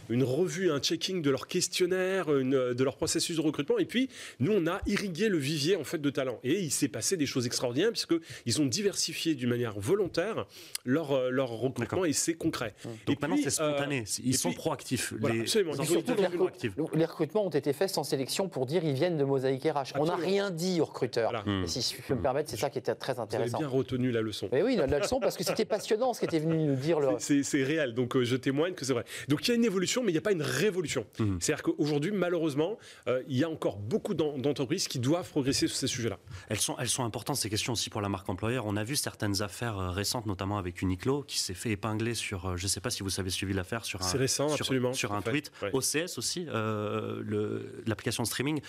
une 0.10 0.24
revue, 0.24 0.72
un 0.72 0.80
checking 0.80 1.22
de 1.22 1.30
leur 1.30 1.48
questionnaire, 1.48 2.28
de 2.28 2.84
leur 2.84 2.98
processus 2.98 3.36
de 3.36 3.42
recrutement. 3.42 3.78
Et 3.78 3.86
puis, 3.86 4.10
nous, 4.40 4.52
on 4.52 4.68
a 4.68 4.82
irrigué 4.88 5.30
le 5.30 5.38
vivier 5.38 5.76
en 5.76 5.84
fait 5.84 6.00
de 6.00 6.10
talents. 6.10 6.40
Et 6.44 6.60
il 6.60 6.72
s'est 6.72 6.88
passé 6.88 7.18
des 7.18 7.26
choses 7.26 7.46
extraordinaires 7.46 7.92
puisque 7.92 8.16
ils 8.46 8.62
ont 8.62 8.66
diversifié 8.66 9.36
d'une 9.36 9.50
manière 9.50 9.80
volontaire 9.80 10.46
leur, 10.86 11.12
euh, 11.12 11.30
leur 11.30 11.50
recrutement 11.50 12.06
et 12.06 12.14
c'est 12.14 12.34
concret. 12.34 12.74
Donc 13.06 13.18
et 13.18 13.20
maintenant, 13.22 13.38
c'est 13.42 13.50
spontané. 13.50 14.02
Euh, 14.02 14.22
ils 14.24 14.38
sont 14.38 14.54
proactifs. 14.54 15.14
les, 15.22 15.42
absolument. 15.42 15.74
les, 16.94 17.06
recrutements 17.06 17.46
ont 17.46 17.50
été 17.50 17.74
faits 17.74 17.90
sans 17.90 18.04
sélection 18.04 18.50
pour 18.50 18.66
dire 18.66 18.84
ils 18.84 18.94
viennent 18.94 19.18
de 19.18 19.21
Mosaïque 19.24 19.64
RH. 19.64 19.98
On 20.00 20.06
n'a 20.06 20.16
rien 20.16 20.52
dit 20.52 20.82
aux 20.82 20.86
recruteurs. 20.86 21.44
Si 21.66 21.82
je 21.82 22.02
peux 22.02 22.16
me 22.16 22.22
permettre, 22.22 22.50
c'est 22.50 22.58
ça 22.58 22.70
qui 22.70 22.80
était 22.80 22.96
très 22.96 23.20
intéressant. 23.20 23.58
Vous 23.58 23.64
avez 23.64 23.70
bien 23.70 23.78
retenu 23.78 24.12
la 24.12 24.22
leçon. 24.22 24.50
Mais 24.52 24.64
oui, 24.64 24.76
la, 24.76 25.00
leçon 25.00 25.20
parce 25.20 25.38
que 25.38 25.44
c'était 25.44 25.66
passionnant 25.66 26.14
ce 26.14 26.20
qui 26.20 26.26
était 26.26 26.40
venu 26.40 26.58
nous 26.58 26.76
dire. 26.76 27.00
Le... 27.00 27.10
C'est 27.20 27.64
réel. 27.64 27.94
Donc 27.94 28.16
euh, 28.16 28.24
je 28.24 28.36
témoigne 28.36 28.74
que 28.74 28.86
c'est 28.86 28.94
vrai. 28.94 29.06
Donc 29.28 29.48
il 29.48 29.50
y 29.50 29.54
a 29.54 29.56
une 29.56 29.66
évolution, 29.66 30.04
mais 30.04 30.10
il 30.10 30.14
n'y 30.14 30.20
a 30.20 30.22
pas 30.22 30.32
une 30.32 30.42
révolution. 30.42 31.06
Mmh. 31.20 31.38
C'est-à-dire 31.40 31.64
qu'aujourd'hui, 31.64 32.12
malheureusement, 32.12 32.78
euh, 33.08 33.22
il 33.28 33.38
y 33.38 33.44
a 33.44 33.50
encore 33.50 33.78
beaucoup 33.78 34.14
d'entreprises 34.14 34.88
qui 34.88 35.00
doivent 35.00 35.30
progresser 35.30 35.68
sur 35.68 35.76
ces 35.76 35.88
sujets-là. 35.88 36.18
Elles 36.50 36.60
sont, 36.60 36.76
elles 36.80 36.90
sont 36.90 37.04
importantes, 37.04 37.38
ces 37.38 37.50
questions 37.50 37.74
aussi 37.74 37.90
pour 37.90 38.02
la 38.02 38.10
marque 38.10 38.30
employeur. 38.30 38.66
On 38.66 38.76
a 38.76 38.84
vu 38.84 38.96
certaines 38.96 39.42
affaires 39.42 39.78
euh, 39.78 39.90
récentes, 39.90 40.26
notamment 40.26 40.58
avec 40.58 40.82
Uniqlo, 40.82 41.24
qui 41.24 41.40
s'est 41.40 41.54
fait 41.54 41.72
épingler 41.72 42.14
sur, 42.14 42.46
euh, 42.46 42.58
je 42.58 42.64
ne 42.64 42.68
sais 42.68 42.82
pas 42.82 42.90
si 42.90 43.04
vous 43.04 43.20
avez 43.20 43.30
suivi 43.30 43.54
l'affaire, 43.54 43.86
sur 43.86 44.02
un, 44.02 44.12
récent, 44.12 44.50
sur, 44.50 44.62
absolument, 44.62 44.94
sur 44.94 45.14
un 45.14 45.22
tweet. 45.22 45.52
OCS 45.74 46.18
aussi, 46.18 46.46
l'application 47.86 48.26
streaming. 48.26 48.62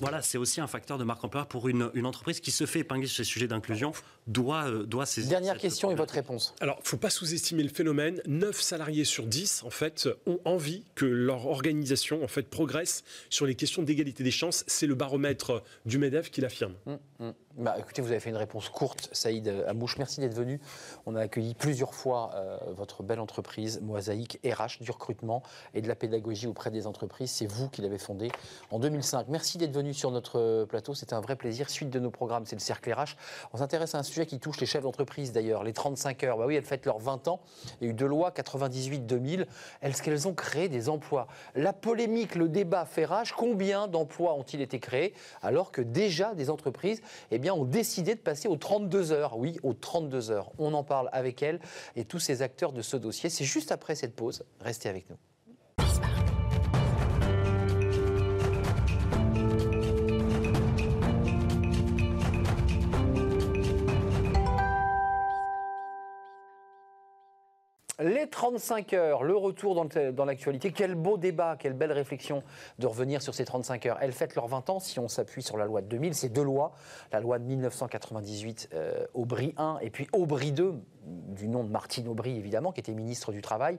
Voilà, 0.00 0.22
c'est 0.22 0.38
aussi 0.38 0.60
un 0.60 0.66
facteur 0.66 0.98
de 0.98 1.04
marque 1.04 1.22
employeur 1.24 1.46
pour 1.46 1.68
une, 1.68 1.90
une, 1.94 2.06
entreprise 2.06 2.40
qui 2.40 2.50
se 2.50 2.66
fait 2.66 2.80
épingler 2.80 3.06
sur 3.06 3.16
ces 3.18 3.24
sujets 3.24 3.46
d'inclusion, 3.46 3.92
doit, 4.26 4.70
doit 4.86 5.06
saisir. 5.06 5.30
Dernière 5.30 5.58
question 5.58 5.90
et 5.90 5.94
votre 5.94 6.14
réponse. 6.14 6.54
Alors, 6.60 6.76
il 6.78 6.82
ne 6.82 6.88
faut 6.88 6.96
pas 6.96 7.10
sous-estimer 7.10 7.62
le 7.62 7.68
phénomène. 7.68 8.22
9 8.26 8.60
salariés 8.60 9.04
sur 9.04 9.26
10, 9.26 9.62
en 9.64 9.70
fait, 9.70 10.08
ont 10.26 10.40
envie 10.44 10.84
que 10.94 11.04
leur 11.04 11.46
organisation, 11.46 12.22
en 12.24 12.28
fait, 12.28 12.48
progresse 12.48 13.04
sur 13.28 13.46
les 13.46 13.54
questions 13.54 13.82
d'égalité 13.82 14.24
des 14.24 14.30
chances. 14.30 14.64
C'est 14.66 14.86
le 14.86 14.94
baromètre 14.94 15.62
du 15.86 15.98
MEDEF 15.98 16.30
qui 16.30 16.40
l'affirme. 16.40 16.74
Hum, 16.86 16.98
hum. 17.20 17.34
Bah, 17.56 17.74
écoutez, 17.80 18.00
vous 18.00 18.12
avez 18.12 18.20
fait 18.20 18.30
une 18.30 18.36
réponse 18.36 18.68
courte, 18.68 19.08
Saïd 19.10 19.48
Amouche. 19.66 19.98
Merci 19.98 20.20
d'être 20.20 20.34
venu. 20.34 20.60
On 21.04 21.16
a 21.16 21.22
accueilli 21.22 21.54
plusieurs 21.54 21.94
fois 21.94 22.30
euh, 22.34 22.58
votre 22.68 23.02
belle 23.02 23.18
entreprise, 23.18 23.80
Mosaïque 23.82 24.38
RH, 24.44 24.80
du 24.80 24.92
recrutement 24.92 25.42
et 25.74 25.82
de 25.82 25.88
la 25.88 25.96
pédagogie 25.96 26.46
auprès 26.46 26.70
des 26.70 26.86
entreprises. 26.86 27.32
C'est 27.32 27.46
vous 27.46 27.68
qui 27.68 27.82
l'avez 27.82 27.98
fondée 27.98 28.30
en 28.70 28.78
2005. 28.78 29.26
Merci 29.28 29.58
d'être 29.58 29.74
venu 29.74 29.92
sur 29.94 30.12
notre 30.12 30.64
plateau. 30.66 30.94
C'était 30.94 31.14
un 31.14 31.20
vrai 31.20 31.34
plaisir. 31.34 31.70
Suite 31.70 31.90
de 31.90 31.98
nos 31.98 32.12
programmes, 32.12 32.46
c'est 32.46 32.54
le 32.54 32.60
Cercle 32.60 32.92
RH. 32.92 33.16
On 33.52 33.58
s'intéresse 33.58 33.96
à 33.96 33.98
un 33.98 34.04
sujet 34.04 34.26
qui 34.26 34.38
touche 34.38 34.60
les 34.60 34.66
chefs 34.66 34.84
d'entreprise 34.84 35.32
d'ailleurs, 35.32 35.64
les 35.64 35.72
35 35.72 36.22
heures. 36.22 36.38
Bah 36.38 36.44
oui, 36.46 36.54
elles 36.54 36.62
fêtent 36.62 36.86
leurs 36.86 37.00
20 37.00 37.26
ans. 37.26 37.40
Il 37.80 37.84
y 37.84 37.88
a 37.88 37.90
eu 37.90 37.94
deux 37.94 38.06
lois, 38.06 38.30
98-2000. 38.30 39.46
Est-ce 39.82 40.02
qu'elles 40.02 40.28
ont 40.28 40.34
créé 40.34 40.68
des 40.68 40.88
emplois 40.88 41.26
La 41.56 41.72
polémique, 41.72 42.36
le 42.36 42.48
débat 42.48 42.84
fait 42.84 43.06
rage. 43.06 43.32
Combien 43.32 43.88
d'emplois 43.88 44.34
ont-ils 44.34 44.60
été 44.60 44.78
créés 44.78 45.14
alors 45.42 45.72
que 45.72 45.82
déjà 45.82 46.32
des 46.34 46.48
entreprises 46.48 47.02
eh 47.32 47.39
bien, 47.40 47.54
ont 47.54 47.64
décidé 47.64 48.14
de 48.14 48.20
passer 48.20 48.48
aux 48.48 48.56
32 48.56 49.12
heures. 49.12 49.36
Oui, 49.38 49.58
aux 49.62 49.74
32 49.74 50.30
heures. 50.30 50.50
On 50.58 50.74
en 50.74 50.84
parle 50.84 51.08
avec 51.12 51.42
elle 51.42 51.60
et 51.96 52.04
tous 52.04 52.18
ces 52.18 52.42
acteurs 52.42 52.72
de 52.72 52.82
ce 52.82 52.96
dossier. 52.96 53.30
C'est 53.30 53.44
juste 53.44 53.72
après 53.72 53.94
cette 53.94 54.14
pause. 54.14 54.44
Restez 54.60 54.88
avec 54.88 55.08
nous. 55.10 55.16
Les 68.02 68.28
35 68.28 68.94
heures, 68.94 69.22
le 69.24 69.36
retour 69.36 69.74
dans 69.74 70.24
l'actualité. 70.24 70.72
Quel 70.72 70.94
beau 70.94 71.18
débat, 71.18 71.56
quelle 71.58 71.74
belle 71.74 71.92
réflexion 71.92 72.42
de 72.78 72.86
revenir 72.86 73.20
sur 73.20 73.34
ces 73.34 73.44
35 73.44 73.84
heures. 73.86 73.98
Elles 74.00 74.12
fêtent 74.12 74.36
leurs 74.36 74.48
20 74.48 74.70
ans 74.70 74.80
si 74.80 74.98
on 74.98 75.08
s'appuie 75.08 75.42
sur 75.42 75.58
la 75.58 75.66
loi 75.66 75.82
de 75.82 75.86
2000. 75.86 76.14
C'est 76.14 76.30
deux 76.30 76.42
lois. 76.42 76.72
La 77.12 77.20
loi 77.20 77.38
de 77.38 77.44
1998, 77.44 78.70
euh, 78.72 79.06
Aubry 79.12 79.54
1 79.58 79.78
et 79.82 79.90
puis 79.90 80.08
Aubry 80.14 80.52
2, 80.52 80.74
du 81.10 81.48
nom 81.48 81.64
de 81.64 81.70
Martine 81.70 82.08
Aubry, 82.08 82.36
évidemment, 82.36 82.72
qui 82.72 82.80
était 82.80 82.94
ministre 82.94 83.32
du 83.32 83.42
Travail. 83.42 83.78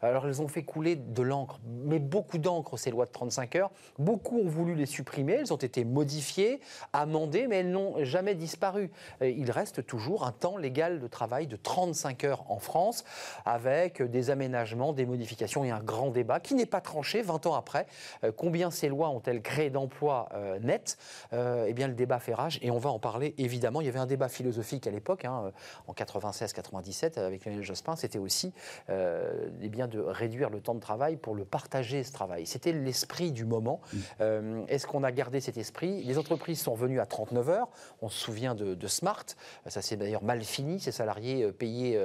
Alors, 0.00 0.26
elles 0.26 0.42
ont 0.42 0.48
fait 0.48 0.62
couler 0.62 0.96
de 0.96 1.22
l'encre, 1.22 1.60
mais 1.64 1.98
beaucoup 1.98 2.38
d'encre, 2.38 2.76
ces 2.76 2.90
lois 2.90 3.06
de 3.06 3.10
35 3.10 3.56
heures. 3.56 3.70
Beaucoup 3.98 4.38
ont 4.38 4.48
voulu 4.48 4.74
les 4.74 4.86
supprimer, 4.86 5.34
elles 5.34 5.52
ont 5.52 5.56
été 5.56 5.84
modifiées, 5.84 6.60
amendées, 6.92 7.46
mais 7.46 7.58
elles 7.58 7.70
n'ont 7.70 8.04
jamais 8.04 8.34
disparu. 8.34 8.90
Euh, 9.22 9.30
il 9.30 9.50
reste 9.50 9.86
toujours 9.86 10.26
un 10.26 10.32
temps 10.32 10.56
légal 10.56 11.00
de 11.00 11.06
travail 11.06 11.46
de 11.46 11.56
35 11.56 12.24
heures 12.24 12.50
en 12.50 12.58
France, 12.58 13.04
avec 13.44 14.02
des 14.02 14.30
aménagements, 14.30 14.92
des 14.92 15.06
modifications 15.06 15.64
et 15.64 15.70
un 15.70 15.80
grand 15.80 16.10
débat 16.10 16.40
qui 16.40 16.54
n'est 16.54 16.66
pas 16.66 16.80
tranché 16.80 17.22
20 17.22 17.46
ans 17.46 17.54
après. 17.54 17.86
Euh, 18.24 18.32
combien 18.34 18.70
ces 18.70 18.88
lois 18.88 19.10
ont-elles 19.10 19.42
créé 19.42 19.70
d'emplois 19.70 20.28
euh, 20.34 20.58
nets 20.60 20.98
Eh 21.32 21.72
bien, 21.72 21.88
le 21.88 21.94
débat 21.94 22.18
fait 22.18 22.34
rage 22.34 22.58
et 22.62 22.70
on 22.70 22.78
va 22.78 22.90
en 22.90 22.98
parler 22.98 23.34
évidemment. 23.38 23.80
Il 23.80 23.86
y 23.86 23.88
avait 23.88 23.98
un 23.98 24.06
débat 24.06 24.28
philosophique 24.28 24.86
à 24.86 24.90
l'époque, 24.90 25.24
hein, 25.24 25.52
en 25.86 25.92
96 25.92 26.52
97 26.72 27.18
avec 27.18 27.44
Lionel 27.44 27.62
Jospin, 27.62 27.96
c'était 27.96 28.18
aussi 28.18 28.52
euh, 28.88 29.48
eh 29.60 29.68
bien 29.68 29.88
de 29.88 30.00
réduire 30.00 30.48
le 30.48 30.60
temps 30.60 30.74
de 30.74 30.80
travail 30.80 31.16
pour 31.16 31.34
le 31.34 31.44
partager, 31.44 32.02
ce 32.02 32.12
travail. 32.12 32.46
C'était 32.46 32.72
l'esprit 32.72 33.32
du 33.32 33.44
moment. 33.44 33.80
Euh, 34.20 34.64
est-ce 34.68 34.86
qu'on 34.86 35.04
a 35.04 35.12
gardé 35.12 35.40
cet 35.40 35.58
esprit? 35.58 36.02
Les 36.02 36.18
entreprises 36.18 36.60
sont 36.60 36.74
venues 36.74 37.00
à 37.00 37.06
39 37.06 37.48
heures. 37.50 37.68
On 38.00 38.08
se 38.08 38.18
souvient 38.18 38.54
de, 38.54 38.86
Smart. 38.86 39.24
Ça 39.66 39.80
s'est 39.80 39.96
d'ailleurs 39.96 40.24
mal 40.24 40.42
fini. 40.42 40.80
Ces 40.80 40.92
salariés 40.92 41.44
euh, 41.44 41.52
payés, 41.52 42.00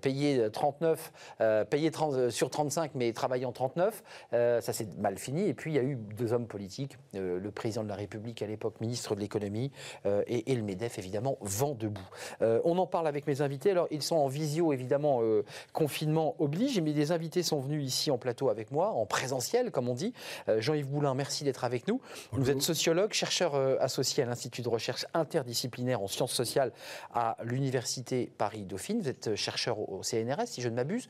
payés 0.00 0.50
39, 0.50 1.12
payés 1.70 1.90
30, 1.90 2.30
sur 2.30 2.50
35, 2.50 2.92
mais 2.94 3.12
travaillant 3.12 3.52
39. 3.52 4.02
ça 4.32 4.60
s'est 4.60 4.88
mal 4.98 5.18
fini. 5.18 5.48
Et 5.48 5.54
puis, 5.54 5.72
il 5.72 5.74
y 5.74 5.78
a 5.78 5.82
eu 5.82 5.96
deux 5.96 6.32
hommes 6.32 6.46
politiques, 6.46 6.96
le 7.14 7.50
président 7.50 7.84
de 7.84 7.88
la 7.88 7.94
République 7.94 8.42
à 8.42 8.46
l'époque, 8.46 8.80
ministre 8.80 9.14
de 9.14 9.20
l'économie, 9.20 9.70
et, 10.04 10.52
et, 10.52 10.54
le 10.54 10.62
MEDEF, 10.62 10.98
évidemment, 10.98 11.38
vent 11.40 11.74
debout. 11.74 12.08
on 12.40 12.78
en 12.78 12.86
parle 12.86 13.06
avec 13.06 13.26
mes 13.26 13.40
invités. 13.40 13.70
Alors, 13.70 13.88
ils 13.92 14.02
sont 14.02 14.16
en 14.16 14.26
visio, 14.26 14.72
évidemment, 14.72 15.20
euh, 15.22 15.44
confinement 15.72 16.34
oblige, 16.38 16.80
mais 16.80 16.92
des 16.92 17.12
invités 17.12 17.42
sont 17.42 17.60
venus 17.60 17.84
ici 17.84 18.10
en 18.10 18.18
plateau 18.18 18.48
avec 18.48 18.70
moi, 18.70 18.90
en 18.90 19.06
présentiel, 19.06 19.70
comme 19.70 19.88
on 19.88 19.94
dit. 19.94 20.12
Euh, 20.48 20.60
Jean-Yves 20.60 20.88
Boulin, 20.88 21.14
merci 21.14 21.44
d'être 21.44 21.64
avec 21.64 21.86
nous. 21.88 22.00
Vous 22.32 22.50
êtes 22.50 22.62
sociologue, 22.62 23.12
chercheur 23.12 23.54
euh, 23.54 23.76
associé 23.80 24.22
à 24.22 24.26
l'Institut 24.26 24.62
de 24.62 24.68
recherche 24.68 25.06
interdisciplinaire 25.14 26.02
en 26.02 26.08
sciences 26.08 26.32
sociales 26.32 26.72
à 27.14 27.36
l'Université 27.42 28.32
Paris-Dauphine. 28.38 29.00
Vous 29.00 29.08
êtes 29.08 29.34
chercheur 29.34 29.78
au, 29.78 30.02
CNRS, 30.02 30.46
si 30.46 30.62
je 30.62 30.68
ne 30.68 30.74
m'abuse. 30.74 31.08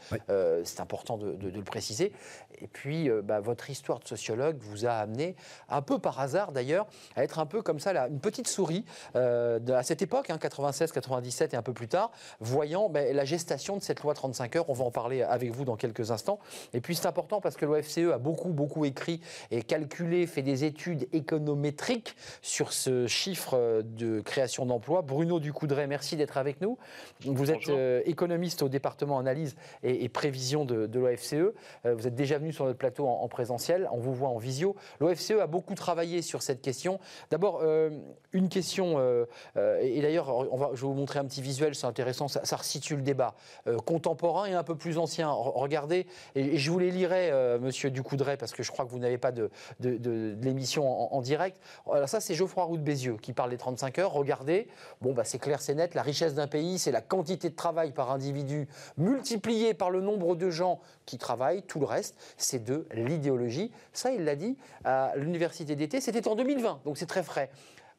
C'est 0.65 0.81
important 0.81 1.17
de, 1.17 1.37
le 1.49 1.63
préciser. 1.63 2.13
Et 2.61 2.67
puis, 2.67 3.09
bah, 3.25 3.41
votre 3.41 3.71
histoire 3.71 4.01
de 4.01 4.09
sociologue 4.09 4.57
vous 4.61 4.87
a 4.87 4.93
amené, 4.93 5.37
un 5.69 5.83
peu 5.83 5.99
par 5.99 6.21
hasard 6.21 6.53
d'ailleurs, 6.53 6.87
à 7.17 7.25
être 7.25 7.39
un 7.39 7.47
peu 7.47 7.63
comme 7.63 7.81
ça, 7.81 7.93
là, 7.93 8.09
une 8.09 8.21
petite 8.21 8.49
souris 8.49 8.85
à 9.15 9.83
cette 9.83 10.03
époque, 10.03 10.27
96, 10.27 10.91
hein, 10.91 10.93
97 10.95 11.55
et 11.55 11.57
un 11.57 11.63
peu 11.63 11.73
plus 11.73 11.89
tard, 11.89 12.11
ben, 12.91 13.15
la 13.15 13.25
gestation 13.25 13.77
de 13.77 13.83
cette 13.83 14.03
loi 14.03 14.15
35 14.15 14.57
heures. 14.57 14.71
On 14.71 14.75
va 14.75 14.85
en 14.85 14.91
parler 14.91 15.23
avec 15.23 15.51
vous 15.51 15.65
dans 15.65 15.77
quelques 15.77 16.11
instants. 16.11 16.39
Et 16.75 16.81
puis 16.81 16.95
c'est 16.95 17.07
important 17.07 17.41
parce 17.41 17.57
que 17.57 17.67
l'OFCE 17.67 18.13
a 18.13 18.19
beaucoup, 18.19 18.51
beaucoup 18.51 18.85
écrit 18.85 19.21
et 19.51 19.63
calculé, 19.63 20.27
fait 20.27 20.43
des 20.43 20.65
études 20.65 21.09
économétriques 21.13 22.17
sur 22.41 22.73
ce 22.73 23.07
chiffre 23.07 23.83
de 23.83 24.21
création 24.21 24.67
d'emplois. 24.67 25.03
Bruno 25.03 25.41
Ducoudray, 25.41 25.87
merci 25.87 26.17
d'être 26.17 26.37
avec 26.37 26.61
nous. 26.61 26.79
Vous 27.25 27.51
êtes 27.51 27.69
euh, 27.69 28.01
économiste 28.05 28.63
au 28.63 28.69
département 28.69 29.19
analyse 29.19 29.57
et, 29.83 30.09
prévision 30.09 30.65
de, 30.65 30.89
l'OFCE. 30.99 31.35
Euh, 31.35 31.95
vous 31.95 32.07
êtes 32.07 32.15
déjà 32.15 32.39
venu 32.39 32.53
sur 32.53 32.65
notre 32.65 32.79
plateau 32.79 33.07
en, 33.07 33.29
présentiel. 33.29 33.89
On 33.93 33.99
vous 33.99 34.15
voit 34.15 34.29
en 34.29 34.39
visio. 34.39 34.77
L'OFCE 35.01 35.33
a 35.41 35.47
beaucoup 35.47 35.75
travaillé 35.75 36.23
sur 36.23 36.43
cette 36.43 36.61
question. 36.61 37.01
D'abord, 37.31 37.61
euh, 37.63 37.91
une 38.33 38.49
question, 38.49 38.99
et 39.57 40.01
d'ailleurs, 40.01 40.45
je 40.75 40.81
vais 40.81 40.87
vous 40.87 40.95
montrer 40.95 41.19
un 41.19 41.25
petit 41.25 41.43
visuel, 41.43 41.75
c'est 41.75 41.87
intéressant, 41.87 42.29
ça, 42.29 42.52
ça 42.53 42.57
resitue 42.59 42.97
le 42.97 43.03
débat. 43.03 43.35
Euh, 43.67 43.79
contemporain 43.79 44.45
et 44.45 44.53
un 44.53 44.63
peu 44.63 44.75
plus 44.75 44.99
ancien. 44.99 45.31
Regardez, 45.31 46.07
et, 46.35 46.59
je 46.59 46.71
vous 46.71 46.79
les 46.79 46.91
lirai, 46.91 47.31
euh, 47.31 47.59
monsieur 47.59 47.91
Ducoudray, 47.91 48.37
parce 48.37 48.53
que 48.53 48.63
je 48.63 48.71
crois 48.71 48.85
que 48.85 48.91
vous 48.91 48.99
n'avez 48.99 49.17
pas 49.17 49.33
de, 49.33 49.51
de, 49.81 50.37
l'émission 50.43 51.15
en, 51.15 51.23
direct. 51.23 51.59
Alors 51.91 52.11
ça, 52.11 52.21
c'est 52.21 52.35
Geoffroy 52.35 52.65
Roux 52.65 52.77
de 52.77 52.83
Bézieux 52.83 53.17
qui 53.17 53.33
parle 53.33 53.51
des 53.51 53.57
35 53.57 53.99
heures. 54.01 54.13
Regardez, 54.13 54.69
bon, 55.01 55.15
bah, 55.15 55.25
c'est 55.25 55.39
clair, 55.39 55.63
c'est 55.63 55.75
net. 55.75 55.95
La 55.95 56.03
richesse 56.03 56.35
d'un 56.35 56.47
pays, 56.47 56.79
c'est 56.79 56.93
la 56.93 57.01
quantité 57.01 57.49
de 57.49 57.57
travail 57.57 57.93
par 57.93 58.11
individu 58.11 58.69
multipliée 58.99 59.73
par 59.73 59.89
le 59.89 60.03
nombre 60.03 60.35
de 60.37 60.51
gens 60.51 60.81
qui 61.07 61.17
travaillent. 61.17 61.63
Tout 61.63 61.81
le 61.81 61.87
reste, 61.87 62.17
c'est 62.37 62.63
de 62.63 62.87
l'idéologie. 62.93 63.73
Ça, 63.95 64.11
il 64.13 64.25
l'a 64.25 64.37
dit 64.37 64.59
à 64.85 65.13
l'université 65.17 65.75
d'été. 65.75 66.03
C'était 66.03 66.29
en 66.29 66.35
2020, 66.35 66.81
donc 66.85 66.99
c'est 66.99 67.07
très 67.07 67.23
frais. 67.23 67.49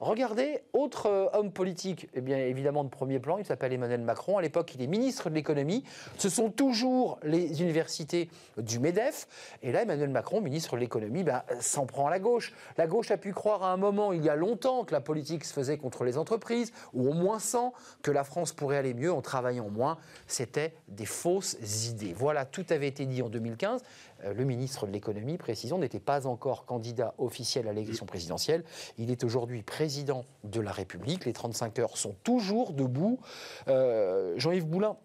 Regardez, 0.03 0.59
autre 0.73 1.05
euh, 1.05 1.27
homme 1.31 1.53
politique, 1.53 2.09
eh 2.13 2.19
bien 2.19 2.37
évidemment 2.37 2.83
de 2.83 2.89
premier 2.89 3.19
plan, 3.19 3.37
il 3.37 3.45
s'appelle 3.45 3.71
Emmanuel 3.71 4.01
Macron. 4.01 4.37
À 4.37 4.41
l'époque, 4.41 4.75
il 4.75 4.81
est 4.81 4.87
ministre 4.87 5.29
de 5.29 5.35
l'économie. 5.35 5.85
Ce 6.17 6.27
sont 6.27 6.49
toujours 6.49 7.19
les 7.23 7.61
universités 7.61 8.29
du 8.57 8.79
MEDEF. 8.79 9.29
Et 9.61 9.71
là, 9.71 9.83
Emmanuel 9.83 10.09
Macron, 10.09 10.41
ministre 10.41 10.75
de 10.75 10.81
l'économie, 10.81 11.23
ben, 11.23 11.43
s'en 11.61 11.85
prend 11.85 12.07
à 12.07 12.09
la 12.09 12.19
gauche. 12.19 12.51
La 12.77 12.85
gauche 12.85 13.11
a 13.11 13.17
pu 13.17 13.31
croire 13.31 13.63
à 13.63 13.71
un 13.71 13.77
moment, 13.77 14.11
il 14.11 14.25
y 14.25 14.29
a 14.29 14.35
longtemps, 14.35 14.83
que 14.83 14.91
la 14.91 14.99
politique 14.99 15.45
se 15.45 15.53
faisait 15.53 15.77
contre 15.77 16.03
les 16.03 16.17
entreprises, 16.17 16.73
ou 16.91 17.07
au 17.07 17.13
moins 17.13 17.39
sans, 17.39 17.71
que 18.01 18.11
la 18.11 18.25
France 18.25 18.51
pourrait 18.51 18.75
aller 18.75 18.93
mieux 18.93 19.13
en 19.13 19.21
travaillant 19.21 19.69
moins. 19.69 19.97
C'était 20.27 20.73
des 20.89 21.05
fausses 21.05 21.55
idées. 21.87 22.11
Voilà, 22.11 22.43
tout 22.43 22.65
avait 22.71 22.89
été 22.89 23.05
dit 23.05 23.21
en 23.21 23.29
2015. 23.29 23.81
Euh, 24.23 24.33
le 24.33 24.43
ministre 24.43 24.87
de 24.87 24.91
l'économie, 24.91 25.37
précisons, 25.37 25.77
n'était 25.77 25.99
pas 25.99 26.27
encore 26.27 26.65
candidat 26.65 27.13
officiel 27.17 27.67
à 27.67 27.73
l'élection 27.73 28.05
présidentielle. 28.05 28.63
Il 28.97 29.11
est 29.11 29.23
aujourd'hui 29.23 29.63
président 29.63 30.25
de 30.43 30.59
la 30.59 30.71
République. 30.71 31.25
Les 31.25 31.33
35 31.33 31.79
heures 31.79 31.97
sont 31.97 32.15
toujours 32.23 32.73
debout. 32.73 33.19
Euh, 33.67 34.33
Jean-Yves 34.37 34.67
Boulin, 34.67 34.97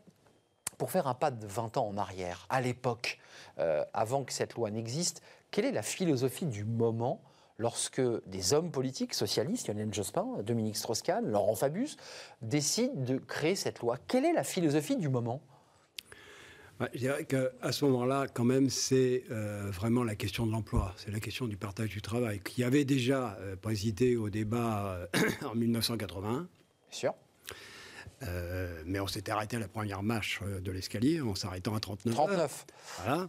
pour 0.77 0.91
faire 0.91 1.09
un 1.09 1.15
pas 1.15 1.31
de 1.31 1.47
20 1.47 1.77
ans 1.77 1.89
en 1.89 1.97
arrière, 1.97 2.47
à 2.49 2.61
l'époque, 2.61 3.19
euh, 3.59 3.85
avant 3.93 4.25
que 4.25 4.33
cette 4.33 4.55
loi 4.55 4.71
n'existe, 4.71 5.23
quelle 5.51 5.65
est 5.65 5.73
la 5.73 5.83
philosophie 5.83 6.47
du 6.47 6.65
moment 6.65 7.21
lorsque 7.59 8.03
des 8.27 8.53
hommes 8.53 8.71
politiques 8.71 9.15
socialistes, 9.15 9.67
Lionel 9.67 9.93
Jospin, 9.93 10.27
Dominique 10.45 10.77
Strauss-Kahn, 10.77 11.29
Laurent 11.29 11.57
Fabius, 11.57 11.97
décident 12.43 12.95
de 12.95 13.17
créer 13.19 13.57
cette 13.57 13.81
loi? 13.81 13.97
Quelle 14.07 14.25
est 14.25 14.33
la 14.33 14.45
philosophie 14.45 14.97
du 14.97 15.09
moment? 15.09 15.41
Je 16.93 16.99
dirais 16.99 17.25
qu'à 17.25 17.73
ce 17.73 17.85
moment-là, 17.87 18.27
quand 18.33 18.45
même, 18.45 18.71
c'est 18.71 19.25
euh, 19.31 19.71
vraiment 19.71 20.05
la 20.05 20.15
question 20.15 20.47
de 20.47 20.53
l'emploi, 20.53 20.95
c'est 20.97 21.11
la 21.11 21.21
question 21.21 21.47
du 21.47 21.57
partage 21.57 21.91
du 21.91 22.03
travail, 22.03 22.41
qui 22.41 22.63
avait 22.63 22.85
déjà 22.85 23.37
euh, 23.41 23.57
présidé 23.57 24.17
au 24.17 24.31
débat 24.31 25.09
euh, 25.17 25.31
en 25.51 25.55
1981. 25.55 26.31
Bien 26.31 26.47
sûr. 26.91 27.15
mais 28.87 29.01
on 29.01 29.07
s'était 29.07 29.33
arrêté 29.33 29.57
à 29.57 29.61
la 29.61 29.69
première 29.69 30.03
marche 30.03 30.41
de 30.43 30.73
l'escalier 30.73 31.21
en 31.21 31.35
s'arrêtant 31.35 31.75
à 31.75 31.81
39 31.81 32.15
39. 32.15 32.67
Voilà. 32.97 33.29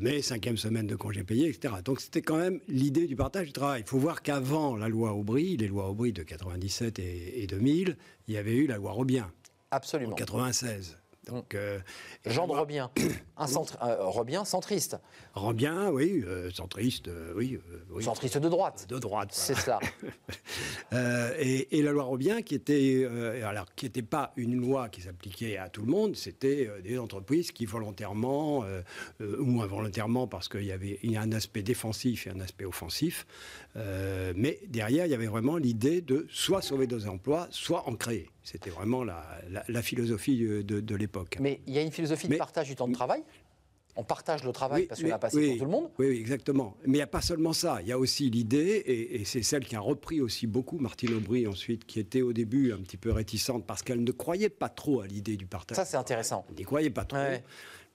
mais 0.00 0.20
cinquième 0.20 0.58
semaine 0.58 0.86
de 0.86 0.96
congés 0.96 1.24
payés, 1.24 1.48
etc. 1.48 1.76
Donc 1.82 2.00
c'était 2.00 2.20
quand 2.20 2.36
même 2.36 2.60
l'idée 2.68 3.06
du 3.06 3.16
partage 3.16 3.46
du 3.46 3.52
travail. 3.52 3.82
Il 3.86 3.88
faut 3.88 3.98
voir 3.98 4.20
qu'avant 4.20 4.76
la 4.76 4.88
loi 4.88 5.14
Aubry, 5.14 5.56
les 5.56 5.68
lois 5.68 5.88
Aubry 5.88 6.12
de 6.12 6.22
97 6.22 6.98
et, 6.98 7.42
et, 7.42 7.46
2000, 7.46 7.96
il 8.26 8.34
y 8.34 8.36
avait 8.36 8.56
eu 8.56 8.66
la 8.66 8.76
loi 8.76 8.92
Robien. 8.92 9.32
Absolument. 9.70 10.12
En 10.12 10.16
96. 10.16 10.98
Donc, 11.28 11.54
euh, 11.54 11.78
Jean 12.24 12.46
de 12.46 12.52
Robien, 12.52 12.90
un 13.36 13.46
euh, 13.46 13.96
Robien 14.00 14.46
centriste. 14.46 14.96
Robien, 15.34 15.90
oui, 15.90 16.24
euh, 16.26 16.50
centriste, 16.50 17.10
oui, 17.36 17.58
Centriste 18.00 18.38
de 18.38 18.48
droite. 18.48 18.86
De 18.88 18.98
droite. 18.98 19.28
C'est 19.32 19.54
ça. 19.54 19.78
et, 21.38 21.82
la 21.82 21.92
loi 21.92 22.04
Robien, 22.04 22.40
qui 22.40 22.54
était, 22.54 23.06
alors, 23.44 23.66
qui 23.76 23.84
n'était 23.84 24.02
pas 24.02 24.32
une 24.36 24.58
loi 24.58 24.88
qui 24.88 25.02
s'appliquait 25.02 25.58
à 25.58 25.68
tout 25.68 25.82
le 25.82 25.88
monde, 25.88 26.16
c'était 26.16 26.70
des 26.82 26.98
entreprises 26.98 27.52
qui 27.52 27.66
volontairement 27.66 28.64
ou 29.20 29.62
involontairement, 29.62 30.26
parce 30.26 30.48
qu'il 30.48 30.64
y 30.64 30.72
avait 30.72 30.98
il 31.02 31.12
y 31.12 31.16
a 31.16 31.20
un 31.20 31.32
aspect 31.32 31.62
défensif 31.62 32.26
et 32.26 32.30
un 32.30 32.40
aspect 32.40 32.64
offensif, 32.64 33.26
mais 33.74 34.60
derrière, 34.66 35.06
il 35.06 35.10
y 35.10 35.14
avait 35.14 35.26
vraiment 35.26 35.56
l'idée 35.56 36.00
de 36.00 36.26
soit 36.30 36.62
sauver 36.62 36.86
des 36.86 37.06
emplois, 37.06 37.48
soit 37.50 37.88
en 37.88 37.94
créer. 37.94 38.30
C'était 38.50 38.70
vraiment 38.70 39.04
la, 39.04 39.82
philosophie 39.82 40.38
de, 40.38 40.94
l'époque. 40.94 41.36
Mais 41.40 41.60
il 41.66 41.74
y 41.74 41.78
a 41.78 41.82
une 41.82 41.92
philosophie 41.92 42.28
de 42.28 42.36
partage 42.36 42.68
du 42.68 42.76
temps 42.76 42.88
de 42.88 42.94
travail 42.94 43.22
on 43.98 44.04
partage 44.04 44.44
le 44.44 44.52
travail 44.52 44.86
parce 44.86 45.02
qu'on 45.02 45.10
a 45.10 45.18
passé 45.18 45.48
pour 45.48 45.58
tout 45.58 45.64
le 45.64 45.70
monde. 45.70 45.90
Oui, 45.98 46.06
exactement. 46.06 46.76
Mais 46.86 46.98
il 46.98 47.00
n'y 47.00 47.02
a 47.02 47.08
pas 47.08 47.20
seulement 47.20 47.52
ça. 47.52 47.78
Il 47.82 47.88
y 47.88 47.92
a 47.92 47.98
aussi 47.98 48.30
l'idée, 48.30 48.84
et, 48.86 49.24
c'est 49.24 49.42
celle 49.42 49.64
qui 49.64 49.74
a 49.74 49.80
repris 49.80 50.20
aussi 50.20 50.46
beaucoup 50.46 50.78
Martine 50.78 51.14
Aubry 51.14 51.48
ensuite, 51.48 51.84
qui 51.84 51.98
était 51.98 52.22
au 52.22 52.32
début 52.32 52.72
un 52.72 52.76
petit 52.76 52.96
peu 52.96 53.10
réticente 53.10 53.66
parce 53.66 53.82
qu'elle 53.82 54.04
ne 54.04 54.12
croyait 54.12 54.50
pas 54.50 54.68
trop 54.68 55.00
à 55.00 55.08
l'idée 55.08 55.36
du 55.36 55.46
partage. 55.46 55.74
Ça, 55.74 55.84
c'est 55.84 55.96
intéressant. 55.96 56.46
Elle 56.48 56.58
n'y 56.58 56.62
croyait 56.62 56.90
pas 56.90 57.04
trop. 57.04 57.18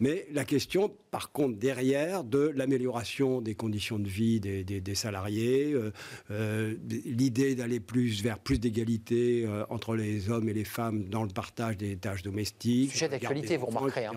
Mais 0.04 0.28
la 0.34 0.44
question, 0.44 0.92
par 1.12 1.32
contre, 1.32 1.58
derrière, 1.58 2.26
de 2.26 2.52
l'amélioration 2.54 3.40
des 3.40 3.56
conditions 3.56 4.00
de 4.00 4.10
vie 4.10 4.42
des, 4.42 4.96
salariés, 4.96 5.72
euh, 5.72 5.94
euh, 6.30 6.76
l'idée 7.06 7.56
d'aller 7.56 7.80
plus 7.80 8.22
vers 8.22 8.38
plus 8.38 8.60
d'égalité 8.60 9.46
euh, 9.46 9.64
entre 9.70 9.96
les 9.96 10.30
hommes 10.30 10.50
et 10.50 10.54
les 10.54 10.66
femmes 10.66 11.06
dans 11.06 11.24
le 11.24 11.30
partage 11.30 11.78
des 11.78 11.96
tâches 11.96 12.22
domestiques. 12.22 12.92
Sujet 12.92 13.08
d'actualité, 13.08 13.56
vous 13.56 13.68
remarquerez. 13.68 14.08
Hein. 14.08 14.14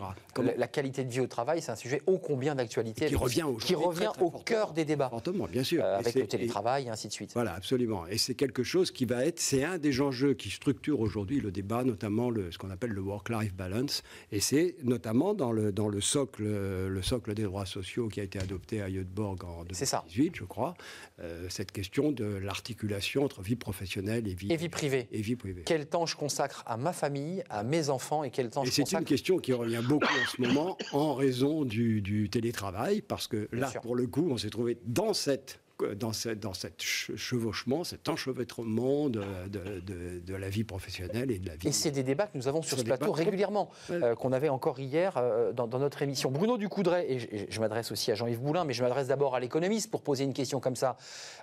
La, 0.57 0.67
qualité 0.67 1.05
de 1.05 1.11
vie 1.13 1.21
au 1.21 1.29
travail, 1.29 1.63
c'est 1.63 1.71
un 1.71 1.77
sujet 1.77 2.03
ô 2.09 2.19
combien 2.19 2.57
d'actualité. 2.57 3.07
Qui 3.07 3.15
revient, 3.15 3.45
au, 3.45 3.55
qui 3.55 3.77
revient 3.77 4.11
au 4.21 4.31
cœur 4.31 4.73
des 4.73 4.85
débats. 4.85 5.09
Fortement, 5.09 5.47
bien 5.47 5.63
sûr. 5.63 5.85
avec 5.85 6.17
le 6.17 6.27
télétravail 6.27 6.87
et 6.87 6.89
ainsi 6.89 7.07
de 7.07 7.13
suite. 7.13 7.31
Voilà, 7.33 7.55
absolument. 7.55 8.09
Et 8.09 8.19
c'est 8.19 8.35
quelque 8.35 8.65
chose 8.65 8.91
qui 8.91 9.05
va 9.05 9.25
être, 9.25 9.39
c'est 9.39 9.63
un 9.63 9.79
des 9.79 10.01
enjeux 10.01 10.35
qui 10.35 10.51
structure 10.51 10.99
aujourd'hui 10.99 11.39
le 11.39 11.53
débat, 11.53 11.85
notamment 11.85 12.29
le, 12.29 12.51
ce 12.51 12.59
qu'on 12.59 12.71
appelle 12.71 12.91
le 12.91 13.03
work-life 13.03 13.55
balance. 13.55 14.03
Et 14.33 14.41
c'est 14.41 14.75
notamment 14.83 15.33
dans 15.33 15.53
le 15.53 15.76
dans 15.77 15.89
le 15.89 16.01
socle, 16.01 16.43
le 16.43 17.03
socle 17.03 17.35
des 17.35 17.43
droits 17.43 17.67
sociaux 17.67 18.09
qui 18.09 18.21
a 18.21 18.23
été 18.23 18.39
adopté 18.39 18.81
à 18.81 18.91
Göteborg 18.91 19.45
en 19.45 19.63
2018, 19.65 20.35
je 20.35 20.45
crois, 20.45 20.75
euh, 21.21 21.47
cette 21.51 21.71
question 21.71 22.13
de 22.13 22.25
l'articulation 22.25 23.25
entre 23.25 23.43
vie 23.43 23.57
professionnelle 23.57 24.27
et 24.27 24.35
vie, 24.35 24.51
et 24.51 24.57
vie 24.57 24.71
privée. 24.71 25.07
Et 25.13 25.21
vie 25.21 25.37
privée. 25.37 25.63
Quel 25.67 25.87
temps 25.87 26.07
je 26.07 26.17
consacre 26.17 26.65
à 26.67 26.79
ma 26.79 26.95
famille, 26.95 27.45
à 27.51 27.63
mes 27.63 27.91
enfants 27.91 28.25
et 28.25 28.31
quel 28.31 28.49
temps 28.49 28.63
et 28.63 28.67
je 28.67 28.71
consacre... 28.71 28.89
C'est 28.89 28.99
une 28.99 29.05
question 29.05 29.37
qui 29.37 29.53
revient 29.53 29.83
beaucoup 29.87 30.07
en 30.07 30.27
ce 30.35 30.41
moment 30.41 30.79
en 30.93 31.15
raison 31.15 31.65
du, 31.67 32.01
du 32.01 32.31
télétravail, 32.31 33.03
parce 33.03 33.29
que 33.29 33.47
là, 33.53 33.71
pour 33.83 33.97
le 33.97 34.07
coup, 34.07 34.29
on 34.31 34.39
s'est 34.39 34.51
trouvé 34.51 34.79
dans 34.87 35.13
cette 35.13 35.61
dans, 35.97 36.13
dans 36.41 36.55
cet 36.55 36.83
chevauchement, 36.83 37.85
cet 37.85 38.09
enchevêtrement 38.09 39.09
de, 39.09 39.23
de, 39.49 40.35
la 40.35 40.49
vie 40.49 40.65
professionnelle 40.65 41.31
et 41.31 41.39
de 41.39 41.47
la 41.47 41.57
vie. 41.57 41.69
Et 41.69 41.73
c'est 41.73 41.91
des 41.91 42.03
débats 42.03 42.27
que 42.27 42.37
nous 42.37 42.49
avons 42.49 42.63
sur 42.63 42.79
ce 42.79 42.85
plateau 42.85 43.13
régulièrement, 43.13 43.71
euh, 43.91 44.15
qu'on 44.15 44.33
avait 44.33 44.49
encore 44.49 44.79
hier 44.81 45.17
euh, 45.17 45.53
dans, 45.53 45.67
notre 45.67 46.03
émission. 46.03 46.31
Bruno 46.31 46.57
Ducoudray, 46.57 47.07
et 47.09 47.47
je, 47.51 47.61
m'adresse 47.61 47.93
aussi 47.93 48.11
à 48.11 48.15
Jean-Yves 48.15 48.41
Boulin, 48.41 48.65
mais 48.65 48.73
je 48.73 48.83
m'adresse 48.83 49.09
d'abord 49.09 49.35
à 49.35 49.41
l'économiste 49.41 49.91
pour 49.91 50.03
poser 50.03 50.25
une 50.25 50.35
question 50.35 50.61
comme 50.61 50.77
ça. 50.77 50.97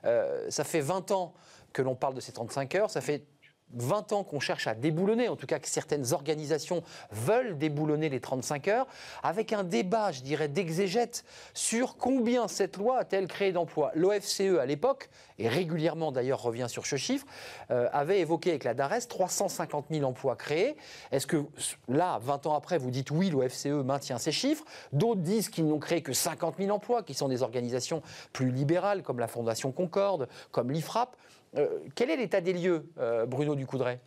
Euh, 0.06 0.48
ça 0.50 0.64
fait 0.64 0.82
20 0.82 1.12
ans 1.12 1.34
que 1.72 1.82
l'on 1.82 1.96
parle 1.96 2.14
de 2.14 2.22
ces 2.22 2.32
35 2.32 2.76
heures, 2.76 2.90
ça 2.90 3.02
fait 3.02 3.26
20 3.74 4.14
ans 4.14 4.24
qu'on 4.24 4.40
cherche 4.40 4.68
à 4.68 4.76
déboulonner, 4.76 5.30
en 5.30 5.36
tout 5.36 5.48
cas 5.48 5.60
que 5.60 5.68
certaines 5.68 6.14
organisations 6.14 6.84
veulent 7.12 7.58
déboulonner 7.58 8.10
les 8.10 8.20
35 8.20 8.68
heures, 8.68 8.88
avec 9.24 9.54
un 9.54 9.64
débat, 9.64 10.12
je 10.12 10.22
dirais, 10.22 10.48
d'exégète 10.48 11.24
sur 11.54 11.98
combien 11.98 12.48
cette 12.48 12.78
loi 12.78 13.00
a-t-elle 13.00 13.28
créé 13.28 13.52
d'emplois. 13.52 13.92
L'OFCE, 13.96 14.60
à 14.60 14.66
l'époque, 14.66 15.10
et 15.40 15.48
régulièrement 15.48 16.12
d'ailleurs 16.12 16.42
revient 16.42 16.68
sur 16.70 16.86
ce 16.86 16.96
chiffre, 16.96 17.26
euh, 17.72 17.90
avait 17.92 18.20
évoqué 18.20 18.52
avec 18.52 18.64
la 18.64 18.74
DARES 18.74 19.08
350 19.08 19.86
000 19.92 20.04
emplois 20.04 20.36
créés. 20.36 20.76
Est-ce 21.12 21.28
que 21.28 21.46
là, 21.88 22.20
20 22.22 22.48
ans 22.48 22.56
après, 22.56 22.78
vous 22.78 22.92
dites 22.92 23.12
oui, 23.12 23.30
l'OFCE 23.30 23.84
maintient 23.84 24.18
ces 24.18 24.32
chiffres 24.32 24.64
D'autres 24.92 25.22
disent 25.22 25.50
qu'ils 25.50 25.68
n'ont 25.68 25.80
créé 25.80 26.02
que 26.02 26.14
50 26.14 26.56
000 26.60 26.72
emplois, 26.72 27.04
qui 27.04 27.14
sont 27.14 27.28
des 27.28 27.42
organisations 27.42 28.02
plus 28.32 28.52
libérales, 28.52 29.04
comme 29.04 29.20
la 29.20 29.28
Fondation 29.28 29.72
Concorde, 29.72 30.28
comme 30.52 30.72
l'IFRAP. 30.72 31.16
Euh, 31.58 31.80
quel 31.96 32.10
est 32.10 32.18
l'état 32.18 32.42
des 32.42 32.54
lieux, 32.54 32.90
euh, 32.98 33.26
Bruno 33.26 33.56
Ducoudray? 33.56 34.00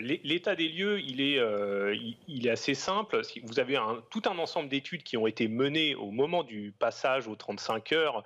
L'état 0.00 0.54
des 0.54 0.68
lieux, 0.68 1.00
il 1.00 1.20
est, 1.20 1.38
est, 1.38 2.50
assez 2.50 2.74
simple. 2.74 3.20
Vous 3.44 3.60
avez 3.60 3.78
tout 4.10 4.22
un 4.26 4.38
ensemble 4.38 4.68
d'études 4.68 5.02
qui 5.02 5.16
ont 5.16 5.26
été 5.26 5.48
menées 5.48 5.94
au 5.94 6.10
moment 6.10 6.42
du 6.42 6.72
passage 6.78 7.28
aux 7.28 7.36
35 7.36 7.92
heures, 7.92 8.24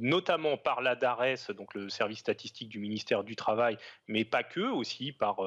notamment 0.00 0.56
par 0.56 0.80
la 0.80 0.94
DARES, 0.94 1.52
donc 1.56 1.74
le 1.74 1.88
service 1.88 2.18
statistique 2.18 2.68
du 2.68 2.78
ministère 2.78 3.24
du 3.24 3.36
Travail, 3.36 3.76
mais 4.06 4.24
pas 4.24 4.42
que, 4.42 4.60
aussi 4.60 5.12
par, 5.12 5.38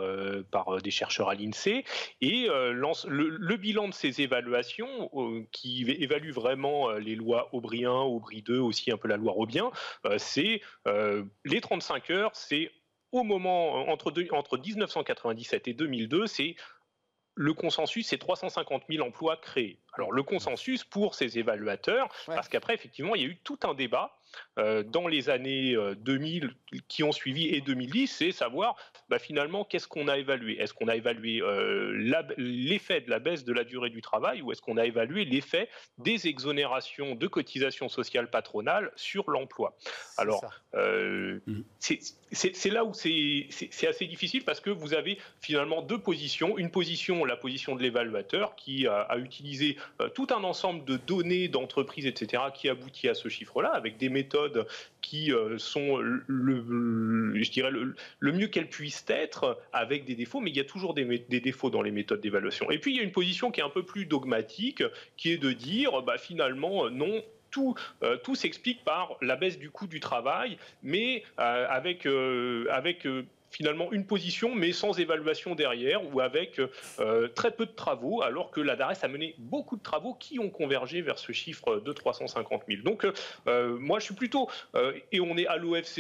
des 0.84 0.92
chercheurs 0.92 1.30
à 1.30 1.36
l'INSEE. 1.36 1.84
Et 2.22 2.48
le, 2.48 3.56
bilan 3.56 3.88
de 3.88 3.94
ces 3.94 4.22
évaluations, 4.22 5.10
qui 5.52 5.84
évaluent 5.84 6.32
vraiment 6.32 6.92
les 6.92 7.16
lois 7.16 7.50
Aubry 7.54 7.86
1, 7.86 7.92
Aubry 7.92 8.42
2, 8.42 8.60
aussi 8.60 8.92
un 8.92 8.98
peu 8.98 9.08
la 9.08 9.18
loi 9.18 9.32
Robien, 9.32 9.72
c'est 10.18 10.62
euh, 10.88 11.24
les 11.46 11.62
35 11.62 12.10
heures, 12.12 12.32
c'est 12.34 12.72
au 13.12 13.24
moment 13.24 13.90
entre, 13.90 14.14
entre 14.32 14.58
1997 14.58 15.68
et 15.68 15.74
2002, 15.74 16.28
c'est 16.28 16.56
le 17.36 17.54
consensus, 17.54 18.08
c'est 18.08 18.18
350 18.18 18.84
000 18.90 19.06
emplois 19.06 19.38
créés. 19.38 19.80
Alors 19.94 20.12
le 20.12 20.24
consensus 20.24 20.84
pour 20.84 21.16
ces 21.16 21.38
évaluateurs, 21.38 22.10
parce 22.26 22.50
qu'après, 22.50 22.74
effectivement, 22.74 23.16
il 23.16 23.22
y 23.22 23.26
a 23.26 23.28
eu 23.28 23.38
tout 23.44 23.60
un 23.64 23.74
débat 23.74 24.14
euh, 24.14 24.21
dans 24.58 25.08
les 25.08 25.30
années 25.30 25.76
2000 26.00 26.46
euh, 26.46 26.78
qui 26.88 27.04
ont 27.04 27.12
suivi 27.12 27.48
et 27.48 27.62
2010, 27.62 28.08
c'est 28.08 28.32
savoir 28.32 28.76
bah, 29.10 29.20
finalement 29.20 29.64
qu'est-ce 29.64 29.88
qu'on 29.88 30.08
a 30.08 30.18
évalué? 30.18 30.60
Est-ce 30.60 30.74
qu'on 30.74 30.88
a 30.88 30.96
évalué 30.96 31.42
euh, 31.42 31.94
l'effet 32.38 33.02
de 33.02 33.10
la 33.10 33.20
baisse 33.20 33.44
de 33.44 33.54
la 33.54 33.64
durée 33.64 33.90
du 33.90 34.02
travail 34.02 34.42
ou 34.42 34.52
est-ce 34.52 34.62
qu'on 34.62 34.78
a 34.78 34.86
évalué 34.86 35.26
l'effet 35.26 35.70
des 35.98 36.28
exonérations 36.28 37.16
de 37.16 37.28
cotisations 37.28 37.90
sociales 37.90 38.30
patronales 38.30 38.92
sur 38.96 39.30
l'emploi? 39.30 39.78
Alors, 40.18 40.44
mmh. 40.74 41.62
c'est 41.80 42.70
là 42.70 42.86
où 42.86 42.94
c'est 42.94 43.88
assez 43.88 44.06
difficile 44.06 44.44
parce 44.44 44.60
que 44.60 44.70
vous 44.70 44.94
avez 44.94 45.18
finalement 45.42 45.82
deux 45.82 46.00
positions. 46.00 46.58
Une 46.58 46.72
position, 46.72 47.26
la 47.26 47.36
position 47.36 47.76
de 47.76 47.82
l'évaluateur 47.82 48.56
qui 48.56 48.88
a, 48.88 49.02
a 49.02 49.18
utilisé 49.18 49.78
tout 50.14 50.28
un 50.32 50.44
ensemble 50.44 50.86
de 50.86 50.98
données 50.98 51.48
d'entreprises, 51.48 52.06
etc., 52.06 52.44
qui 52.54 52.70
aboutit 52.70 53.10
à 53.10 53.14
ce 53.14 53.30
chiffre-là 53.30 53.70
avec 53.70 53.98
des 53.98 54.10
méthodes 54.10 54.21
qui 55.02 55.34
euh, 55.34 55.58
sont, 55.58 55.98
le, 55.98 57.34
je 57.36 57.52
dirais, 57.52 57.72
le, 57.72 58.32
mieux 58.32 58.48
qu'elles 58.48 58.70
puissent 58.70 59.06
être, 59.08 59.60
avec 59.74 60.06
des 60.06 60.16
défauts, 60.16 60.40
mais 60.40 60.50
il 60.50 60.58
y 60.58 60.60
a 60.60 60.66
toujours 60.66 60.94
des, 60.94 61.06
défauts 61.28 61.70
dans 61.70 61.82
les 61.82 61.92
méthodes 61.92 62.22
d'évaluation. 62.22 62.72
Et 62.72 62.80
puis, 62.80 62.94
il 62.94 62.98
y 62.98 63.00
a 63.00 63.04
une 63.04 63.12
position 63.12 63.52
qui 63.52 63.60
est 63.60 63.64
un 63.64 63.70
peu 63.70 63.84
plus 63.84 64.06
dogmatique, 64.06 64.84
qui 65.18 65.32
est 65.32 65.38
de 65.38 65.52
dire, 65.52 66.02
bah, 66.04 66.18
finalement, 66.18 66.90
non, 66.90 67.24
tout, 67.50 67.76
euh, 68.04 68.18
tout 68.18 68.36
s'explique 68.36 68.84
par 68.84 69.18
la 69.22 69.36
baisse 69.36 69.60
du 69.60 69.70
coût 69.70 69.88
du 69.88 70.00
travail, 70.00 70.58
mais 70.84 71.24
euh, 71.40 71.68
avec, 71.70 72.06
avec 72.70 73.06
finalement 73.52 73.92
une 73.92 74.06
position, 74.06 74.56
mais 74.56 74.72
sans 74.72 75.00
évaluation 75.00 75.56
derrière, 75.56 76.02
ou 76.14 76.22
avec 76.22 76.60
euh, 77.00 77.28
très 77.28 77.52
peu 77.52 77.66
de 77.66 77.72
travaux, 77.72 78.22
alors 78.22 78.50
que 78.50 78.62
la 78.62 78.76
DARES 78.76 78.98
a 79.04 79.08
mené 79.08 79.36
beaucoup 79.38 79.76
de 79.76 79.84
travaux 79.84 80.14
qui 80.14 80.40
ont 80.40 80.50
convergé 80.50 81.02
vers 81.02 81.20
ce 81.20 81.32
chiffre 81.32 81.80
de 81.80 81.92
350 81.92 82.64
000. 82.68 82.82
Donc, 82.84 83.06
euh, 83.48 83.78
moi, 83.78 84.00
je 84.00 84.06
suis 84.06 84.16
plutôt, 84.16 84.50
euh, 84.76 84.94
et 85.12 85.20
on 85.20 85.38
est 85.38 85.48
à 85.48 85.58
l'OFCE, 85.58 86.00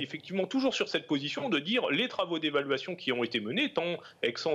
effectivement, 0.00 0.46
toujours 0.46 0.74
sur 0.74 0.88
cette 0.88 1.06
position 1.06 1.48
de 1.48 1.58
dire 1.58 1.88
les 1.90 2.08
travaux 2.08 2.38
d'évaluation 2.38 2.96
qui 2.96 3.12
ont 3.12 3.24
été 3.24 3.40
menés, 3.40 3.72
tant 3.72 3.96
ex 4.22 4.48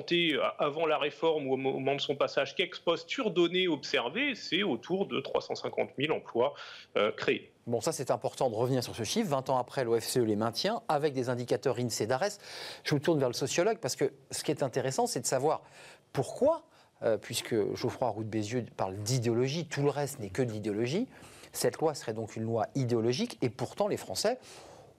avant 0.59 0.85
la 0.85 0.97
réforme 0.97 1.47
ou 1.47 1.53
au 1.53 1.57
moment 1.57 1.95
de 1.95 2.01
son 2.01 2.15
passage 2.15 2.55
qu'ex 2.55 2.79
post 2.79 3.09
sur 3.09 3.31
données 3.31 3.67
observées, 3.67 4.35
c'est 4.35 4.63
autour 4.63 5.05
de 5.05 5.19
350 5.21 5.91
000 5.97 6.13
emplois 6.13 6.53
créés. 7.15 7.54
Bon, 7.67 7.81
ça 7.81 7.91
c'est 7.91 8.11
important 8.11 8.51
de 8.51 8.55
revenir 8.55 8.83
sur 8.83 8.95
ce 8.95 9.01
chiffre. 9.01 9.27
20 9.31 9.49
ans 9.49 9.57
après, 9.57 9.83
l'OFCE 9.83 10.17
les 10.17 10.35
maintient 10.35 10.83
avec 10.87 11.13
des 11.15 11.29
indicateurs 11.29 11.79
INSEE 11.79 12.05
d'ARES. 12.05 12.37
Je 12.83 12.91
vous 12.91 12.99
tourne 12.99 13.17
vers 13.17 13.27
le 13.27 13.33
sociologue 13.33 13.79
parce 13.79 13.95
que 13.95 14.13
ce 14.29 14.43
qui 14.43 14.51
est 14.51 14.61
intéressant, 14.61 15.07
c'est 15.07 15.19
de 15.19 15.25
savoir 15.25 15.63
pourquoi, 16.13 16.61
euh, 17.01 17.17
puisque 17.17 17.55
Geoffroy 17.73 18.07
Roux 18.09 18.23
de 18.23 18.29
Bézieux 18.29 18.65
parle 18.77 18.95
d'idéologie, 18.97 19.65
tout 19.65 19.81
le 19.81 19.89
reste 19.89 20.19
n'est 20.19 20.29
que 20.29 20.43
de 20.43 20.51
l'idéologie. 20.51 21.07
Cette 21.53 21.79
loi 21.79 21.95
serait 21.95 22.13
donc 22.13 22.35
une 22.35 22.43
loi 22.43 22.67
idéologique 22.75 23.39
et 23.41 23.49
pourtant 23.49 23.87
les 23.87 23.97
Français 23.97 24.37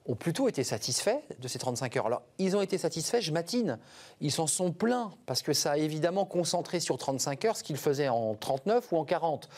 ont 0.07 0.15
plutôt 0.15 0.47
été 0.47 0.63
satisfaits 0.63 1.19
de 1.37 1.47
ces 1.47 1.59
35 1.59 1.97
heures. 1.97 2.05
Alors, 2.05 2.21
ils 2.37 2.55
ont 2.55 2.61
été 2.61 2.77
satisfaits, 2.77 3.19
je 3.19 3.31
matine. 3.31 3.77
Ils 4.21 4.31
s'en 4.31 4.47
sont 4.47 4.71
plaints 4.71 5.11
parce 5.25 5.41
que 5.41 5.53
ça 5.53 5.71
a 5.71 5.77
évidemment 5.77 6.25
concentré 6.25 6.79
sur 6.79 6.97
35 6.97 7.45
heures 7.45 7.57
ce 7.57 7.63
qu'ils 7.63 7.77
faisaient 7.77 8.07
en 8.07 8.33
39 8.35 8.91
ou 8.91 8.97
en 8.97 9.05
40. 9.05 9.49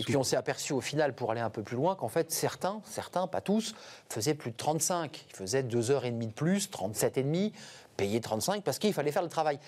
Et 0.00 0.04
puis 0.04 0.16
on 0.16 0.24
s'est 0.24 0.36
aperçu 0.36 0.72
au 0.72 0.80
final, 0.80 1.14
pour 1.14 1.30
aller 1.30 1.40
un 1.40 1.50
peu 1.50 1.62
plus 1.62 1.76
loin, 1.76 1.94
qu'en 1.94 2.08
fait 2.08 2.32
certains, 2.32 2.82
certains, 2.84 3.28
pas 3.28 3.40
tous, 3.40 3.74
faisaient 4.08 4.34
plus 4.34 4.50
de 4.50 4.56
35. 4.56 5.26
Ils 5.30 5.36
faisaient 5.36 5.62
2 5.62 5.90
heures 5.92 6.04
et 6.04 6.10
demie 6.10 6.26
de 6.26 6.32
plus, 6.32 6.70
37 6.70 7.18
et 7.18 7.22
demi, 7.22 7.52
payés 7.96 8.20
35 8.20 8.64
parce 8.64 8.80
qu'il 8.80 8.92
fallait 8.92 9.12
faire 9.12 9.22
le 9.22 9.28
travail. 9.28 9.60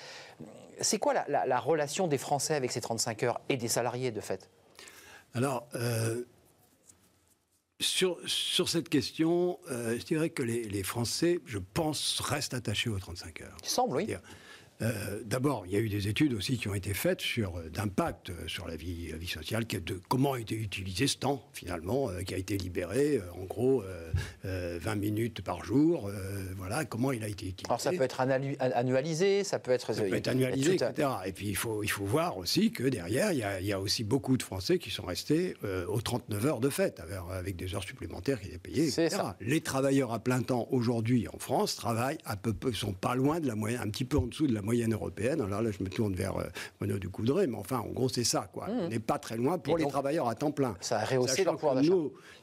C'est 0.81 0.99
quoi 0.99 1.15
la, 1.29 1.61
relation 1.61 2.09
des 2.09 2.19
Français 2.19 2.55
avec 2.55 2.73
ces 2.73 2.81
35 2.81 3.23
heures 3.23 3.41
et 3.49 3.57
des 3.57 3.69
salariés 3.69 4.11
de 4.11 4.21
fait? 4.21 4.51
Alors, 5.35 5.67
euh, 5.75 6.25
sur, 7.81 8.19
sur 8.27 8.69
cette 8.69 8.89
question, 8.89 9.59
euh, 9.71 9.99
je 9.99 10.05
dirais 10.05 10.31
que 10.31 10.43
les, 10.43 10.65
les, 10.65 10.83
Français, 10.83 11.41
je 11.45 11.59
pense, 11.59 12.21
restent 12.21 12.55
attachés 12.55 12.89
aux 12.89 12.99
35 12.99 13.43
heures. 13.43 13.57
Il 13.63 13.69
semble, 13.69 13.97
oui. 13.97 14.15
Euh, 14.83 15.23
d'abord, 15.25 15.65
il 15.67 15.73
y 15.73 15.77
a 15.77 15.81
eu 15.81 15.89
des 15.89 16.09
études 16.09 16.35
aussi 16.35 16.59
qui 16.59 16.69
ont 16.69 16.75
été 16.75 16.93
faites 16.93 17.23
sur 17.23 17.57
euh, 17.57 17.71
d'impact 17.71 18.31
euh, 18.31 18.35
sur 18.47 18.69
la 18.69 18.77
vie, 18.77 19.13
vie 19.19 19.27
sociale, 19.27 19.65
de 19.67 20.01
comment 20.09 20.35
a 20.35 20.41
été 20.41 20.55
utilisé 20.55 21.07
ce 21.07 21.17
temps 21.17 21.49
finalement, 21.53 22.11
qui 22.27 22.35
a 22.35 22.37
été 22.37 22.57
libéré, 22.57 23.21
en 23.41 23.45
gros 23.45 23.85
20 24.45 24.95
minutes 24.97 25.43
par 25.43 25.65
jour. 25.65 26.11
voilà, 26.57 26.85
comment 26.85 27.13
il 27.13 27.23
a 27.25 27.29
été 27.29 27.47
utilisé. 27.47 27.67
Alors 27.69 27.81
ça 27.81 27.91
peut 27.91 28.03
être 28.03 28.21
annualisé, 28.21 29.45
ça 29.45 29.59
peut 29.59 29.71
être, 29.71 29.93
ça 29.93 30.03
peut 30.03 30.15
être 30.15 30.29
annualisé, 30.29 30.75
etc. 30.75 31.09
Et 31.27 31.33
puis 31.33 31.49
il 31.49 31.57
faut 31.57 31.83
il 31.83 31.91
faut 31.91 32.05
voir 32.05 32.39
aussi 32.39 32.71
que 32.71 32.85
derrière 32.85 33.33
il 33.33 33.39
y 33.39 33.43
a, 33.43 33.61
il 33.61 33.67
y 33.67 33.73
a 33.73 33.81
aussi 33.81 34.05
beaucoup 34.05 34.37
de 34.37 34.43
Français 34.43 34.79
qui 34.79 34.91
sont 34.91 35.05
restés 35.05 35.55
aux 35.89 36.01
39 36.01 36.47
heures 36.47 36.61
de 36.61 36.71
fête, 36.71 37.03
avec, 37.31 37.57
des 37.57 37.75
heures 37.75 37.85
supplémentaires 37.85 38.41
qui 38.41 38.49
étaient 38.49 38.59
payées, 38.59 38.85
etc. 38.89 39.09
Ça. 39.11 39.37
Les 39.41 39.61
travailleurs 39.61 40.13
à 40.13 40.19
plein 40.19 40.43
temps 40.43 40.69
aujourd'hui 40.71 41.29
en 41.29 41.39
France 41.39 41.77
travaillent 41.77 42.19
à 42.25 42.37
peu, 42.37 42.55
sont 42.73 42.93
pas 42.93 43.15
loin 43.15 43.41
de 43.41 43.47
la 43.47 43.55
moyenne, 43.55 43.81
un 43.83 43.91
petit 43.91 44.05
peu 44.05 44.19
en 44.19 44.27
dessous 44.27 44.47
de 44.47 44.55
la 44.55 44.63
moyenne 44.67 44.93
européenne. 44.93 45.41
Alors 45.41 45.63
là, 45.63 45.71
je 45.71 45.83
me 45.83 45.89
tourne 45.89 46.15
vers 46.15 46.37
euh, 46.37 46.87
du 46.87 46.99
Ducoudray, 46.99 47.47
mais 47.47 47.57
enfin, 47.57 47.79
en 47.79 47.89
gros, 47.89 48.09
c'est 48.11 48.25
ça. 48.25 48.51
Quoi. 48.53 48.67
Mmh. 48.67 48.81
On 48.81 48.89
n'est 48.89 48.99
pas 48.99 49.19
très 49.19 49.37
loin 49.37 49.57
pour 49.57 49.79
les 49.79 49.87
travailleurs 49.87 50.29
à 50.29 50.35
temps 50.35 50.51
plein. 50.51 50.77
Ça 50.81 50.99
a 50.99 51.05
rehaussé 51.05 51.45
l'emploi 51.45 51.75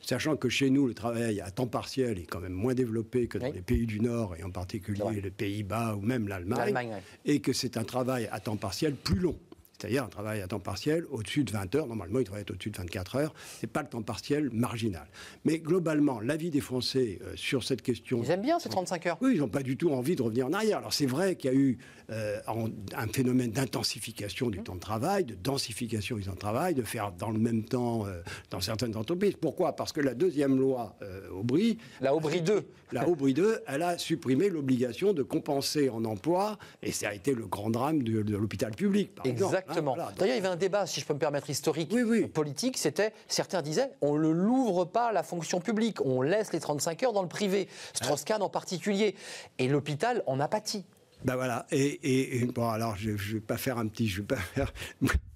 Sachant 0.01 0.35
que 0.35 0.49
chez 0.49 0.69
nous, 0.69 0.87
le 0.87 0.93
travail 0.93 1.39
à 1.39 1.51
temps 1.51 1.67
partiel 1.67 2.17
est 2.19 2.25
quand 2.25 2.39
même 2.39 2.53
moins 2.53 2.73
développé 2.73 3.27
que 3.27 3.37
dans 3.37 3.51
les 3.51 3.61
pays 3.61 3.85
du 3.85 3.99
Nord, 3.99 4.35
et 4.37 4.43
en 4.43 4.51
particulier 4.51 5.21
les 5.21 5.31
Pays-Bas 5.31 5.95
ou 5.95 6.01
même 6.01 6.27
l'Allemagne, 6.27 6.93
et 7.25 7.39
que 7.39 7.53
c'est 7.53 7.77
un 7.77 7.83
travail 7.83 8.27
à 8.31 8.39
temps 8.39 8.57
partiel 8.57 8.95
plus 8.95 9.19
long 9.19 9.37
c'est-à-dire 9.83 10.05
un 10.05 10.07
travail 10.07 10.39
à 10.39 10.47
temps 10.47 10.61
partiel 10.61 11.03
au-dessus 11.11 11.43
de 11.43 11.51
20 11.51 11.75
heures. 11.75 11.87
Normalement, 11.87 12.19
il 12.19 12.23
devrait 12.23 12.39
être 12.39 12.51
au-dessus 12.51 12.69
de 12.69 12.77
24 12.77 13.17
heures. 13.17 13.33
Ce 13.59 13.65
n'est 13.65 13.69
pas 13.69 13.81
le 13.81 13.89
temps 13.89 14.01
partiel 14.01 14.49
marginal. 14.53 15.05
Mais 15.43 15.59
globalement, 15.59 16.21
l'avis 16.21 16.51
des 16.51 16.61
Français 16.61 17.19
euh, 17.21 17.33
sur 17.35 17.65
cette 17.65 17.81
question. 17.81 18.23
Ils 18.23 18.31
aiment 18.31 18.43
bien 18.43 18.59
ces 18.59 18.69
35 18.69 19.07
heures. 19.07 19.17
Oui, 19.19 19.33
ils 19.35 19.39
n'ont 19.41 19.49
pas 19.49 19.61
du 19.61 19.75
tout 19.75 19.91
envie 19.91 20.15
de 20.15 20.21
revenir 20.21 20.47
en 20.47 20.53
arrière. 20.53 20.77
Alors 20.77 20.93
c'est 20.93 21.05
vrai 21.05 21.35
qu'il 21.35 21.51
y 21.51 21.53
a 21.53 21.57
eu 21.57 21.77
euh, 22.11 22.39
un 22.47 23.07
phénomène 23.07 23.51
d'intensification 23.51 24.49
du 24.49 24.61
mmh. 24.61 24.63
temps 24.63 24.75
de 24.75 24.79
travail, 24.79 25.25
de 25.25 25.35
densification 25.35 26.15
du 26.15 26.23
temps 26.23 26.31
de 26.31 26.37
travail, 26.37 26.75
de 26.75 26.83
faire 26.83 27.11
dans 27.11 27.31
le 27.31 27.39
même 27.39 27.65
temps 27.65 28.05
euh, 28.05 28.21
dans 28.51 28.61
certaines 28.61 28.95
entreprises. 28.95 29.33
Pourquoi? 29.35 29.75
Parce 29.75 29.91
que 29.91 29.99
la 29.99 30.13
deuxième 30.13 30.57
loi 30.57 30.95
Aubry. 31.33 31.77
La 31.99 32.15
Aubry 32.15 32.41
2. 32.41 32.65
La 32.93 33.09
Aubry 33.09 33.33
2, 33.33 33.63
elle 33.67 33.81
a 33.81 33.97
supprimé 33.97 34.49
l'obligation 34.49 35.13
de 35.13 35.23
compenser 35.23 35.89
en 35.89 36.05
emploi, 36.05 36.57
et 36.83 36.91
ça 36.91 37.09
a 37.09 37.13
été 37.13 37.33
le 37.33 37.47
grand 37.47 37.71
drame 37.71 38.03
de, 38.03 38.19
l'hôpital 38.35 38.71
public. 38.71 39.15
Par 39.15 39.25
Exactement. 39.25 39.72
Exactement. 39.73 39.95
D'ailleurs, 39.95 40.35
il 40.35 40.43
y 40.43 40.45
avait 40.45 40.53
un 40.53 40.55
débat, 40.55 40.85
si 40.85 40.99
je 40.99 41.05
peux 41.05 41.13
me 41.13 41.19
permettre, 41.19 41.49
historique, 41.49 41.93
politique. 42.33 42.77
C'était, 42.77 43.13
certains 43.27 43.61
disaient, 43.61 43.91
on 44.01 44.15
ne 44.15 44.29
l'ouvre 44.29 44.85
pas 44.85 45.07
à 45.07 45.11
la 45.11 45.23
fonction 45.23 45.59
publique, 45.59 46.03
on 46.05 46.21
laisse 46.21 46.53
les 46.53 46.59
35 46.59 47.03
heures 47.03 47.13
dans 47.13 47.21
le 47.21 47.27
privé. 47.27 47.67
Strauss-Kahn 47.93 48.41
en 48.41 48.49
particulier. 48.49 49.15
Et 49.59 49.67
l'hôpital 49.67 50.23
en 50.27 50.39
a 50.39 50.47
pâti. 50.47 50.85
Ben 51.25 51.35
voilà. 51.35 51.65
Et, 51.71 52.45
bon, 52.53 52.69
alors 52.69 52.95
je, 52.97 53.11
ne 53.11 53.15
vais 53.15 53.39
pas 53.39 53.57
faire 53.57 53.77
un 53.77 53.87
petit, 53.87 54.07
je 54.07 54.21
vais 54.21 54.27
pas 54.27 54.35
faire. 54.55 54.73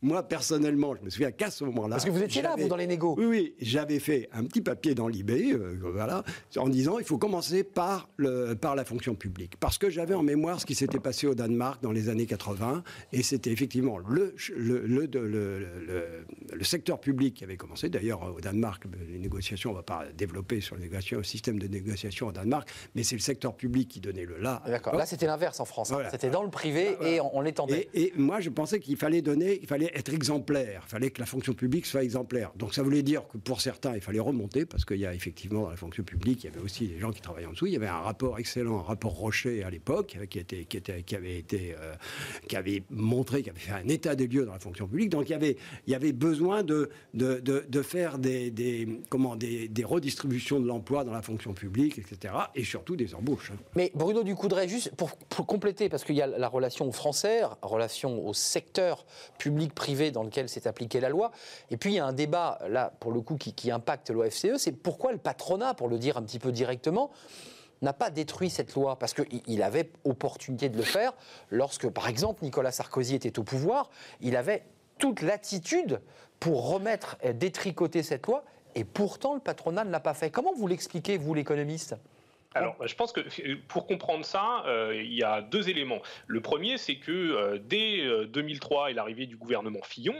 Moi 0.02 0.24
personnellement, 0.24 0.96
je 0.96 1.04
me 1.04 1.10
souviens 1.10 1.32
qu'à 1.32 1.50
ce 1.50 1.64
moment-là. 1.66 1.96
Parce 1.96 2.06
que 2.06 2.12
vous 2.12 2.22
étiez 2.22 2.42
là, 2.42 2.56
vous, 2.58 2.68
dans 2.68 2.76
les 2.76 2.88
négos. 2.88 3.16
Oui, 3.18 3.26
oui. 3.26 3.56
J'avais 3.60 4.00
fait 4.00 4.30
un 4.32 4.44
petit 4.44 4.62
papier 4.62 4.96
dans 4.96 5.08
l'IB, 5.08 5.32
euh, 5.32 5.78
voilà, 5.94 6.24
en 6.58 6.70
disant 6.70 7.00
il 7.00 7.06
faut 7.06 7.18
commencer 7.18 7.64
par 7.64 8.10
le, 8.18 8.54
par 8.54 8.76
la 8.76 8.86
fonction 8.86 9.16
publique, 9.16 9.58
parce 9.60 9.78
que 9.78 9.90
j'avais 9.90 10.14
en 10.14 10.24
mémoire 10.24 10.60
ce 10.60 10.66
qui 10.66 10.76
s'était 10.76 11.00
passé 11.00 11.28
au 11.28 11.36
Danemark 11.36 11.82
dans 11.82 11.92
les 11.92 12.10
années 12.10 12.26
80, 12.26 12.84
et 13.14 13.24
c'était 13.24 13.52
effectivement 13.52 13.98
le 13.98 14.36
le, 14.56 14.86
le, 14.86 15.06
le, 15.06 16.26
le, 16.54 16.64
secteur 16.64 17.00
public 17.00 17.36
qui 17.36 17.44
avait 17.44 17.58
commencé. 17.58 17.90
D'ailleurs, 17.90 18.36
au 18.36 18.42
Danemark, 18.42 18.84
les 19.10 19.20
négociations, 19.20 19.72
on 19.72 19.74
ne 19.74 19.80
va 19.80 19.84
pas 19.84 20.06
développer 20.16 20.62
sur 20.62 20.76
le 20.76 21.24
système 21.24 21.60
de 21.60 21.68
négociation 21.68 22.28
au 22.28 22.32
Danemark, 22.32 22.70
mais 22.96 23.04
c'est 23.04 23.16
le 23.16 23.22
secteur 23.22 23.56
public 23.56 23.88
qui 23.88 24.00
donnait 24.00 24.26
le 24.26 24.38
là. 24.38 24.62
D'accord. 24.68 24.96
Là, 24.96 25.06
c'était 25.06 25.28
l'inverse 25.28 25.60
en 25.60 25.66
France. 25.66 25.77
C'était 25.86 26.30
dans 26.30 26.44
le 26.44 26.50
privé 26.50 26.98
et 27.02 27.20
on, 27.22 27.42
l'étendait. 27.42 27.90
Et, 27.94 28.14
moi, 28.16 28.40
je 28.40 28.50
pensais 28.50 28.80
qu'il 28.80 28.98
fallait 28.98 29.22
donner, 29.22 29.60
il 29.62 29.68
fallait 29.68 29.92
être 29.94 30.14
exemplaire. 30.14 30.84
Il 30.88 30.90
fallait 30.90 31.12
que 31.12 31.20
la 31.20 31.26
fonction 31.26 31.54
publique 31.54 31.86
soit 31.86 32.04
exemplaire. 32.04 32.52
Donc 32.56 32.74
ça 32.74 32.84
voulait 32.84 33.04
dire 33.04 33.28
que 33.28 33.38
pour 33.38 33.62
certains, 33.62 33.96
il 33.96 34.02
fallait 34.02 34.20
remonter 34.20 34.66
parce 34.66 34.86
qu'il 34.86 34.98
y 34.98 35.06
a 35.06 35.14
effectivement 35.14 35.64
dans 35.64 35.70
la 35.70 35.76
fonction 35.76 36.04
publique, 36.04 36.44
il 36.44 36.48
y 36.48 36.50
avait 36.50 36.64
aussi 36.64 36.88
des 36.88 37.00
gens 37.00 37.12
qui 37.12 37.22
travaillaient 37.22 37.48
en 37.48 37.52
dessous. 37.52 37.68
Il 37.68 37.74
y 37.74 37.78
avait 37.78 37.88
un 37.88 38.02
rapport 38.02 38.40
excellent, 38.40 38.80
un 38.80 38.84
rapport 38.84 39.14
Rocher 39.14 39.64
à 39.64 39.70
l'époque, 39.70 40.18
qui, 40.30 40.40
était, 40.40 40.66
qui, 40.66 40.78
était, 40.78 41.04
qui 41.04 41.16
avait 41.16 41.38
été, 41.38 41.76
euh, 41.80 41.94
qui 42.48 42.56
avait 42.56 42.84
montré, 42.90 43.42
qui 43.44 43.50
avait 43.50 43.60
fait 43.60 43.72
un 43.72 43.88
état 43.88 44.16
des 44.16 44.28
lieux 44.28 44.46
dans 44.46 44.54
la 44.54 44.60
fonction 44.60 44.88
publique. 44.88 45.10
Donc 45.10 45.30
il 45.30 45.32
y 45.32 45.36
avait, 45.36 45.58
il 45.86 45.94
y 45.94 45.96
avait 45.96 46.14
besoin 46.14 46.64
de, 46.64 46.90
de, 47.14 47.40
de, 47.68 47.82
faire 47.82 48.18
des, 48.18 48.52
des, 48.52 48.88
comment, 49.10 49.36
des, 49.36 49.68
des 49.68 49.84
redistributions 49.84 50.60
de 50.60 50.68
l'emploi 50.68 51.04
dans 51.04 51.14
la 51.14 51.22
fonction 51.22 51.54
publique, 51.54 51.98
etc. 51.98 52.34
Et 52.56 52.64
surtout 52.64 52.96
des 52.96 53.16
embauches. 53.16 53.52
Mais 53.76 53.92
Bruno 53.96 54.24
Ducoudray, 54.24 54.70
juste 54.70 54.92
pour, 54.96 55.16
pour 55.16 55.46
compléter 55.46 55.67
parce 55.90 56.04
qu'il 56.04 56.16
y 56.16 56.22
a 56.22 56.28
la 56.28 56.48
relation 56.48 56.88
aux 56.88 56.92
Français, 56.92 57.42
relation 57.62 58.26
au 58.26 58.34
secteur 58.34 59.06
public-privé 59.38 60.12
dans 60.12 60.24
lequel 60.24 60.50
s'est 60.50 60.68
appliquée 60.68 61.00
la 61.00 61.10
loi. 61.10 61.32
Et 61.72 61.78
puis 61.78 61.92
il 61.92 61.96
y 61.96 62.00
a 62.00 62.06
un 62.06 62.14
débat, 62.14 62.60
là, 62.70 62.94
pour 63.00 63.12
le 63.12 63.22
coup, 63.22 63.36
qui, 63.36 63.72
impacte 63.72 64.10
l'OFCE, 64.10 64.58
c'est 64.58 64.72
pourquoi 64.72 65.12
le 65.12 65.18
patronat, 65.18 65.74
pour 65.74 65.90
le 65.90 65.98
dire 65.98 66.18
un 66.18 66.24
petit 66.24 66.40
peu 66.40 66.52
directement, 66.52 67.12
n'a 67.82 67.94
pas 67.94 68.10
détruit 68.10 68.50
cette 68.50 68.74
loi? 68.76 68.98
Parce 68.98 69.14
qu'il 69.14 69.62
avait 69.62 69.92
opportunité 70.04 70.70
de 70.70 70.78
le 70.78 70.84
faire 70.84 71.14
lorsque, 71.52 71.90
par 71.90 72.08
exemple, 72.08 72.44
Nicolas 72.44 72.72
Sarkozy 72.72 73.16
était 73.16 73.38
au 73.38 73.44
pouvoir. 73.44 73.90
Il 74.22 74.36
avait 74.36 74.64
toute 74.98 75.22
l'attitude 75.22 76.00
pour 76.40 76.70
remettre, 76.70 77.18
détricoter 77.34 78.04
cette 78.04 78.26
loi, 78.26 78.44
et 78.76 78.84
pourtant 78.84 79.34
le 79.34 79.40
patronat 79.40 79.84
ne 79.84 79.92
l'a 79.92 80.00
pas 80.00 80.14
fait. 80.14 80.30
Comment 80.30 80.54
vous 80.54 80.68
l'expliquez, 80.68 81.18
vous, 81.18 81.34
l'économiste? 81.34 81.96
Alors, 82.58 82.76
je 82.86 82.96
pense 82.96 83.12
que 83.12 83.22
pour 83.68 83.88
comprendre 83.88 84.26
ça, 84.26 84.64
euh, 84.66 84.94
il 84.96 85.14
y 85.14 85.24
a 85.24 85.42
deux 85.42 85.70
éléments. 85.70 86.02
Le 86.28 86.42
premier, 86.42 86.78
c'est 86.78 86.96
que 86.96 87.12
euh, 87.12 87.58
dès 87.62 88.04
2003 88.28 88.84
euh, 88.84 88.88
et 88.88 88.94
l'arrivée 88.94 89.26
du 89.26 89.38
gouvernement 89.38 89.82
Fillon, 89.84 90.16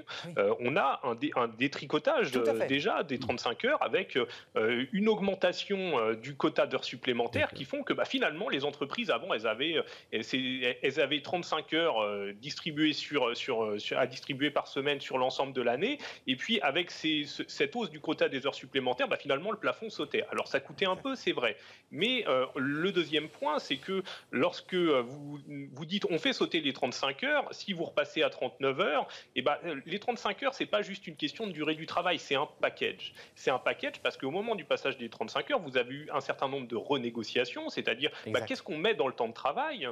on 0.60 0.76
a 0.78 1.02
un, 1.04 1.18
un 1.36 1.48
détricotage 1.48 2.32
déjà 2.68 3.04
des 3.04 3.20
35 3.20 3.66
heures 3.66 3.84
avec 3.84 4.18
une 4.56 5.10
augmentation 5.10 6.14
du 6.16 6.36
quota 6.36 6.68
d'heures 6.68 6.84
supplémentaires 6.84 7.52
qui 7.52 7.66
font 7.66 7.84
que 7.84 7.94
bah, 7.94 8.06
finalement, 8.06 8.50
les 8.50 8.66
entreprises 8.66 9.10
avant, 9.10 9.34
elles 9.34 9.48
avaient, 9.48 9.76
elles, 10.12 11.00
avaient 11.00 11.22
35 11.22 11.74
heures 11.74 12.34
distribuées 12.36 12.94
sur, 12.94 13.36
sur, 13.36 13.80
à 13.98 14.08
distribuer 14.08 14.52
par 14.52 14.68
semaine 14.68 15.02
sur 15.02 15.18
l'ensemble 15.18 15.54
de 15.54 15.62
l'année. 15.62 15.98
Et 16.28 16.36
puis, 16.36 16.60
avec 16.62 16.92
cette 16.92 17.76
hausse 17.76 17.90
du 17.90 18.00
quota 18.00 18.30
des 18.30 18.46
heures 18.46 18.56
supplémentaires, 18.56 19.08
bah, 19.08 19.18
finalement, 19.18 19.52
le 19.52 19.58
plafond 19.58 19.90
sautait. 19.90 20.26
Alors, 20.32 20.48
ça 20.48 20.60
coûtait 20.60 20.86
un 20.86 20.96
peu, 20.96 21.16
c'est 21.16 21.32
vrai. 21.32 21.58
Mais 21.92 22.26
euh, 22.28 22.46
le 22.56 22.92
deuxième 22.92 23.30
point, 23.30 23.60
c'est 23.60 23.78
que 23.78 24.04
lorsque 24.32 24.74
euh, 24.74 25.02
vous, 25.02 25.40
vous 25.74 25.86
dites 25.86 26.06
on 26.10 26.18
fait 26.18 26.34
sauter 26.34 26.62
les 26.62 26.74
35 26.74 27.24
heures, 27.24 27.48
si 27.52 27.74
vous 27.74 27.86
repassez 27.86 28.24
à 28.24 28.30
39 28.30 28.80
heures, 28.80 29.08
et 29.36 29.40
eh 29.40 29.42
ben, 29.42 29.58
euh, 29.66 29.80
les 29.86 30.00
35 30.00 30.44
heures, 30.44 30.54
c'est 30.54 30.66
pas 30.66 30.82
juste 30.82 31.08
une 31.08 31.16
question 31.16 31.48
de 31.48 31.52
durée 31.52 31.76
du 31.76 31.86
travail, 31.86 32.20
c'est 32.20 32.36
un 32.36 32.48
package. 32.62 33.14
C'est 33.36 33.52
un 33.52 33.60
package 33.60 34.00
parce 34.02 34.18
qu'au 34.18 34.32
moment 34.32 34.56
du 34.56 34.66
passage 34.66 34.98
des 34.98 35.10
35 35.10 35.52
heures, 35.52 35.60
vous 35.60 35.78
avez 35.78 35.94
eu 35.94 36.10
un 36.14 36.22
certain 36.22 36.48
nombre 36.48 36.68
de 36.68 36.76
renégociations, 36.76 37.70
c'est-à-dire 37.70 38.12
bah, 38.28 38.42
qu'est-ce 38.42 38.64
qu'on 38.64 38.78
met 38.78 38.94
dans 38.94 39.08
le 39.08 39.14
temps 39.14 39.28
de 39.28 39.34
travail, 39.34 39.88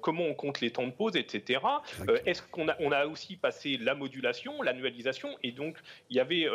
comment 0.00 0.24
on 0.24 0.34
compte 0.34 0.60
les 0.60 0.70
temps 0.70 0.86
de 0.86 0.92
pause, 0.92 1.16
etc. 1.16 1.60
Est-ce 2.26 2.42
qu'on 2.42 2.68
a, 2.68 2.76
on 2.80 2.92
a 2.92 3.06
aussi 3.06 3.36
passé 3.36 3.76
la 3.76 3.94
modulation, 3.94 4.62
l'annualisation, 4.62 5.36
et 5.42 5.52
donc 5.52 5.76
il 6.10 6.16
y 6.16 6.20
avait 6.20 6.46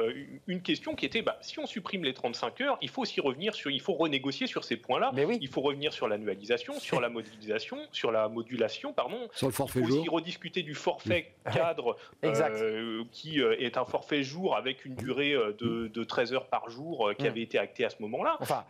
une 0.47 0.61
question 0.61 0.95
qui 0.95 1.05
était 1.05 1.21
bah, 1.21 1.37
si 1.41 1.59
on 1.59 1.65
supprime 1.65 2.03
les 2.03 2.13
35 2.13 2.61
heures, 2.61 2.77
il 2.81 2.89
faut 2.89 3.01
aussi 3.01 3.21
revenir 3.21 3.53
sur, 3.55 3.71
il 3.71 3.81
faut 3.81 3.93
renégocier 3.93 4.47
sur 4.47 4.63
ces 4.63 4.77
points 4.77 4.98
il 5.41 5.47
faut 5.47 5.61
revenir 5.61 5.93
sur 5.93 6.07
l'annualisation, 6.07 6.79
sur 6.79 7.01
la 7.01 7.09
modélisation, 7.09 7.77
sur 7.91 8.11
la 8.11 8.27
modulation, 8.27 8.93
pardon. 8.93 9.27
Sur 9.33 9.47
le 9.47 9.53
forfait 9.53 9.79
il 9.79 9.87
faut 9.87 9.97
aussi 9.97 10.09
rediscuter 10.09 10.63
du 10.63 10.75
forfait 10.75 11.33
cadre, 11.53 11.97
euh, 12.23 13.03
qui 13.11 13.41
euh, 13.41 13.55
est 13.59 13.77
un 13.77 13.85
forfait 13.85 14.23
jour 14.23 14.55
avec 14.55 14.85
une 14.85 14.95
durée 14.95 15.33
euh, 15.33 15.55
de, 15.59 16.03
13 16.03 16.33
heures 16.33 16.47
par 16.47 16.69
jour 16.69 17.11
qui 17.17 17.25
mm. 17.25 17.27
avait 17.27 17.41
été 17.41 17.59
actée 17.59 17.85
à 17.85 17.89
ce 17.89 18.01
moment-là. 18.01 18.37
Enfin, 18.39 18.65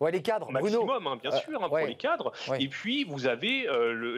ouais, 0.00 0.10
les 0.10 0.22
cadres, 0.22 0.50
maximum, 0.50 1.06
hein, 1.06 1.18
bien 1.20 1.30
sûr, 1.30 1.62
hein, 1.62 1.68
pour 1.68 1.78
les 1.78 1.94
cadres. 1.94 2.32
Et 2.58 2.68
puis, 2.68 3.04
vous 3.04 3.26
avez 3.26 3.66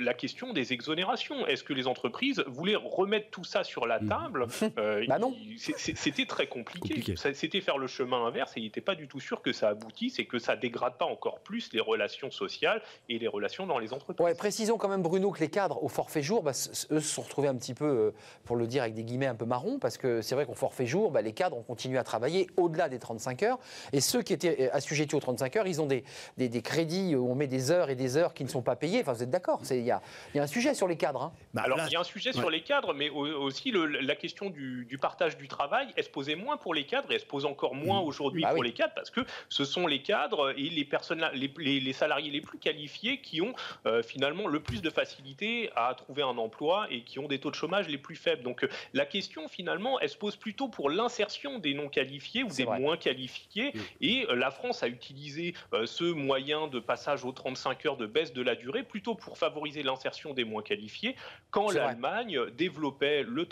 la 0.00 0.14
question 0.14 0.52
des 0.52 0.72
exonérations. 0.72 1.46
Est-ce 1.46 1.64
que 1.64 1.72
les 1.72 1.86
entreprises 1.86 2.44
voulaient 2.46 2.76
remettre 2.76 3.30
tout 3.30 3.44
ça 3.44 3.64
sur 3.64 3.86
la 3.86 4.00
mm. 4.00 4.08
table 4.08 4.46
bah 5.08 5.18
non. 5.18 5.34
C'était 5.56 6.26
très 6.26 6.46
compliqué. 6.46 7.14
C'était 7.16 7.60
faire 7.60 7.78
le 7.78 7.86
chemin 7.86 8.24
inverse 8.26 8.56
et 8.56 8.60
il 8.60 8.64
n'était 8.64 8.80
pas 8.80 8.94
du 8.94 9.08
tout 9.08 9.20
sûr 9.20 9.42
que 9.42 9.52
ça 9.52 9.68
aboutisse 9.68 10.18
et 10.18 10.26
que 10.26 10.38
ça 10.38 10.56
dégrade 10.56 10.96
pas 10.98 11.04
encore 11.04 11.40
plus 11.42 11.72
les 11.72 11.80
relations 11.80 12.30
sociales 12.30 12.82
et 13.08 13.18
les 13.18 13.28
relations 13.28 13.66
dans 13.66 13.78
les 13.78 13.92
entreprises. 13.92 14.24
Ouais, 14.24 14.34
précisons 14.34 14.78
quand 14.78 14.88
même, 14.88 15.02
Bruno, 15.02 15.30
que 15.30 15.40
les 15.40 15.50
cadres 15.50 15.82
au 15.82 15.88
forfait 15.88 16.22
jour, 16.22 16.42
bah, 16.42 16.52
eux 16.90 17.00
se 17.00 17.14
sont 17.14 17.22
retrouvés 17.22 17.48
un 17.48 17.54
petit 17.56 17.74
peu, 17.74 17.84
euh, 17.84 18.14
pour 18.44 18.56
le 18.56 18.66
dire 18.66 18.82
avec 18.82 18.94
des 18.94 19.04
guillemets 19.04 19.26
un 19.26 19.34
peu 19.34 19.44
marrons, 19.44 19.78
parce 19.78 19.98
que 19.98 20.22
c'est 20.22 20.34
vrai 20.34 20.46
qu'au 20.46 20.54
forfait 20.54 20.86
jour, 20.86 21.10
bah, 21.10 21.22
les 21.22 21.32
cadres 21.32 21.56
ont 21.56 21.62
continué 21.62 21.98
à 21.98 22.04
travailler 22.04 22.48
au-delà 22.56 22.88
des 22.88 22.98
35 22.98 23.42
heures. 23.42 23.58
Et 23.92 24.00
ceux 24.00 24.22
qui 24.22 24.32
étaient 24.32 24.68
euh, 24.68 24.76
assujettis 24.76 25.14
aux 25.14 25.20
35 25.20 25.56
heures, 25.56 25.66
ils 25.66 25.80
ont 25.80 25.86
des, 25.86 26.04
des, 26.36 26.62
crédits 26.62 27.16
où 27.16 27.30
on 27.30 27.34
met 27.34 27.46
des 27.46 27.70
heures 27.70 27.90
et 27.90 27.96
des 27.96 28.16
heures 28.16 28.34
qui 28.34 28.44
ne 28.44 28.48
sont 28.48 28.62
pas 28.62 28.76
payées. 28.76 29.00
Enfin, 29.00 29.12
vous 29.12 29.22
êtes 29.22 29.30
d'accord? 29.30 29.60
Il 29.70 29.82
y 29.82 29.90
a, 29.90 30.00
y 30.34 30.38
a, 30.38 30.42
un 30.42 30.46
sujet 30.46 30.74
sur 30.74 30.88
les 30.88 30.96
cadres. 30.96 31.22
Hein. 31.22 31.32
Bah, 31.54 31.62
Alors, 31.64 31.78
il 31.86 31.92
y 31.92 31.96
a 31.96 32.00
un 32.00 32.04
sujet 32.04 32.32
sur 32.32 32.50
les 32.50 32.62
cadres, 32.62 32.94
mais 32.94 33.10
aussi 33.10 33.70
le, 33.70 33.86
la 33.86 34.16
question 34.16 34.50
du, 34.50 34.84
du, 34.84 34.98
partage 34.98 35.36
du 35.36 35.48
travail, 35.48 35.88
elle 35.96 36.04
se 36.04 36.10
posait 36.10 36.36
moins 36.36 36.56
pour 36.56 36.74
les 36.74 36.84
cadres 36.84 37.10
et 37.10 37.14
elle 37.14 37.20
se 37.20 37.26
pose 37.26 37.44
encore 37.44 37.74
moins 37.74 38.00
mmh. 38.00 38.06
aujourd'hui 38.06 38.42
bah 38.42 38.54
pour 38.54 38.62
les 38.62 38.72
cadres, 38.72 38.92
parce 38.94 39.10
que 39.10 39.20
ce 39.48 39.64
sont 39.64 39.86
les 39.86 40.02
cadres 40.02 40.52
et 40.56 40.68
les 40.68 40.84
personnes, 40.84 41.24
les, 41.34 41.52
les, 41.58 41.80
les 41.80 41.92
salariés 41.92 42.30
les 42.30 42.40
plus 42.40 42.58
qualifiés 42.58 43.20
qui 43.20 43.40
ont 43.40 43.54
euh, 43.86 44.02
finalement 44.02 44.48
le 44.48 44.60
plus 44.60 44.82
de 44.82 44.90
facilité 44.90 45.70
à 45.76 45.94
trouver 45.94 46.22
un 46.22 46.38
emploi 46.38 46.86
et 46.90 47.02
qui 47.02 47.18
ont 47.18 47.28
des 47.28 47.38
taux 47.38 47.50
de 47.50 47.54
chômage 47.54 47.88
les 47.88 47.98
plus 47.98 48.16
faibles. 48.16 48.42
Donc 48.42 48.64
euh, 48.64 48.68
la 48.92 49.06
question 49.06 49.48
finalement, 49.48 50.00
elle 50.00 50.08
se 50.08 50.16
pose 50.16 50.36
plutôt 50.36 50.68
pour 50.68 50.90
l'insertion 50.90 51.58
des 51.58 51.74
non 51.74 51.88
qualifiés 51.88 52.42
ou 52.42 52.48
des 52.48 52.64
moins 52.64 52.96
qualifiés. 52.96 53.72
Et 54.00 54.26
euh, 54.28 54.34
la 54.34 54.50
France 54.50 54.82
a 54.82 54.88
utilisé 54.88 55.54
ce 55.84 56.04
moyen 56.04 56.68
de 56.68 56.80
passage 56.80 57.24
aux 57.24 57.32
35 57.32 57.86
heures 57.86 57.96
de 57.96 58.06
baisse 58.06 58.32
de 58.32 58.42
la 58.42 58.54
durée 58.54 58.82
plutôt 58.82 59.14
pour 59.14 59.38
favoriser 59.38 59.82
l'insertion 59.82 60.34
des 60.34 60.44
moins 60.44 60.62
qualifiés 60.62 61.16
quand 61.50 61.70
l'Allemagne 61.70 62.38
développait 62.56 63.22
le, 63.22 63.46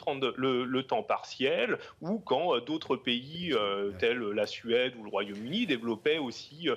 le, 0.64 0.82
temps 0.82 1.02
partiel 1.02 1.78
ou 2.00 2.18
quand 2.18 2.58
d'autres 2.60 2.96
pays 2.96 3.54
tels 3.98 4.18
la 4.18 4.46
Suède 4.46 4.94
ou 4.98 5.04
le 5.04 5.10
Royaume-Uni 5.10 5.66
développaient 5.66 6.18
aussi 6.18 6.68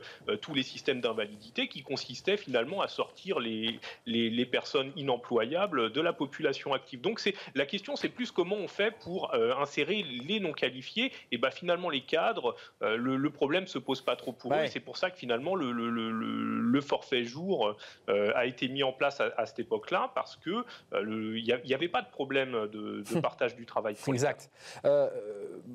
tous 0.42 0.54
les 0.54 0.64
systèmes 0.64 0.93
d'invalidité 1.02 1.68
qui 1.68 1.84
consistait 1.84 2.38
finalement 2.38 2.82
à 2.82 2.88
sortir 2.88 3.40
les, 3.40 3.80
les, 4.06 4.46
personnes 4.46 4.92
inemployables 4.96 5.92
de 5.92 6.02
la 6.02 6.14
population 6.14 6.74
active. 6.74 7.02
Donc 7.02 7.20
c'est 7.20 7.34
la 7.56 7.66
question, 7.66 7.96
c'est 7.96 8.10
plus 8.10 8.32
comment 8.32 8.56
on 8.56 8.68
fait 8.68 8.92
pour 8.92 9.34
euh, 9.34 9.56
insérer 9.56 10.04
les 10.04 10.40
non 10.40 10.52
qualifiés. 10.52 11.12
Et 11.32 11.38
ben 11.38 11.52
finalement 11.52 11.90
les 11.90 12.02
cadres, 12.02 12.56
euh, 12.82 12.98
le, 12.98 13.30
problème 13.30 13.68
se 13.68 13.80
pose 13.80 14.02
pas 14.02 14.16
trop 14.16 14.32
pour 14.32 14.54
eux. 14.54 14.64
Et 14.64 14.68
c'est 14.68 14.80
pour 14.80 14.98
ça 14.98 15.10
que 15.10 15.18
finalement 15.18 15.56
le, 15.56 15.72
le, 15.72 15.90
le 15.90 16.82
forfait 16.82 17.24
jour 17.24 17.76
euh, 18.10 18.32
a 18.36 18.46
été 18.46 18.68
mis 18.68 18.84
en 18.84 18.92
place 18.92 19.22
à, 19.22 19.46
cette 19.46 19.60
époque-là 19.60 20.12
parce 20.14 20.36
que 20.36 20.64
il 20.94 21.44
n'y 21.66 21.74
avait 21.74 21.88
pas 21.88 22.02
de 22.02 22.10
problème 22.10 22.52
de, 22.72 23.02
de 23.02 23.20
partage 23.22 23.56
du 23.56 23.66
travail. 23.66 23.96
Exact. 24.08 24.52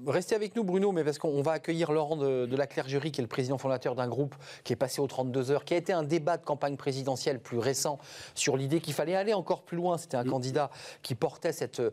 restez 0.06 0.34
avec 0.34 0.54
nous 0.54 0.64
Bruno, 0.64 0.92
mais 0.92 1.04
parce 1.04 1.18
qu'on 1.18 1.42
va 1.42 1.52
accueillir 1.52 1.90
Laurent 1.90 2.16
de, 2.16 2.46
de 2.46 2.56
la 2.56 2.66
Clergerie, 2.66 3.10
qui 3.10 3.20
est 3.20 3.22
le 3.22 3.28
président 3.28 3.58
fondateur 3.58 3.94
d'un 3.94 4.08
groupe 4.08 4.34
qui 4.64 4.72
est 4.72 4.76
passé 4.76 5.00
aux 5.00 5.06
32 5.09 5.50
heures, 5.50 5.64
qui 5.64 5.74
a 5.74 5.76
été 5.76 5.92
un 5.92 6.02
débat 6.02 6.36
de 6.36 6.44
campagne 6.44 6.76
présidentielle 6.76 7.40
plus 7.40 7.59
récent 7.59 7.98
sur 8.34 8.56
l'idée 8.56 8.80
qu'il 8.80 8.94
fallait 8.94 9.16
aller 9.16 9.34
encore 9.34 9.62
plus 9.62 9.76
loin. 9.76 9.98
C'était 9.98 10.16
un 10.16 10.24
mm. 10.24 10.30
candidat 10.30 10.70
qui 11.02 11.14
portait 11.14 11.52
cette, 11.52 11.80
euh, 11.80 11.90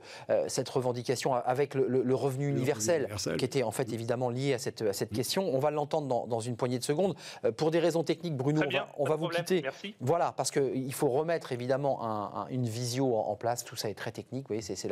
cette 0.47 0.69
revendication 0.69 1.33
avec 1.33 1.73
le, 1.73 2.15
revenu 2.15 2.47
universel, 2.47 3.09
qui 3.37 3.45
était 3.45 3.63
en 3.63 3.71
fait 3.71 3.91
évidemment 3.91 4.29
lié 4.29 4.53
à 4.53 4.57
cette, 4.57 4.81
à 4.81 4.93
cette 4.93 5.11
mm. 5.11 5.15
question. 5.15 5.53
On 5.53 5.59
va 5.59 5.71
l'entendre 5.71 6.07
dans, 6.07 6.27
dans, 6.27 6.39
une 6.39 6.55
poignet 6.55 6.79
de 6.79 6.83
secondes. 6.83 7.15
Euh, 7.43 7.51
pour 7.51 7.71
des 7.71 7.79
raisons 7.79 8.03
techniques, 8.03 8.35
Bruno, 8.35 8.61
on 8.97 9.05
va, 9.05 9.15
vous 9.15 9.29
quitter. 9.29 9.63
Voilà, 9.99 10.33
parce 10.35 10.51
qu'il 10.51 10.93
faut 10.93 11.09
remettre 11.09 11.51
évidemment 11.51 12.45
une 12.49 12.67
visio 12.67 13.15
en, 13.15 13.35
place. 13.35 13.63
Tout 13.63 13.75
ça 13.75 13.89
est 13.89 13.95
très 13.95 14.11
technique. 14.11 14.43
Vous 14.43 14.55
voyez, 14.55 14.61
c'est 14.61 14.87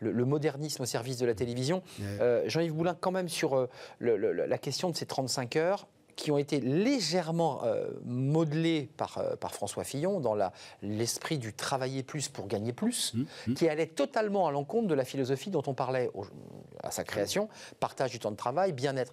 le, 0.00 0.12
le, 0.12 0.24
modernisme 0.24 0.82
au 0.82 0.86
service 0.86 1.18
de 1.18 1.26
la 1.26 1.34
télévision. 1.34 1.82
Euh, 2.20 2.42
Jean-Yves 2.46 2.74
Boulin, 2.74 2.96
quand 2.98 3.10
même 3.10 3.28
sur 3.28 3.68
la 4.00 4.58
question 4.58 4.90
de 4.90 4.96
ces 4.96 5.06
35 5.06 5.56
heures 5.56 5.86
qui 6.16 6.30
ont 6.30 6.38
été 6.38 6.60
légèrement 6.60 7.64
euh, 7.64 7.88
modelés 8.04 8.88
par, 8.96 9.18
euh, 9.18 9.36
par 9.36 9.54
François 9.54 9.84
Fillon 9.84 10.20
dans 10.20 10.36
l'esprit 10.82 11.38
du 11.38 11.52
travailler 11.52 12.02
plus 12.02 12.28
pour 12.28 12.46
gagner 12.46 12.72
plus, 12.72 13.14
mmh, 13.14 13.22
mmh. 13.46 13.54
qui 13.54 13.68
allait 13.68 13.86
totalement 13.86 14.46
à 14.46 14.52
l'encontre 14.52 14.88
de 14.88 14.94
la 14.94 15.04
philosophie 15.04 15.50
dont 15.50 15.62
on 15.66 15.74
parlait 15.74 16.10
à 16.82 16.90
sa 16.90 17.04
création, 17.04 17.48
partage 17.80 18.10
du 18.10 18.18
temps 18.18 18.30
de 18.30 18.36
travail, 18.36 18.72
bien-être. 18.72 19.12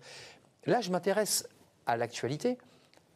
Là, 0.65 0.81
je 0.81 0.91
m'intéresse 0.91 1.47
à 1.85 1.97
l'actualité. 1.97 2.57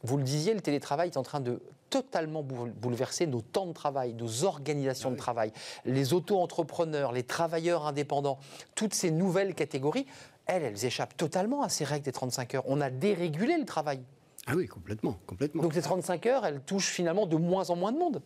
Vous 0.03 0.17
le 0.17 0.23
disiez, 0.23 0.53
le 0.53 0.61
télétravail 0.61 1.09
est 1.09 1.17
en 1.17 1.23
train 1.23 1.39
de 1.39 1.61
totalement 1.93 2.41
bouleverser 2.41 3.27
nos 3.27 3.41
temps 3.41 3.67
de 3.67 3.71
travail, 3.71 4.15
nos 4.15 4.45
organisations 4.45 5.11
de 5.11 5.15
travail, 5.15 5.53
les 5.85 6.13
auto-entrepreneurs, 6.13 7.11
les 7.11 7.21
travailleurs 7.21 7.85
indépendants, 7.85 8.39
toutes 8.73 8.95
ces 8.95 9.11
nouvelles 9.11 9.53
catégories 9.53 10.07
elles, 10.45 10.63
elles 10.63 10.85
échappent 10.85 11.15
totalement 11.17 11.63
à 11.63 11.69
ces 11.69 11.83
règles 11.83 12.05
des 12.05 12.11
35 12.11 12.55
heures. 12.55 12.63
On 12.67 12.81
a 12.81 12.89
dérégulé 12.89 13.57
le 13.57 13.65
travail. 13.65 14.01
Ah 14.45 14.55
oui, 14.55 14.67
complètement, 14.67 15.19
complètement. 15.25 15.63
Donc 15.63 15.75
les 15.75 15.81
35 15.81 16.25
heures, 16.25 16.45
elles 16.45 16.61
touchent 16.61 16.89
finalement 16.89 17.25
de 17.25 17.37
moins 17.37 17.69
en 17.69 17.75
moins 17.75 17.91
de 17.91 17.97
monde. 17.97 18.21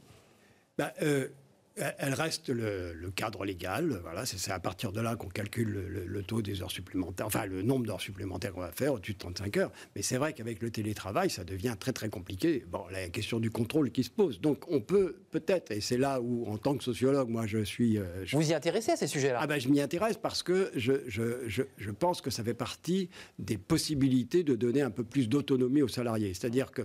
Bah, 0.77 0.93
euh, 1.01 1.29
elle 1.77 2.13
reste 2.13 2.49
le, 2.49 3.11
cadre 3.15 3.45
légal. 3.45 3.99
Voilà, 4.03 4.25
c'est 4.25 4.51
à 4.51 4.59
partir 4.59 4.91
de 4.91 5.01
là 5.01 5.15
qu'on 5.15 5.29
calcule 5.29 5.69
le, 5.69 6.23
taux 6.23 6.41
des 6.41 6.61
heures 6.61 6.71
supplémentaires, 6.71 7.25
enfin 7.25 7.45
le 7.45 7.61
nombre 7.61 7.85
d'heures 7.85 8.01
supplémentaires 8.01 8.53
qu'on 8.53 8.61
va 8.61 8.71
faire 8.71 8.93
au-dessus 8.93 9.13
de 9.13 9.19
35 9.19 9.57
heures. 9.57 9.71
Mais 9.95 10.01
c'est 10.01 10.17
vrai 10.17 10.33
qu'avec 10.33 10.61
le 10.61 10.69
télétravail, 10.69 11.29
ça 11.29 11.43
devient 11.43 11.75
très 11.79 11.93
très 11.93 12.09
compliqué. 12.09 12.65
Bon, 12.69 12.83
la 12.91 13.09
question 13.09 13.39
du 13.39 13.51
contrôle 13.51 13.91
qui 13.91 14.03
se 14.03 14.09
pose. 14.09 14.41
Donc 14.41 14.65
on 14.69 14.81
peut 14.81 15.15
peut-être, 15.31 15.71
et 15.71 15.81
c'est 15.81 15.97
là 15.97 16.19
où 16.21 16.45
en 16.47 16.57
tant 16.57 16.75
que 16.77 16.83
sociologue, 16.83 17.29
moi 17.29 17.45
je 17.47 17.63
suis. 17.63 17.97
Euh, 17.97 18.25
Vous 18.33 18.51
y 18.51 18.53
intéressez 18.53 18.91
à 18.91 18.95
ces 18.95 19.07
sujets-là? 19.07 19.39
Ah 19.41 19.47
ben 19.47 19.59
je 19.59 19.69
m'y 19.69 19.81
intéresse 19.81 20.17
parce 20.17 20.43
que 20.43 20.71
je, 20.75 20.93
je, 21.07 21.47
je, 21.47 21.63
je, 21.77 21.91
pense 21.91 22.21
que 22.21 22.29
ça 22.29 22.43
fait 22.43 22.53
partie 22.53 23.09
des 23.39 23.57
possibilités 23.57 24.43
de 24.43 24.55
donner 24.55 24.81
un 24.81 24.91
peu 24.91 25.03
plus 25.03 25.29
d'autonomie 25.29 25.81
aux 25.81 25.87
salariés. 25.87 26.33
C'est-à-dire 26.33 26.71
que 26.71 26.81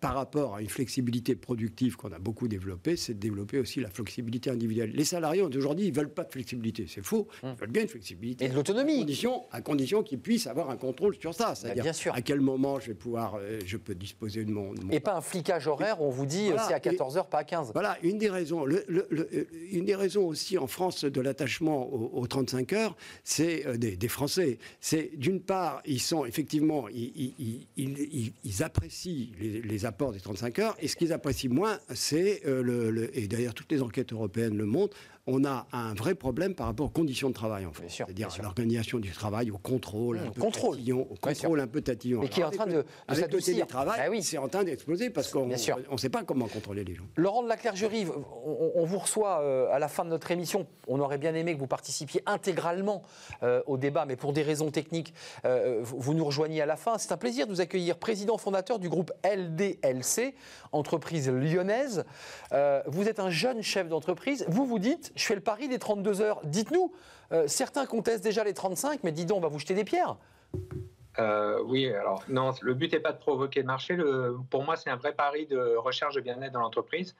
par 0.00 0.14
rapport 0.14 0.56
à 0.56 0.62
une 0.62 0.68
flexibilité 0.68 1.34
productive 1.34 1.96
qu'on 1.96 2.12
a 2.12 2.18
beaucoup 2.18 2.48
développée, 2.48 2.96
c'est 2.96 3.14
de 3.14 3.20
développer 3.20 3.58
aussi 3.58 3.80
la 3.80 3.90
flexibilité 3.90 4.33
individuelle. 4.46 4.92
Les 4.94 5.04
salariés 5.04 5.42
aujourd'hui, 5.42 5.86
ils 5.86 5.92
veulent 5.92 6.12
pas 6.12 6.24
de 6.24 6.30
flexibilité. 6.30 6.86
C'est 6.88 7.04
faux. 7.04 7.28
Ils 7.42 7.48
hum. 7.48 7.54
veulent 7.54 7.70
bien 7.70 7.82
une 7.82 7.88
flexibilité. 7.88 8.44
Et 8.44 8.48
de 8.48 8.54
l'autonomie. 8.54 9.04
À 9.50 9.60
condition, 9.60 10.02
qu'ils 10.02 10.18
puissent 10.18 10.46
avoir 10.46 10.70
un 10.70 10.76
contrôle 10.76 11.16
sur 11.16 11.34
ça. 11.34 11.48
Bah, 11.48 11.54
C'est-à-dire 11.54 11.94
à 12.12 12.22
quel 12.22 12.40
moment 12.40 12.80
je 12.80 12.88
vais 12.88 12.94
pouvoir, 12.94 13.36
euh, 13.36 13.60
je 13.64 13.76
peux 13.76 13.94
disposer 13.94 14.44
de 14.44 14.50
mon, 14.50 14.74
Et 14.90 15.00
pas 15.00 15.16
un 15.16 15.20
flicage 15.20 15.66
horaire 15.66 16.00
où 16.00 16.06
on 16.06 16.10
vous 16.10 16.26
dit 16.26 16.50
euh, 16.50 16.56
c'est 16.66 16.74
à 16.74 16.78
14h, 16.78 17.28
pas 17.28 17.38
à 17.38 17.44
15. 17.44 17.70
Voilà, 17.72 17.96
une 18.02 18.18
des 18.18 18.30
raisons. 18.30 18.64
Le, 18.64 18.84
euh, 18.90 19.44
une 19.70 19.84
des 19.84 19.94
raisons 19.94 20.26
aussi 20.26 20.58
en 20.58 20.66
France 20.66 21.04
de 21.04 21.20
l'attachement 21.20 21.92
aux, 21.92 22.26
35 22.26 22.72
heures, 22.72 22.96
c'est 23.22 23.78
des, 23.78 24.08
Français. 24.08 24.58
C'est 24.80 25.10
d'une 25.16 25.40
part, 25.40 25.82
ils 25.86 26.00
sont 26.00 26.24
effectivement, 26.24 26.88
ils, 26.88 27.64
ils, 27.76 28.62
apprécient 28.62 29.28
les, 29.40 29.86
apports 29.86 30.12
des 30.12 30.20
35 30.20 30.58
heures, 30.58 30.76
et 30.80 30.88
ce 30.88 30.96
qu'ils 30.96 31.12
apprécient 31.12 31.50
moins, 31.50 31.78
c'est 31.94 32.42
le, 32.44 33.10
et 33.16 33.26
d'ailleurs 33.26 33.54
toutes 33.54 33.72
les 33.72 33.82
enquêtes 33.82 34.12
européennes 34.12 34.23
européenne 34.24 34.56
le 34.56 34.66
montre, 34.66 34.96
on 35.26 35.44
a 35.44 35.66
un 35.72 35.94
vrai 35.94 36.14
problème 36.14 36.54
par 36.54 36.66
rapport 36.66 36.86
aux 36.86 36.90
conditions 36.90 37.30
de 37.30 37.34
travail 37.34 37.64
en 37.64 37.72
fait. 37.72 37.88
C'est-à-dire 37.88 38.28
à, 38.38 38.42
l'organisation 38.42 38.98
du 38.98 39.10
travail, 39.10 39.50
au 39.50 39.58
contrôle, 39.58 40.18
un, 40.18 40.30
peu 40.30 40.40
contrôle. 40.40 40.76
Tatillon, 40.76 41.06
au 41.10 41.14
contrôle 41.14 41.60
un 41.60 41.66
peu 41.66 41.80
tatillon. 41.80 42.20
Mais 42.20 42.28
qui 42.28 42.40
est 42.40 42.44
en 42.44 42.50
train 42.50 42.66
de, 42.66 42.72
de 42.72 42.84
avec 43.08 43.32
le 43.32 43.40
télétravail, 43.40 44.00
ah 44.04 44.10
oui. 44.10 44.22
c'est 44.22 44.38
en 44.38 44.48
train 44.48 44.64
d'exploser 44.64 45.10
parce 45.10 45.30
qu'on 45.30 45.46
ne 45.46 45.56
sait 45.56 46.10
pas 46.10 46.24
comment 46.24 46.46
contrôler 46.46 46.84
les 46.84 46.94
gens. 46.94 47.04
Laurent 47.16 47.42
de 47.42 47.48
la 47.48 47.56
Clergerie, 47.56 48.06
on, 48.44 48.84
vous 48.84 48.98
reçoit 48.98 49.40
euh, 49.40 49.72
à 49.72 49.78
la 49.78 49.88
fin 49.88 50.04
de 50.04 50.10
notre 50.10 50.30
émission. 50.30 50.66
On 50.88 51.00
aurait 51.00 51.18
bien 51.18 51.34
aimé 51.34 51.54
que 51.54 51.58
vous 51.58 51.66
participiez 51.66 52.22
intégralement 52.26 53.02
euh, 53.42 53.62
au 53.66 53.78
débat, 53.78 54.04
mais 54.04 54.16
pour 54.16 54.32
des 54.32 54.42
raisons 54.42 54.70
techniques, 54.70 55.14
euh, 55.46 55.80
vous 55.82 56.12
nous 56.12 56.24
rejoignez 56.24 56.60
à 56.60 56.66
la 56.66 56.76
fin. 56.76 56.98
C'est 56.98 57.12
un 57.12 57.16
plaisir 57.16 57.46
de 57.46 57.52
vous 57.52 57.60
accueillir, 57.62 57.96
président 57.96 58.36
fondateur 58.36 58.78
du 58.78 58.90
groupe 58.90 59.12
LDLC, 59.24 60.34
entreprise 60.72 61.30
lyonnaise. 61.30 62.04
vous 62.86 63.08
êtes 63.08 63.20
un 63.20 63.30
jeune 63.30 63.62
chef 63.62 63.88
d'entreprise. 63.88 64.03
Vous 64.48 64.66
vous 64.66 64.78
dites, 64.78 65.12
je 65.16 65.24
fais 65.24 65.34
le 65.34 65.40
pari 65.40 65.68
des 65.68 65.78
32 65.78 66.20
heures. 66.20 66.40
Dites-nous, 66.44 66.92
euh, 67.32 67.46
certains 67.46 67.86
contestent 67.86 68.24
déjà 68.24 68.44
les 68.44 68.54
35, 68.54 69.00
mais 69.04 69.12
dis 69.12 69.26
donc, 69.26 69.38
on 69.38 69.40
va 69.40 69.48
vous 69.48 69.58
jeter 69.58 69.74
des 69.74 69.84
pierres. 69.84 70.16
Euh, 71.18 71.62
oui, 71.64 71.88
alors 71.88 72.24
non, 72.28 72.52
le 72.60 72.74
but 72.74 72.92
n'est 72.92 73.00
pas 73.00 73.12
de 73.12 73.18
provoquer 73.18 73.60
le 73.60 73.66
marché. 73.66 73.94
Le, 73.94 74.36
pour 74.50 74.64
moi, 74.64 74.76
c'est 74.76 74.90
un 74.90 74.96
vrai 74.96 75.12
pari 75.12 75.46
de 75.46 75.76
recherche 75.76 76.14
de 76.14 76.20
bien-être 76.20 76.52
dans 76.52 76.60
l'entreprise. 76.60 77.14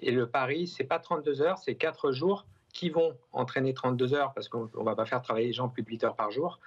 Et 0.00 0.10
le 0.10 0.28
pari, 0.28 0.66
c'est 0.66 0.84
pas 0.84 0.98
32 0.98 1.42
heures, 1.42 1.58
c'est 1.58 1.74
4 1.74 2.12
jours 2.12 2.46
qui 2.72 2.88
vont 2.88 3.16
entraîner 3.32 3.74
32 3.74 4.14
heures 4.14 4.32
parce 4.32 4.48
qu'on 4.48 4.70
ne 4.74 4.84
va 4.84 4.96
pas 4.96 5.04
faire 5.04 5.20
travailler 5.20 5.48
les 5.48 5.52
gens 5.52 5.68
plus 5.68 5.82
de 5.82 5.88
8 5.88 6.04
heures 6.04 6.16
par 6.16 6.30
jour. 6.30 6.58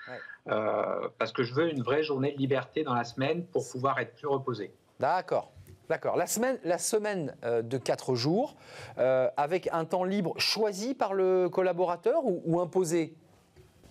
Euh, 0.48 1.10
parce 1.18 1.32
que 1.32 1.44
je 1.44 1.54
veux 1.54 1.70
une 1.70 1.82
vraie 1.82 2.04
journée 2.04 2.32
de 2.32 2.38
liberté 2.38 2.84
dans 2.84 2.94
la 2.94 3.04
semaine 3.04 3.46
pour 3.48 3.68
pouvoir 3.68 4.00
être 4.00 4.14
plus 4.16 4.28
reposé. 4.28 4.72
D'accord. 5.00 5.52
D'accord. 5.90 6.18
La 6.18 6.28
semaine, 6.28 7.36
euh, 7.44 7.62
de 7.62 7.78
4 7.78 8.16
jours, 8.16 8.56
euh, 8.98 9.30
avec 9.38 9.70
un 9.72 9.86
temps 9.86 10.04
libre 10.04 10.34
choisi 10.38 10.96
par 10.96 11.14
le 11.14 11.48
collaborateur 11.50 12.22
ou 12.26 12.60
imposé? 12.60 13.14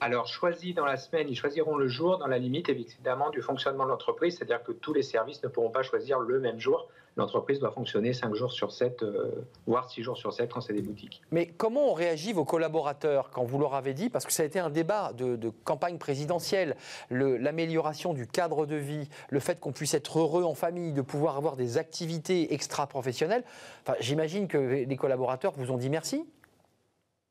Alors, 0.01 0.27
choisi 0.27 0.75
dans 0.75 0.85
la 0.85 0.97
semaine, 0.97 1.29
ils 1.29 1.37
choisiront 1.37 1.77
le 1.77 1.89
jour 1.89 2.19
dans 2.19 2.27
la 2.27 2.39
limite 2.39 2.69
évidemment 2.69 3.31
du 3.31 3.41
fonctionnement 3.41 3.85
de 3.85 3.91
l'entreprise, 3.91 4.37
c'est-à-dire 4.37 4.63
que 4.63 4.73
tous 4.73 4.93
les 4.93 5.03
services 5.03 5.43
ne 5.43 5.49
pourront 5.49 5.71
pas 5.71 5.83
choisir 5.83 6.19
le 6.19 6.41
même 6.41 6.59
jour. 6.59 6.89
L'entreprise 7.17 7.61
doit 7.61 7.71
fonctionner 7.71 8.13
5 8.13 8.35
jours 8.35 8.51
sur 8.51 8.73
7, 8.73 9.03
euh, 9.03 9.31
voire 9.67 9.89
6 9.89 10.03
jours 10.03 10.17
sur 10.17 10.33
7 10.33 10.53
quand 10.53 10.61
c'est 10.61 10.73
des 10.73 10.83
boutiques. 10.83 11.23
Mais 11.31 11.47
comment 11.47 11.91
ont 11.91 11.95
réagi 11.95 12.33
vos 12.33 12.45
collaborateurs 12.45 13.31
quand 13.31 13.45
vous 13.45 13.59
leur 13.59 13.75
avez 13.75 13.95
dit, 13.95 14.11
parce 14.11 14.25
que 14.25 14.33
ça 14.33 14.43
a 14.43 14.47
été 14.47 14.59
un 14.59 14.71
débat 14.71 15.13
de, 15.13 15.53
campagne 15.65 15.99
présidentielle, 15.99 16.77
l'amélioration 17.11 18.15
du 18.15 18.27
cadre 18.27 18.67
de 18.67 18.77
vie, 18.77 19.09
le 19.29 19.39
fait 19.39 19.61
qu'on 19.61 19.73
puisse 19.73 19.95
être 19.95 20.19
heureux 20.19 20.43
en 20.43 20.55
famille, 20.55 20.93
de 20.93 21.03
pouvoir 21.03 21.37
avoir 21.37 21.55
des 21.57 21.79
activités 21.79 22.53
extra-professionnelles, 22.53 23.45
enfin, 23.83 23.97
j'imagine 24.01 24.49
que 24.49 24.59
les 24.59 24.97
collaborateurs 24.97 25.53
vous 25.53 25.71
ont 25.71 25.77
dit 25.77 25.91
merci? 25.91 26.27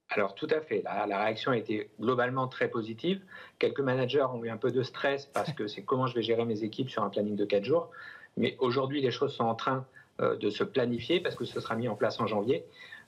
Alors 0.09 0.36
tout 0.36 0.47
à 0.51 0.61
fait, 0.61 0.84
la, 0.84 1.07
la, 1.07 1.23
réaction 1.23 1.51
a 1.51 1.57
été 1.57 1.89
globalement 1.99 2.47
très 2.47 2.67
positive. 2.67 3.21
Quelques 3.57 3.79
managers 3.79 4.25
ont 4.31 4.43
eu 4.43 4.49
un 4.49 4.57
peu 4.57 4.71
de 4.71 4.84
stress 4.84 5.25
parce 5.25 5.51
que 5.53 5.65
c'est 5.67 5.81
comment 5.81 6.05
je 6.05 6.13
vais 6.13 6.21
gérer 6.21 6.45
mes 6.45 6.63
équipes 6.63 6.89
sur 6.89 7.03
un 7.03 7.09
planning 7.09 7.36
de 7.36 7.45
4 7.45 7.63
jours. 7.63 7.89
Mais 8.38 8.55
aujourd'hui, 8.59 9.01
les 9.01 9.11
choses 9.11 9.34
sont 9.34 9.45
en 9.45 9.55
train 9.55 9.86
euh, 10.21 10.36
de 10.38 10.49
se 10.49 10.63
planifier 10.63 11.19
parce 11.19 11.36
que 11.36 11.43
ce 11.43 11.59
sera 11.59 11.75
mis 11.75 11.88
en 11.88 11.95
place 11.95 12.19
en 12.19 12.27
janvier. 12.27 12.65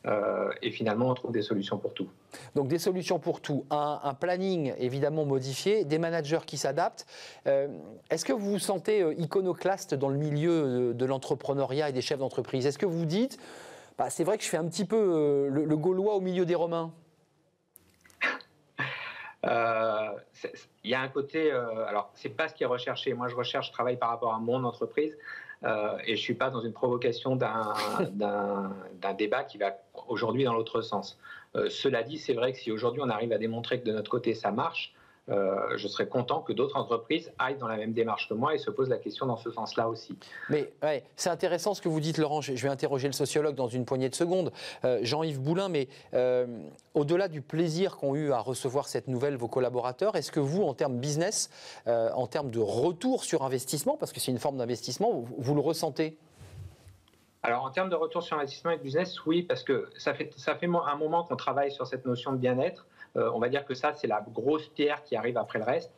Euh, 0.08 0.50
et 0.62 0.72
finalement, 0.72 1.10
on 1.10 1.14
trouve 1.14 1.32
des 1.32 1.42
solutions 1.42 1.78
pour 1.78 1.94
tout. 1.94 2.10
Donc 2.56 2.68
des 2.68 2.78
solutions 2.78 3.20
pour 3.20 3.42
tout, 3.42 3.66
un, 3.70 4.14
planning 4.20 4.74
évidemment 4.78 5.26
modifié, 5.26 5.84
des 5.84 5.98
managers 5.98 6.42
qui 6.46 6.58
s'adaptent. 6.58 7.06
Euh, 7.48 7.68
est-ce 8.12 8.26
que 8.26 8.34
vous 8.34 8.52
vous 8.52 8.60
sentez 8.60 9.04
iconoclaste 9.18 9.96
dans 9.96 10.10
le 10.10 10.18
milieu 10.18 10.94
de, 10.94 11.06
l'entrepreneuriat 11.06 11.90
et 11.90 11.92
des 11.92 12.02
chefs 12.02 12.20
d'entreprise? 12.20 12.66
Est-ce 12.66 12.78
que 12.78 12.86
vous 12.86 13.06
dites 13.06 13.38
bah, 13.98 14.10
c'est 14.10 14.24
vrai 14.24 14.38
que 14.38 14.44
je 14.44 14.50
fais 14.50 14.58
un 14.58 14.68
petit 14.68 14.86
peu 14.86 15.48
le, 15.50 15.78
Gaulois 15.78 16.16
au 16.16 16.22
milieu 16.22 16.46
des 16.46 16.56
Romains? 16.56 16.92
Euh, 19.46 20.10
il 20.84 20.90
y 20.90 20.94
a 20.94 21.02
un 21.02 21.08
côté, 21.08 21.52
euh, 21.52 21.86
alors 21.86 22.12
c'est 22.14 22.30
pas 22.30 22.48
ce 22.48 22.56
qui 22.56 22.64
est 22.64 22.68
recherché. 22.68 23.14
Moi, 23.14 23.28
je 23.28 23.36
recherche, 23.36 23.68
je 23.68 23.72
travaille 23.72 23.98
par 23.98 24.10
rapport 24.10 24.34
à 24.34 24.40
mon 24.40 24.64
entreprise 24.64 25.18
et 26.06 26.16
je 26.16 26.22
suis 26.22 26.36
pas 26.36 26.52
dans 26.52 26.60
une 26.62 26.74
provocation 26.74 27.36
d'un 27.36 27.74
débat 29.18 29.44
qui 29.44 29.58
va 29.58 29.76
aujourd'hui 30.08 30.44
dans 30.44 30.54
l'autre 30.54 30.82
sens. 30.82 31.18
cela 31.70 32.04
dit, 32.04 32.20
c'est 32.20 32.34
vrai 32.34 32.52
que 32.52 32.60
si 32.60 32.72
aujourd'hui 32.72 33.02
on 33.04 33.10
arrive 33.10 33.32
à 33.32 33.40
démontrer 33.40 33.80
que 33.80 33.86
de 33.86 33.92
notre 33.92 34.12
côté 34.12 34.36
ça 34.36 34.52
marche, 34.52 34.94
euh, 35.28 35.76
je 35.78 35.88
serais 35.88 36.08
content 36.08 36.42
que 36.42 36.54
d'autres 36.54 36.78
entreprises 36.78 37.32
aillent 37.40 37.58
dans 37.58 37.68
la 37.68 37.78
même 37.78 37.94
démarche 37.94 38.30
que 38.30 38.36
moi 38.36 38.54
et 38.54 38.60
se 38.60 38.70
posent 38.70 38.90
la 38.90 39.00
question 39.00 39.26
dans 39.26 39.38
ce 39.38 39.50
sens-là 39.50 39.90
aussi. 39.90 40.16
Mais 40.50 40.72
ouais, 40.84 41.04
c'est 41.16 41.32
intéressant 41.32 41.74
ce 41.74 41.82
que 41.82 41.90
vous 41.90 42.00
dites, 42.00 42.20
Laurent. 42.20 42.42
Je 42.42 42.54
vais 42.54 42.70
interroger 42.70 43.08
le 43.08 43.14
sociologue 43.14 43.56
dans 43.56 43.68
une 43.68 43.86
poignée 43.86 44.10
de 44.10 44.16
secondes, 44.16 44.52
euh, 44.84 45.00
Jean-Yves 45.02 45.42
Boulin. 45.42 45.68
Mais 45.70 45.88
euh, 46.14 46.46
au-delà 46.94 47.28
du 47.28 47.42
plaisir 47.42 47.98
qu'ont 47.98 48.14
eu 48.16 48.32
à 48.32 48.40
recevoir 48.40 48.88
cette 48.88 49.08
nouvelle 49.08 49.36
vos 49.36 49.48
collaborateurs, 49.48 50.16
est-ce 50.16 50.32
que 50.32 50.40
vous, 50.40 50.62
en 50.62 50.76
termes 50.76 50.98
business, 50.98 51.50
en 51.88 52.28
termes 52.28 52.52
de 52.52 52.60
retour 52.60 53.24
sur 53.24 53.44
investissement, 53.44 53.98
parce 53.98 54.14
que 54.14 54.20
c'est 54.20 54.32
une 54.32 54.40
forme 54.40 54.58
d'investissement, 54.58 55.24
vous, 55.38 55.56
le 55.56 55.62
ressentez? 55.62 56.18
Alors, 57.44 57.64
en 57.64 57.72
termes 57.72 57.90
de 57.90 57.96
retour 57.96 58.24
sur 58.24 58.38
investissement 58.38 58.72
et 58.72 58.78
de 58.78 58.82
business, 58.82 59.26
oui, 59.26 59.44
parce 59.44 59.64
que 59.64 59.90
ça 59.98 60.14
fait, 60.14 60.32
ça 60.38 60.56
fait 60.56 60.68
un 60.68 60.96
moment 60.96 61.24
qu'on 61.24 61.36
travaille 61.36 61.72
sur 61.72 61.88
cette 61.88 62.06
notion 62.06 62.32
de 62.32 62.38
bien-être. 62.38 62.86
Euh, 63.18 63.30
on 63.34 63.40
va 63.40 63.50
dire 63.50 63.66
que 63.66 63.74
ça, 63.74 63.94
c'est 63.94 64.08
la 64.08 64.24
grosse 64.34 64.68
pierre 64.70 65.04
qui 65.04 65.16
arrive 65.16 65.38
après 65.38 65.60
le 65.60 65.66
reste. 65.66 65.92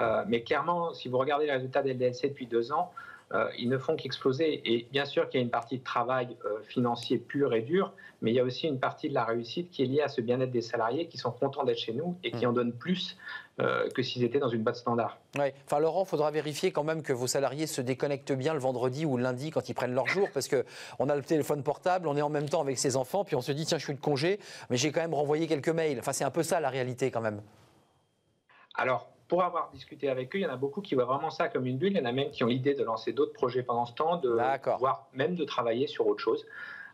Euh, 0.00 0.24
mais 0.26 0.42
clairement, 0.42 0.92
si 0.92 1.08
vous 1.08 1.18
regardez 1.18 1.46
les 1.46 1.52
résultats 1.52 1.82
des 1.82 1.94
depuis 1.94 2.46
deux 2.46 2.72
ans, 2.72 2.92
euh, 3.32 3.48
ils 3.58 3.68
ne 3.68 3.78
font 3.78 3.96
qu'exploser. 3.96 4.62
Et 4.64 4.86
bien 4.92 5.04
sûr 5.04 5.28
qu'il 5.28 5.40
y 5.40 5.42
a 5.42 5.44
une 5.44 5.50
partie 5.50 5.78
de 5.78 5.84
travail 5.84 6.36
financier 6.64 7.18
pur 7.18 7.54
et 7.54 7.62
dur, 7.62 7.92
mais 8.22 8.30
il 8.30 8.34
y 8.34 8.40
a 8.40 8.44
aussi 8.44 8.66
une 8.66 8.80
partie 8.80 9.08
de 9.08 9.14
la 9.14 9.24
réussite 9.24 9.70
qui 9.70 9.82
est 9.82 9.86
liée 9.86 10.00
à 10.00 10.08
ce 10.08 10.20
bien-être 10.20 10.50
des 10.50 10.62
salariés 10.62 11.08
qui 11.08 11.18
sont 11.18 11.30
contents 11.30 11.64
d'être 11.64 11.78
chez 11.78 11.92
nous 11.92 12.16
et 12.24 12.30
qui 12.30 12.46
mmh. 12.46 12.48
en 12.48 12.52
donnent 12.52 12.72
plus 12.72 13.16
euh, 13.60 13.88
que 13.90 14.02
s'ils 14.02 14.24
étaient 14.24 14.40
dans 14.40 14.48
une 14.48 14.64
boîte 14.64 14.74
standard. 14.74 15.16
Ouais. 15.38 15.54
Enfin, 15.64 15.78
Laurent, 15.78 16.02
il 16.02 16.08
faudra 16.08 16.32
vérifier 16.32 16.72
quand 16.72 16.82
même 16.82 17.02
que 17.02 17.12
vos 17.12 17.28
salariés 17.28 17.68
se 17.68 17.80
déconnectent 17.80 18.32
bien 18.32 18.52
le 18.52 18.58
vendredi 18.58 19.06
ou 19.06 19.16
le 19.16 19.22
lundi 19.22 19.52
quand 19.52 19.68
ils 19.68 19.74
prennent 19.74 19.94
leur 19.94 20.08
jour, 20.08 20.28
parce 20.34 20.48
qu'on 20.48 21.08
a 21.08 21.14
le 21.14 21.22
téléphone 21.22 21.62
portable, 21.62 22.08
on 22.08 22.16
est 22.16 22.22
en 22.22 22.30
même 22.30 22.48
temps 22.48 22.62
avec 22.62 22.78
ses 22.78 22.96
enfants, 22.96 23.22
puis 23.22 23.36
on 23.36 23.40
se 23.42 23.52
dit, 23.52 23.64
tiens, 23.64 23.78
je 23.78 23.84
suis 23.84 23.94
de 23.94 24.00
congé, 24.00 24.40
mais 24.70 24.76
j'ai 24.76 24.90
quand 24.90 25.02
même 25.02 25.14
renvoyé 25.14 25.46
quelques 25.46 25.68
mails. 25.68 26.00
Enfin, 26.00 26.12
c'est 26.12 26.24
un 26.24 26.32
peu 26.32 26.42
ça 26.42 26.58
la 26.58 26.68
réalité 26.68 27.12
quand 27.12 27.20
même. 27.20 27.42
Alors, 28.74 29.08
pour 29.28 29.42
avoir 29.42 29.70
discuté 29.70 30.08
avec 30.08 30.34
eux, 30.34 30.38
il 30.38 30.42
y 30.42 30.46
en 30.46 30.52
a 30.52 30.56
beaucoup 30.56 30.80
qui 30.80 30.94
voient 30.94 31.04
vraiment 31.04 31.30
ça 31.30 31.48
comme 31.48 31.66
une 31.66 31.78
bulle. 31.78 31.92
Il 31.92 31.98
y 31.98 32.00
en 32.00 32.04
a 32.04 32.12
même 32.12 32.30
qui 32.30 32.44
ont 32.44 32.48
l'idée 32.48 32.74
de 32.74 32.84
lancer 32.84 33.12
d'autres 33.12 33.32
projets 33.32 33.62
pendant 33.62 33.86
ce 33.86 33.94
temps, 33.94 34.16
de 34.16 34.38
voire 34.78 35.06
même 35.14 35.34
de 35.34 35.44
travailler 35.44 35.86
sur 35.86 36.06
autre 36.06 36.20
chose. 36.20 36.44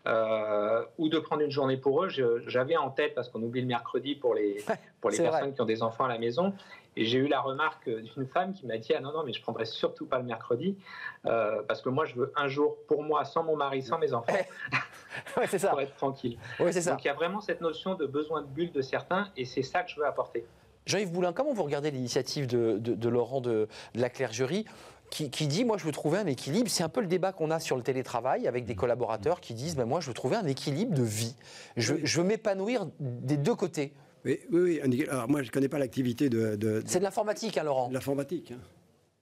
Euh, 0.07 0.83
ou 0.97 1.11
de 1.11 1.19
prendre 1.19 1.43
une 1.43 1.51
journée 1.51 1.77
pour 1.77 2.03
eux. 2.03 2.09
J'avais 2.47 2.77
en 2.79 2.89
tête, 2.89 3.15
parce 3.15 3.29
qu'on 3.29 3.43
oublie 3.43 3.61
le 3.61 3.67
mercredi 3.67 4.15
pour 4.15 4.35
les, 4.35 4.65
pour 4.99 5.11
les 5.11 5.19
personnes 5.19 5.53
qui 5.53 5.61
ont 5.61 5.67
des 5.67 5.83
enfants 5.83 6.05
à 6.05 6.09
la 6.09 6.17
maison, 6.17 6.55
et 6.97 7.05
j'ai 7.05 7.19
eu 7.19 7.29
la 7.29 7.43
remarque 7.43 7.91
d'une 7.91 8.27
femme 8.27 8.55
qui 8.55 8.67
m'a 8.67 8.79
dit 8.79 8.95
Ah 8.95 9.01
non, 9.01 9.13
non, 9.13 9.25
mais 9.25 9.35
je 9.35 9.43
prendrai 9.43 9.67
surtout 9.67 10.07
pas 10.07 10.17
le 10.17 10.25
mercredi, 10.25 10.79
euh, 11.27 11.63
parce 11.69 11.83
que 11.83 11.91
moi, 11.91 12.07
je 12.07 12.15
veux 12.15 12.33
un 12.35 12.49
jour 12.49 12.79
pour 12.89 13.03
moi, 13.03 13.27
sans 13.27 13.45
mon 13.45 13.57
mari, 13.57 13.83
sans 13.83 13.99
mes 13.99 14.15
enfants, 14.15 14.33
ça. 15.59 15.69
pour 15.71 15.81
être 15.83 15.95
tranquille. 15.97 16.39
Ouais, 16.59 16.73
ça. 16.73 16.93
Donc 16.93 17.05
il 17.05 17.09
y 17.09 17.11
a 17.11 17.15
vraiment 17.15 17.43
cette 17.43 17.61
notion 17.61 17.95
de 17.95 18.07
besoin 18.07 18.41
de 18.41 18.47
bulle 18.47 18.73
de 18.73 18.81
certains, 18.81 19.29
et 19.37 19.45
c'est 19.45 19.63
ça 19.63 19.83
que 19.83 19.91
je 19.91 19.97
veux 19.97 20.07
apporter. 20.07 20.47
Jean-Yves 20.87 21.13
Boulin, 21.13 21.33
comment 21.33 21.53
vous 21.53 21.63
regardez 21.63 21.91
l'initiative 21.91 22.47
de, 22.47 22.79
de, 22.79 23.09
Laurent 23.09 23.41
de, 23.41 23.69
de 23.95 24.01
la 24.01 24.11
Clergerie 24.11 24.65
qui, 25.11 25.47
dit 25.47 25.65
moi 25.65 25.77
je 25.77 25.85
veux 25.85 25.93
trouver 25.93 26.19
un 26.19 26.27
équilibre. 26.27 26.71
C'est 26.71 26.83
un 26.83 26.89
peu 26.89 27.01
le 27.01 27.07
débat 27.07 27.33
qu'on 27.33 27.51
a 27.51 27.59
sur 27.61 27.77
le 27.77 27.83
télétravail 27.83 28.47
avec 28.47 28.65
des 28.65 28.75
collaborateurs 28.75 29.41
qui 29.41 29.55
disent 29.55 29.77
ben, 29.77 29.85
moi 29.85 30.01
je 30.01 30.09
veux 30.09 30.15
trouver 30.15 30.37
un 30.37 30.47
équilibre 30.47 30.95
de 30.95 31.03
vie. 31.03 31.35
Je, 31.77 31.95
veux 31.95 32.25
m'épanouir 32.25 32.87
des 33.01 33.37
deux 33.37 33.55
côtés. 33.55 33.93
Oui, 34.25 34.39
oui, 34.51 34.81
oui. 34.85 35.07
Alors 35.09 35.29
moi 35.29 35.43
je 35.43 35.49
ne 35.49 35.53
connais 35.53 35.69
pas 35.69 35.79
l'activité 35.79 36.29
de. 36.29 36.83
C'est 36.87 36.99
de 36.99 37.05
l'informatique, 37.05 37.59
hein, 37.59 37.65
Laurent. 37.65 37.89
De 37.89 37.95
l'informatique. 37.95 38.53
Hein. 38.53 38.61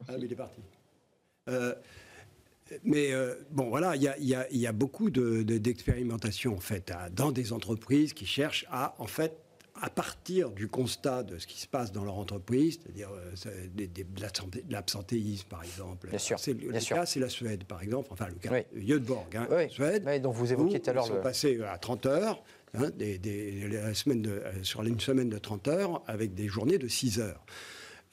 Ah, 0.09 0.13
mais 0.19 0.27
il 0.27 0.33
est 0.33 0.37
parti. 0.37 0.61
Euh, 1.49 1.75
mais 2.85 3.13
euh, 3.13 3.35
bon, 3.51 3.71
voilà, 3.71 3.97
il 3.97 4.03
y, 4.03 4.59
y 4.59 4.67
a, 4.67 4.73
beaucoup 4.73 5.11
d'expérimentation 5.11 6.55
en 6.55 6.61
fait 6.61 6.93
dans 7.13 7.33
des 7.33 7.55
entreprises 7.55 8.13
qui 8.13 8.27
cherchent 8.27 8.67
à 8.71 8.95
en 8.99 9.07
fait 9.07 9.39
à 9.81 9.91
partir 9.91 10.51
du 10.51 10.69
constat 10.69 11.23
de 11.23 11.39
ce 11.39 11.47
qui 11.47 11.61
se 11.61 11.67
passe 11.67 11.93
dans 11.93 12.05
leur 12.05 12.17
entreprise, 12.19 12.79
c'est-à-dire 12.83 13.11
euh, 13.13 13.67
de 13.75 14.71
l'absentéisme, 14.71 15.47
par 15.49 15.63
exemple. 15.63 16.09
Bien 16.09 16.19
sûr. 16.19 16.37
Le, 16.47 16.55
bien 16.55 16.81
cas, 16.81 17.07
c'est 17.07 17.21
la 17.21 17.29
Suède, 17.29 17.65
par 17.65 17.83
exemple. 17.83 18.09
Enfin, 18.13 18.29
le 18.29 18.35
cas 18.35 18.51
oui. 18.53 18.87
Göteborg, 18.87 19.37
hein, 19.37 19.47
Suède. 19.71 20.05
Oui, 20.07 20.21
dont 20.21 20.31
vous 20.31 20.53
évoquiez 20.53 20.81
tout 20.81 20.91
à 20.91 20.93
l'heure. 20.93 21.07
Ils 21.07 21.15
sont 21.15 21.23
passés 21.23 21.61
à 21.63 21.79
30 21.79 22.07
heures, 22.07 22.43
hein, 22.75 22.91
des, 22.97 23.69
la 23.69 23.95
semaine 23.95 24.23
de, 24.23 24.31
euh, 24.31 24.63
sur 24.63 24.83
une 24.83 25.01
semaine 25.01 25.29
de 25.29 25.39
30 25.39 25.69
heures, 25.69 26.03
avec 26.07 26.35
des 26.35 26.49
journées 26.49 26.79
de 26.79 26.89
6 26.89 27.21
heures. 27.21 27.45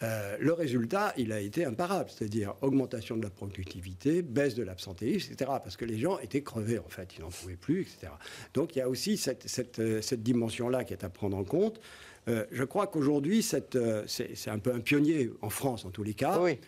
Euh, 0.03 0.35
le 0.39 0.51
résultat, 0.53 1.13
il 1.17 1.31
a 1.31 1.39
été 1.39 1.63
imparable, 1.65 2.09
c'est-à-dire 2.09 2.55
augmentation 2.61 3.15
de 3.15 3.23
la 3.23 3.29
productivité, 3.29 4.21
baisse 4.21 4.53
de 4.55 4.63
l'absentéisme, 4.63 5.31
etc. 5.31 5.51
Parce 5.63 5.77
que 5.77 5.85
les 5.85 5.97
gens 5.97 6.19
étaient 6.19 6.43
crevés, 6.43 6.79
en 6.79 6.89
fait, 6.89 7.15
ils 7.17 7.21
n'en 7.21 7.29
pouvaient 7.29 7.55
plus, 7.55 7.81
etc. 7.81 8.11
Donc 8.53 8.75
il 8.75 8.79
y 8.79 8.81
a 8.81 8.89
aussi 8.89 9.17
cette, 9.17 9.47
cette, 9.47 9.79
euh, 9.79 10.01
cette 10.01 10.21
dimension-là 10.21 10.83
qui 10.83 10.93
est 10.93 11.03
à 11.05 11.09
prendre 11.09 11.37
en 11.37 11.43
compte. 11.45 11.79
Euh, 12.27 12.45
je 12.51 12.63
crois 12.63 12.87
qu'aujourd'hui, 12.87 13.41
c'est 13.43 13.75
un 14.47 14.59
peu 14.59 14.73
un 14.73 14.79
pionnier 14.79 15.31
en 15.41 15.49
France, 15.49 15.85
en 15.85 15.91
tous 15.91 16.03
les 16.03 16.13
cas. 16.13 16.39
Oui. 16.41 16.59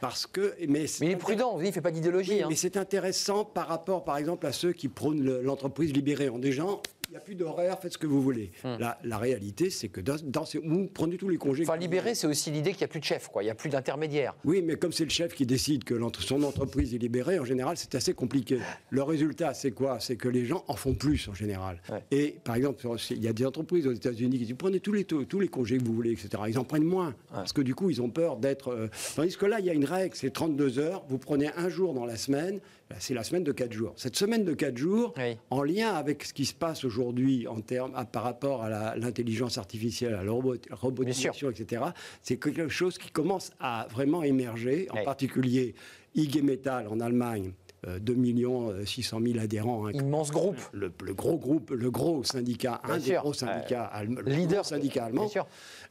Parce 0.00 0.26
que, 0.26 0.54
mais, 0.66 0.84
il 1.02 1.10
est 1.10 1.16
prudent, 1.16 1.60
il 1.60 1.66
ne 1.66 1.72
fait 1.72 1.82
pas 1.82 1.90
d'idéologie. 1.90 2.42
hein. 2.42 2.46
Mais 2.48 2.56
c'est 2.56 2.78
intéressant 2.78 3.44
par 3.44 3.68
rapport, 3.68 4.02
par 4.04 4.16
exemple, 4.16 4.46
à 4.46 4.52
ceux 4.52 4.72
qui 4.72 4.88
prônent 4.88 5.40
l'entreprise 5.42 5.92
libérée. 5.92 6.30
En 6.30 6.38
des 6.38 6.52
gens, 6.52 6.80
n'y 7.10 7.16
a 7.16 7.20
plus 7.20 7.34
d'horaire, 7.34 7.78
faites 7.80 7.92
ce 7.92 7.98
que 7.98 8.06
vous 8.06 8.22
voulez. 8.22 8.52
Hmm. 8.64 8.76
La, 8.78 9.18
réalité, 9.18 9.70
c'est 9.70 9.88
que 9.88 10.00
dans, 10.00 10.44
ces, 10.44 10.58
vous 10.58 10.88
prenez 10.92 11.16
tous 11.16 11.28
les 11.28 11.36
congés. 11.36 11.64
Enfin, 11.64 11.76
libérer, 11.76 12.14
c'est 12.14 12.26
aussi 12.26 12.50
l'idée 12.50 12.70
qu'il 12.70 12.80
n'y 12.80 12.84
a 12.84 12.88
plus 12.88 13.00
de 13.00 13.04
chef, 13.04 13.28
quoi. 13.28 13.42
Il 13.42 13.46
n'y 13.46 13.50
a 13.50 13.54
plus 13.54 13.70
d'intermédiaire. 13.70 14.34
Oui, 14.44 14.62
mais 14.62 14.76
comme 14.76 14.92
c'est 14.92 15.04
le 15.04 15.10
chef 15.10 15.34
qui 15.34 15.46
décide 15.46 15.84
que 15.84 15.98
son 16.20 16.42
entreprise 16.42 16.94
est 16.94 16.98
libérée, 16.98 17.38
en 17.38 17.44
général, 17.44 17.76
c'est 17.76 17.94
assez 17.94 18.14
compliqué. 18.14 18.60
Le 18.90 19.02
résultat, 19.02 19.54
c'est 19.54 19.72
quoi? 19.72 19.98
C'est 20.00 20.16
que 20.16 20.28
les 20.28 20.46
gens 20.46 20.64
en 20.68 20.76
font 20.76 20.94
plus, 20.94 21.28
en 21.28 21.34
général. 21.34 21.80
Et 22.10 22.36
par 22.44 22.54
exemple, 22.54 22.84
il 23.10 23.22
y 23.22 23.28
a 23.28 23.32
des 23.32 23.46
entreprises 23.46 23.86
aux 23.86 23.92
États-Unis 23.92 24.38
qui 24.38 24.44
disent 24.46 24.56
prenez 24.56 24.80
tous 24.80 24.92
les, 24.92 25.04
tous 25.04 25.40
les 25.40 25.48
congés 25.48 25.78
que 25.78 25.84
vous 25.84 25.94
voulez, 25.94 26.12
etc. 26.12 26.28
Ils 26.48 26.58
en 26.58 26.64
prennent 26.64 26.84
moins. 26.84 27.14
Parce 27.30 27.52
que 27.52 27.62
du 27.62 27.74
coup, 27.74 27.90
ils 27.90 28.00
ont 28.00 28.10
peur 28.10 28.36
d'être. 28.36 28.68
Euh, 28.68 28.88
tandis 29.16 29.36
que 29.36 29.46
là, 29.46 29.60
il 29.60 29.66
y 29.66 29.70
a 29.70 29.74
une 29.74 29.84
règle 29.84 30.14
c'est 30.14 30.30
32 30.30 30.78
heures. 30.78 31.04
Vous 31.08 31.18
prenez 31.18 31.50
un 31.56 31.68
jour 31.68 31.94
dans 31.94 32.04
la 32.04 32.16
semaine 32.16 32.60
c'est 32.98 33.14
la 33.14 33.22
semaine 33.22 33.44
de 33.44 33.52
4 33.52 33.72
jours. 33.72 33.92
Cette 33.96 34.16
semaine 34.16 34.44
de 34.44 34.52
4 34.52 34.76
jours, 34.76 35.14
en 35.50 35.62
lien 35.62 35.94
avec 35.94 36.24
ce 36.24 36.32
qui 36.32 36.44
se 36.44 36.54
passe 36.54 36.84
aujourd'hui 36.84 37.46
en 37.46 37.60
termes, 37.60 37.92
par 38.12 38.22
rapport 38.22 38.62
à 38.64 38.96
l'intelligence 38.96 39.58
artificielle, 39.58 40.14
à 40.14 40.24
la 40.24 40.32
robotisation, 40.72 41.50
etc., 41.50 41.82
c'est 42.22 42.36
quelque 42.36 42.68
chose 42.68 42.98
qui 42.98 43.10
commence 43.10 43.52
à 43.60 43.86
vraiment 43.90 44.22
émerger, 44.22 44.88
en 44.90 45.04
particulier 45.04 45.74
IG 46.14 46.42
Metall 46.42 46.88
en 46.88 47.00
Allemagne. 47.00 47.52
2 47.86 48.84
600 48.84 49.20
000 49.22 49.38
adhérents. 49.38 49.86
Hein, 49.86 49.92
Immense 49.92 50.30
groupe. 50.30 50.56
Le, 50.72 50.90
gros 51.14 51.38
groupe, 51.38 51.70
le 51.70 51.90
gros 51.90 52.22
syndicat, 52.24 52.80
un 52.84 52.98
des 52.98 53.14
gros 53.14 53.32
syndicats 53.32 53.84
allemands, 53.84 54.20
leader 54.26 54.64
syndicat 54.64 55.06
allemand, 55.06 55.30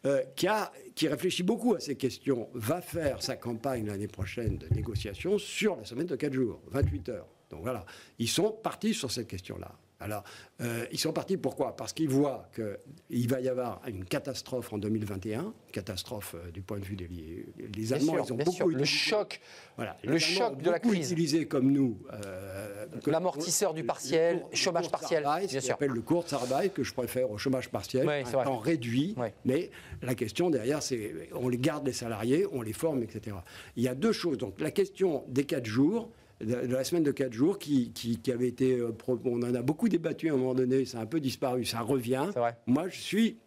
euh, 0.05 0.21
qui, 0.35 0.47
a, 0.47 0.71
qui 0.95 1.07
réfléchit 1.07 1.43
beaucoup 1.43 1.75
à 1.75 1.79
ces 1.79 1.95
questions, 1.95 2.49
va 2.53 2.81
faire 2.81 3.21
sa 3.21 3.35
campagne 3.35 3.87
l'année 3.87 4.07
prochaine 4.07 4.57
de 4.57 4.67
négociation 4.73 5.37
sur 5.37 5.75
la 5.77 5.85
semaine 5.85 6.07
de 6.07 6.15
4 6.15 6.33
jours, 6.33 6.61
28 6.71 7.09
heures. 7.09 7.27
Donc 7.49 7.61
voilà, 7.63 7.85
ils 8.19 8.27
sont 8.27 8.51
partis 8.51 8.93
sur 8.93 9.11
cette 9.11 9.27
question-là. 9.27 9.71
Alors, 10.01 10.23
euh, 10.61 10.85
ils 10.91 10.99
sont 10.99 11.11
partis 11.11 11.35
pourquoi? 11.35 11.75
Parce 11.75 11.91
qu'ils 11.91 12.09
voient 12.09 12.47
qu'il 12.55 13.27
va 13.27 13.41
y 13.41 13.49
avoir 13.49 13.81
une 13.85 14.05
catastrophe 14.05 14.71
en 14.71 14.77
2021, 14.77 15.53
catastrophe 15.73 16.35
euh, 16.35 16.51
du 16.51 16.61
point 16.61 16.79
de 16.79 16.85
vue 16.85 16.95
des 16.95 17.09
les 17.75 17.93
Allemands, 17.93 18.23
ils 18.23 18.33
ont 18.33 18.37
beaucoup 18.37 18.69
le 18.69 18.85
choc, 18.85 19.41
voilà, 19.75 19.97
le 20.03 20.17
choc 20.17 20.61
de 20.61 20.71
la 20.71 20.79
crise, 20.79 21.11
utilisé 21.11 21.47
comme 21.47 21.71
nous, 21.71 21.97
euh, 22.13 22.85
l'amortisseur 23.07 23.73
du 23.73 23.83
partiel, 23.83 24.45
le, 24.49 24.55
chômage 24.55 24.89
partiel, 24.89 25.23
bien 25.23 25.47
sûr, 25.47 25.61
s'appelle 25.61 25.91
le 25.91 26.01
Kurzarbeit 26.01 26.69
que 26.69 26.83
je 26.83 26.93
préfère 26.93 27.29
au 27.29 27.37
chômage 27.37 27.69
partiel, 27.69 28.07
un 28.09 28.23
temps 28.23 28.57
réduit, 28.57 29.15
mais 29.43 29.69
la 30.01 30.15
question 30.15 30.49
derrière, 30.49 30.81
c'est 30.81 31.29
on 31.33 31.49
les 31.49 31.57
garde 31.57 31.85
les 31.85 31.93
salariés, 31.93 32.45
on 32.53 32.61
les 32.61 32.73
forme, 32.73 33.03
etc. 33.03 33.35
Il 33.75 33.83
y 33.83 33.89
a 33.89 33.95
deux 33.95 34.13
choses. 34.13 34.37
Donc 34.37 34.61
la 34.61 34.71
question 34.71 35.25
des 35.27 35.45
quatre 35.45 35.65
jours 35.65 36.09
de, 36.41 36.55
la 36.55 36.83
semaine 36.83 37.03
de 37.03 37.11
4 37.11 37.33
jours 37.33 37.59
qui, 37.59 37.91
qui, 37.91 38.31
avait 38.31 38.47
été. 38.47 38.77
Euh, 38.77 38.91
on 39.25 39.41
en 39.41 39.53
a 39.53 39.61
beaucoup 39.61 39.89
débattu 39.89 40.29
à 40.29 40.33
un 40.33 40.37
moment 40.37 40.53
donné, 40.53 40.85
ça 40.85 40.99
a 40.99 41.01
un 41.01 41.05
peu 41.05 41.19
disparu, 41.19 41.65
ça 41.65 41.81
revient. 41.81 42.29
Moi, 42.67 42.87
je 42.89 42.99
suis 42.99 43.37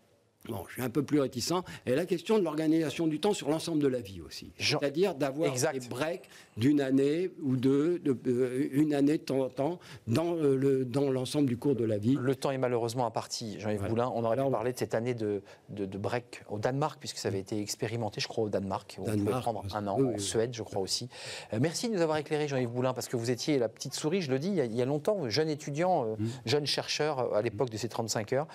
Bon, 0.48 0.64
je 0.68 0.72
suis 0.72 0.82
un 0.82 0.90
peu 0.90 1.04
plus 1.04 1.20
réticent. 1.20 1.62
Et 1.86 1.94
la 1.94 2.04
question 2.04 2.38
de 2.38 2.42
l'organisation 2.42 3.06
du 3.06 3.20
temps 3.20 3.32
sur 3.32 3.48
l'ensemble 3.48 3.80
de 3.80 3.86
la 3.86 4.00
vie 4.00 4.20
aussi. 4.20 4.52
C'est-à-dire 4.58 5.14
d'avoir 5.14 5.52
des 5.54 5.80
breaks 5.88 6.28
d'une 6.56 6.80
année 6.80 7.30
ou 7.42 7.56
deux, 7.56 7.98
de, 8.00 8.16
euh, 8.26 8.68
une 8.72 8.94
année 8.94 9.18
de 9.18 9.22
temps 9.22 9.40
en 9.40 9.48
temps, 9.48 9.78
dans, 10.06 10.36
euh, 10.36 10.56
le, 10.56 10.84
dans 10.84 11.10
l'ensemble 11.10 11.46
du 11.46 11.56
cours 11.56 11.74
de 11.74 11.84
la 11.84 11.98
vie. 11.98 12.16
Le 12.20 12.36
temps 12.36 12.50
est 12.50 12.58
malheureusement 12.58 13.06
imparti. 13.06 13.58
Jean-Yves 13.58 13.88
Boulin, 13.88 14.12
on 14.14 14.24
aurait 14.24 14.36
pu 14.36 14.50
parler 14.50 14.72
de 14.72 14.78
cette 14.78 14.94
année 14.94 15.14
de, 15.14 15.42
de, 15.70 15.98
break 15.98 16.42
au 16.50 16.58
Danemark, 16.58 16.98
puisque 17.00 17.18
ça 17.18 17.28
avait 17.28 17.40
été 17.40 17.60
expérimenté, 17.60 18.20
je 18.20 18.28
crois, 18.28 18.44
au 18.44 18.48
Danemark. 18.48 18.98
On 19.00 19.04
pouvait 19.04 19.40
prendre 19.40 19.64
un 19.74 19.86
an, 19.86 19.98
en 20.14 20.18
Suède, 20.18 20.50
je 20.52 20.62
crois 20.62 20.82
aussi. 20.82 21.08
Euh, 21.52 21.58
merci 21.60 21.88
de 21.88 21.94
nous 21.94 22.02
avoir 22.02 22.18
éclairé, 22.18 22.48
Jean-Yves 22.48 22.70
Boulin, 22.70 22.92
parce 22.92 23.08
que 23.08 23.16
vous 23.16 23.30
étiez 23.30 23.58
la 23.58 23.68
petite 23.68 23.94
souris, 23.94 24.20
je 24.20 24.30
le 24.30 24.38
dis, 24.38 24.48
il 24.48 24.74
y 24.74 24.82
a, 24.82 24.84
longtemps, 24.84 25.28
jeune 25.30 25.48
étudiant, 25.48 26.04
mmh. 26.04 26.16
jeune 26.44 26.66
chercheur 26.66 27.34
à 27.34 27.40
l'époque 27.40 27.70
de 27.70 27.76
ces 27.76 27.88
35 27.88 28.32
heures, 28.32 28.46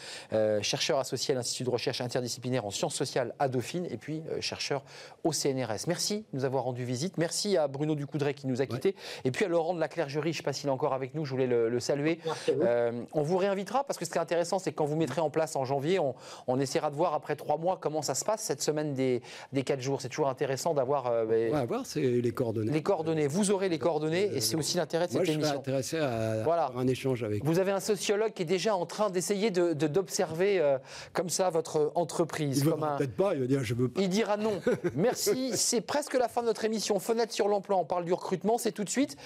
chercheur 0.62 1.00
associé 1.00 1.34
à 1.34 1.36
l'Institut 1.36 1.64
de 1.64 1.70
recherche 1.70 2.02
interdisciplinaire 2.02 2.66
en 2.66 2.72
sciences 2.72 2.96
sociales 2.96 3.34
à 3.40 3.48
Dauphine 3.48 3.88
et 3.90 3.98
puis 3.98 4.22
chercheur 4.40 4.84
au 5.24 5.32
CNRS. 5.32 5.88
Merci 5.88 6.26
de 6.32 6.38
nous 6.38 6.46
avoir 6.46 6.64
rendu 6.64 6.84
visite. 6.84 7.18
Merci 7.18 7.58
à 7.58 7.68
Bruno 7.68 7.87
Ducoudray 7.96 8.34
qui 8.34 8.48
nous 8.48 8.62
a 8.62 8.66
quittés. 8.66 8.96
Et 9.26 9.32
puis 9.32 9.46
à 9.46 9.48
Laurent 9.48 9.74
de 9.74 9.80
la 9.80 9.88
Clergerie, 9.88 10.34
je 10.34 10.38
ne 10.38 10.42
sais 10.42 10.44
pas 10.44 10.54
s'il 10.54 10.68
est 10.70 10.72
encore 10.72 10.94
avec 10.94 11.16
nous, 11.16 11.26
je 11.26 11.32
voulais 11.32 11.48
le, 11.48 11.80
saluer. 11.80 12.20
Euh, 12.50 13.04
on 13.14 13.22
vous 13.22 13.38
réinvitera 13.38 13.84
parce 13.84 13.98
que 13.98 14.06
ce 14.06 14.10
qui 14.10 14.18
est 14.18 14.22
intéressant, 14.22 14.60
c'est 14.60 14.72
que 14.72 14.76
quand 14.76 14.86
vous 14.86 14.96
mettrez 14.96 15.22
en 15.22 15.30
place 15.30 15.56
en 15.56 15.66
janvier, 15.66 16.00
on, 16.00 16.60
essaiera 16.60 16.90
de 16.90 16.96
voir 16.96 17.14
après 17.14 17.36
trois 17.36 17.58
mois 17.58 17.78
comment 17.80 18.02
ça 18.02 18.16
se 18.16 18.26
passe 18.26 18.42
cette 18.42 18.64
semaine 18.64 18.94
des, 18.94 19.22
des 19.54 19.64
quatre 19.64 19.80
jours. 19.80 20.02
C'est 20.02 20.10
toujours 20.10 20.28
intéressant 20.28 20.74
d'avoir. 20.74 21.06
Euh, 21.08 21.26
ben, 21.26 21.52
on 21.52 21.56
va 21.58 21.66
voir 21.66 21.84
les 21.96 22.32
coordonnées. 22.32 22.72
Les 22.72 22.82
coordonnées. 22.82 23.28
Vous 23.28 23.52
aurez 23.52 23.70
les 23.70 23.78
coordonnées 23.78 24.30
et 24.34 24.42
c'est 24.42 24.56
aussi 24.56 24.78
l'intérêt 24.78 25.08
de 25.08 25.12
cette 25.12 25.22
émission. 25.22 25.40
Moi, 25.40 25.48
je 25.48 25.52
suis 25.52 25.60
intéressé 25.60 25.98
à 26.00 26.44
voilà. 26.44 26.72
un 26.76 26.88
échange 26.88 27.24
avec 27.24 27.44
vous. 27.44 27.52
Vous 27.52 27.60
avez 27.60 27.72
un 27.72 27.80
sociologue 27.80 28.34
qui 28.34 28.42
est 28.42 28.46
déjà 28.46 28.76
en 28.76 28.86
train 28.86 29.10
d'essayer 29.10 29.52
d'observer 29.52 30.58
de, 30.60 30.78
comme 31.14 31.30
ça 31.30 31.50
votre 31.50 31.92
entreprise. 31.96 32.60
Il 32.60 32.72
peut-être 32.98 33.16
pas, 33.16 33.34
il 33.34 33.42
va 33.42 33.48
dire 33.48 33.64
je 33.64 33.74
veux 33.74 33.88
pas. 33.88 34.02
Il 34.02 34.10
dira 34.10 34.38
non. 34.38 34.62
Merci, 34.96 35.52
c'est 35.56 35.82
presque 35.82 36.14
la 36.14 36.28
fin 36.28 36.42
de 36.42 36.48
notre 36.48 36.66
émission. 36.66 37.00
Fenêtre 37.00 37.34
sur 37.34 37.48
l'emploi, 37.48 37.77
on 37.80 37.86
parle 37.86 38.06
du 38.06 38.14
recrutement, 38.14 38.58
c'est 38.58 38.72
tout 38.72 38.84
de 38.84 38.90
suite. 38.90 39.18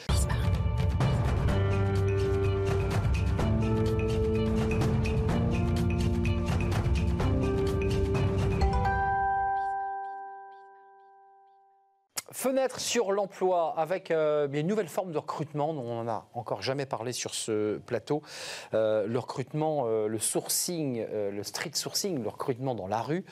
Fenêtre 12.42 12.80
sur 12.80 13.12
l'emploi 13.12 13.76
avec 13.78 14.10
euh, 14.10 14.48
une 14.52 14.66
nouvelle 14.66 14.88
forme 14.88 15.12
de 15.12 15.20
recrutement 15.20 15.76
dont 15.76 15.84
on 15.84 16.06
n'a 16.06 16.26
encore 16.34 16.64
jamais 16.64 16.88
parlé 16.88 17.12
sur 17.12 17.36
ce 17.36 17.78
plateau. 17.78 18.24
Euh, 18.74 19.06
le 19.06 19.20
recrutement, 19.20 19.84
euh, 19.86 20.08
le 20.08 20.18
sourcing, 20.18 21.06
le 21.06 21.44
street 21.44 21.74
sourcing, 21.76 22.24
le 22.24 22.30
recrutement 22.30 22.74
dans 22.74 22.88
la 22.88 23.00
rue. 23.04 23.26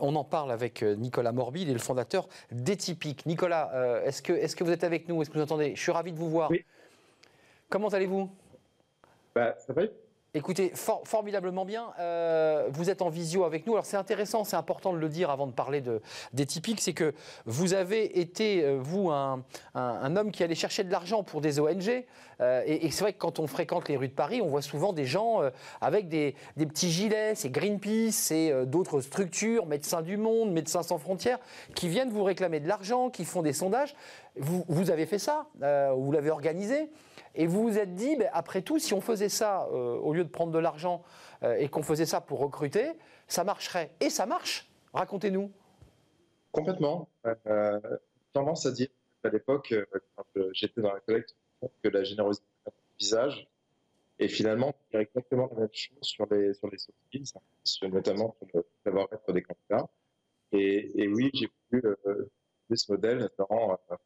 on 0.00 0.16
en 0.16 0.24
parle 0.24 0.50
avec 0.50 0.82
Nicolas 0.82 1.32
Morbi, 1.32 1.62
il 1.62 1.68
est 1.68 1.74
le 1.74 1.78
fondateur 1.78 2.28
d'Etypique. 2.50 3.26
Nicolas, 3.26 4.00
est-ce 4.06 4.22
que, 4.22 4.32
est 4.32 4.54
que 4.54 4.64
vous 4.64 4.72
êtes 4.72 4.84
avec 4.84 5.06
nous? 5.06 5.20
Est-ce 5.20 5.28
que 5.28 5.36
vous 5.36 5.44
entendez? 5.44 5.74
Je 5.76 5.82
suis 5.82 5.92
ravi 5.92 6.12
de 6.12 6.18
vous 6.18 6.30
voir. 6.30 6.50
Oui. 6.50 6.64
Comment 7.68 7.88
allez-vous? 7.88 8.30
Bah, 9.34 9.54
Ça 9.58 9.74
va 9.74 9.82
Écoutez, 10.36 10.70
formidablement 11.04 11.64
bien. 11.64 11.94
Euh, 11.98 12.68
vous 12.70 12.90
êtes 12.90 13.00
en 13.00 13.08
visio 13.08 13.44
avec 13.44 13.66
nous. 13.66 13.72
Alors 13.72 13.86
c'est 13.86 13.96
intéressant, 13.96 14.44
c'est 14.44 14.56
important 14.56 14.92
de 14.92 14.98
le 14.98 15.08
dire 15.08 15.30
avant 15.30 15.46
de 15.46 15.52
parler 15.52 15.80
de, 15.80 16.02
des 16.34 16.44
typiques, 16.44 16.82
c'est 16.82 16.92
que 16.92 17.14
vous 17.46 17.72
avez 17.72 18.20
été, 18.20 18.62
euh, 18.62 18.76
vous, 18.78 19.10
un, 19.10 19.42
homme 20.14 20.30
qui 20.32 20.44
allait 20.44 20.54
chercher 20.54 20.84
de 20.84 20.92
l'argent 20.92 21.22
pour 21.22 21.40
des 21.40 21.58
ONG. 21.58 22.04
Euh, 22.42 22.62
et, 22.66 22.90
c'est 22.90 23.00
vrai 23.00 23.14
que 23.14 23.18
quand 23.18 23.38
on 23.38 23.46
fréquente 23.46 23.88
les 23.88 23.96
rues 23.96 24.08
de 24.08 24.12
Paris, 24.12 24.42
on 24.42 24.48
voit 24.48 24.60
souvent 24.60 24.92
des 24.92 25.06
gens 25.06 25.40
avec 25.80 26.10
des, 26.10 26.34
petits 26.54 26.90
gilets, 26.90 27.34
c'est 27.34 27.48
Greenpeace, 27.48 28.12
c'est 28.12 28.66
d'autres 28.66 29.00
structures, 29.00 29.64
Médecins 29.64 30.02
du 30.02 30.18
Monde, 30.18 30.52
Médecins 30.52 30.82
sans 30.82 30.98
frontières, 30.98 31.38
qui 31.74 31.88
viennent 31.88 32.10
vous 32.10 32.24
réclamer 32.24 32.60
de 32.60 32.68
l'argent, 32.68 33.08
qui 33.08 33.24
font 33.24 33.40
des 33.40 33.54
sondages. 33.54 33.94
Vous 34.36 34.90
avez 34.90 35.06
fait 35.06 35.18
ça, 35.18 35.46
vous 35.96 36.12
l'avez 36.12 36.30
organisé. 36.30 36.90
Et 37.36 37.46
vous 37.46 37.62
vous 37.62 37.78
êtes 37.78 37.94
dit, 37.94 38.16
ben, 38.16 38.28
après 38.32 38.62
tout, 38.62 38.78
si 38.78 38.94
on 38.94 39.00
faisait 39.00 39.28
ça, 39.28 39.68
euh, 39.72 39.96
au 39.96 40.12
lieu 40.12 40.24
de 40.24 40.28
prendre 40.28 40.52
de 40.52 40.58
l'argent, 40.58 41.02
euh, 41.42 41.54
et 41.54 41.68
qu'on 41.68 41.82
faisait 41.82 42.06
ça 42.06 42.20
pour 42.20 42.40
recruter, 42.40 42.92
ça 43.28 43.44
marcherait. 43.44 43.90
Et 44.00 44.10
ça 44.10 44.26
marche. 44.26 44.68
Racontez-nous. 44.92 45.50
Complètement. 46.50 47.08
Euh, 47.46 47.80
tendance 48.32 48.66
à 48.66 48.72
dire 48.72 48.88
à 49.22 49.28
l'époque, 49.28 49.74
quand 50.14 50.24
j'étais 50.52 50.80
dans 50.80 50.92
la 50.92 51.00
collecte, 51.00 51.34
que 51.82 51.88
la 51.88 52.04
générosité 52.04 52.46
un 52.66 52.70
visage. 52.98 53.48
Et 54.18 54.28
finalement, 54.28 54.74
c'est 54.90 54.98
exactement 54.98 55.48
la 55.52 55.60
même 55.60 55.68
chose 55.72 55.98
sur 56.02 56.26
les, 56.30 56.54
sur 56.54 56.70
les 56.70 56.78
soft 56.78 56.96
skills, 57.06 57.90
notamment 57.90 58.36
pour 58.50 58.64
savoir-être 58.84 59.32
des 59.32 59.42
candidats. 59.42 59.88
Et, 60.52 61.08
oui, 61.08 61.30
j'ai 61.34 61.48
pu 61.70 61.82
euh, 61.84 62.30
ce 62.72 62.92
modèle 62.92 63.28
euh, 63.40 63.96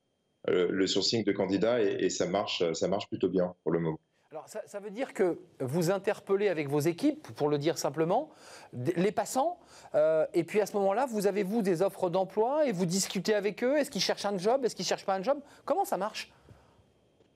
le 0.49 0.87
sourcing 0.87 1.25
de 1.25 1.33
candidats 1.33 1.81
et, 1.83 2.09
ça, 2.11 2.27
marche, 2.27 2.63
ça 2.73 2.89
marche 2.89 3.09
plutôt 3.09 3.29
bien 3.29 3.55
pour 3.63 3.73
le 3.73 3.81
moment. 3.81 4.01
Alors 4.33 4.47
ça, 4.47 4.79
veut 4.79 4.93
dire 4.93 5.13
que 5.13 5.41
vous 5.59 5.91
interpellez 5.91 6.47
avec 6.47 6.69
vos 6.69 6.79
équipes, 6.79 7.35
pour 7.35 7.49
le 7.49 7.59
dire 7.59 7.77
simplement, 7.77 8.31
les 8.73 9.11
passants, 9.11 9.59
euh, 9.97 10.25
et 10.33 10.45
puis 10.45 10.61
à 10.61 10.67
ce 10.67 10.77
moment-là, 10.77 11.07
vous 11.07 11.27
avez 11.27 11.43
vous 11.43 11.63
des 11.63 11.83
offres 11.83 12.11
d'emploi 12.11 12.65
et 12.65 12.71
vous 12.71 12.87
discutez 12.87 13.35
avec 13.35 13.65
eux. 13.65 13.77
Est-ce 13.77 13.91
qu'ils 13.91 14.01
cherchent 14.01 14.27
un 14.27 14.39
job? 14.39 14.65
Est-ce 14.65 14.77
qu'ils 14.77 14.85
cherchent 14.85 15.05
pas 15.05 15.17
un 15.17 15.23
job? 15.25 15.41
Comment 15.65 15.85
ça 15.85 15.97
marche? 15.97 16.33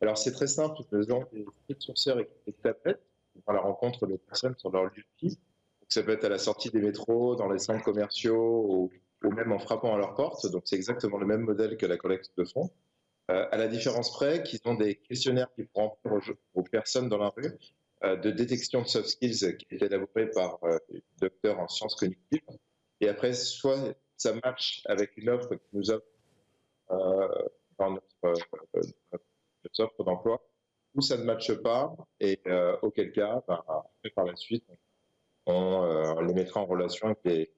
Alors 0.00 0.16
c'est 0.16 0.30
très 0.30 0.46
simple. 0.46 0.82
Nous 0.92 1.10
avons 1.10 1.24
des 1.32 1.76
sourceurs 1.80 2.20
et 2.20 2.30
des 2.46 2.52
tablettes 2.52 3.02
à 3.48 3.52
la 3.52 3.60
rencontre 3.60 4.06
des 4.06 4.18
personnes 4.18 4.54
sur 4.56 4.70
leur 4.70 4.84
lieu 4.84 4.90
de 5.22 5.28
vie. 5.28 5.38
ça 5.88 6.04
peut 6.04 6.12
être 6.12 6.24
à 6.24 6.28
la 6.28 6.38
sortie 6.38 6.70
des 6.70 6.80
métros, 6.80 7.34
dans 7.34 7.50
les 7.50 7.58
centres 7.58 7.82
commerciaux 7.82 8.66
ou, 8.68 8.90
ou 9.24 9.32
même 9.32 9.50
en 9.50 9.58
frappant 9.58 9.96
à 9.96 9.98
leur 9.98 10.14
porte. 10.14 10.46
Donc 10.52 10.62
c'est 10.66 10.76
exactement 10.76 11.18
le 11.18 11.26
même 11.26 11.40
modèle 11.40 11.76
que 11.76 11.86
la 11.86 11.96
collecte 11.96 12.30
de 12.36 12.44
fonds. 12.44 12.70
Euh, 13.30 13.46
à 13.50 13.56
la 13.56 13.68
différence 13.68 14.12
près 14.12 14.42
qu'ils 14.42 14.60
ont 14.66 14.74
des 14.74 14.96
questionnaires 14.96 15.48
qui 15.54 15.64
pourront 15.64 15.96
remplir 16.04 16.34
aux, 16.52 16.62
personnes 16.62 17.08
dans 17.08 17.16
la 17.16 17.30
rue 17.30 17.54
euh, 18.04 18.16
de 18.16 18.30
détection 18.30 18.82
de 18.82 18.86
soft 18.86 19.08
skills 19.08 19.56
qui 19.56 19.76
est 19.76 19.82
élaboré 19.82 20.28
par 20.28 20.62
euh, 20.64 20.76
docteur 21.22 21.58
en 21.58 21.66
sciences 21.66 21.94
cognitives. 21.94 22.42
Et 23.00 23.08
après, 23.08 23.32
soit 23.32 23.96
ça 24.18 24.34
marche 24.44 24.82
avec 24.84 25.16
une 25.16 25.30
offre 25.30 25.54
qui 25.54 25.68
nous 25.72 25.90
offre 25.90 26.06
dans 27.78 27.90
notre, 27.90 28.42
offre 29.78 30.04
d'emploi, 30.04 30.42
ou 30.94 31.00
ça 31.00 31.16
ne 31.16 31.24
matche 31.24 31.52
pas, 31.54 31.96
et 32.20 32.40
auquel 32.82 33.10
cas, 33.10 33.42
ben, 33.48 33.64
par 34.14 34.24
la 34.24 34.36
suite, 34.36 34.64
on 35.46 36.20
les 36.20 36.34
mettra 36.34 36.60
en 36.60 36.66
relation 36.66 37.08
avec 37.08 37.18
les 37.24 37.52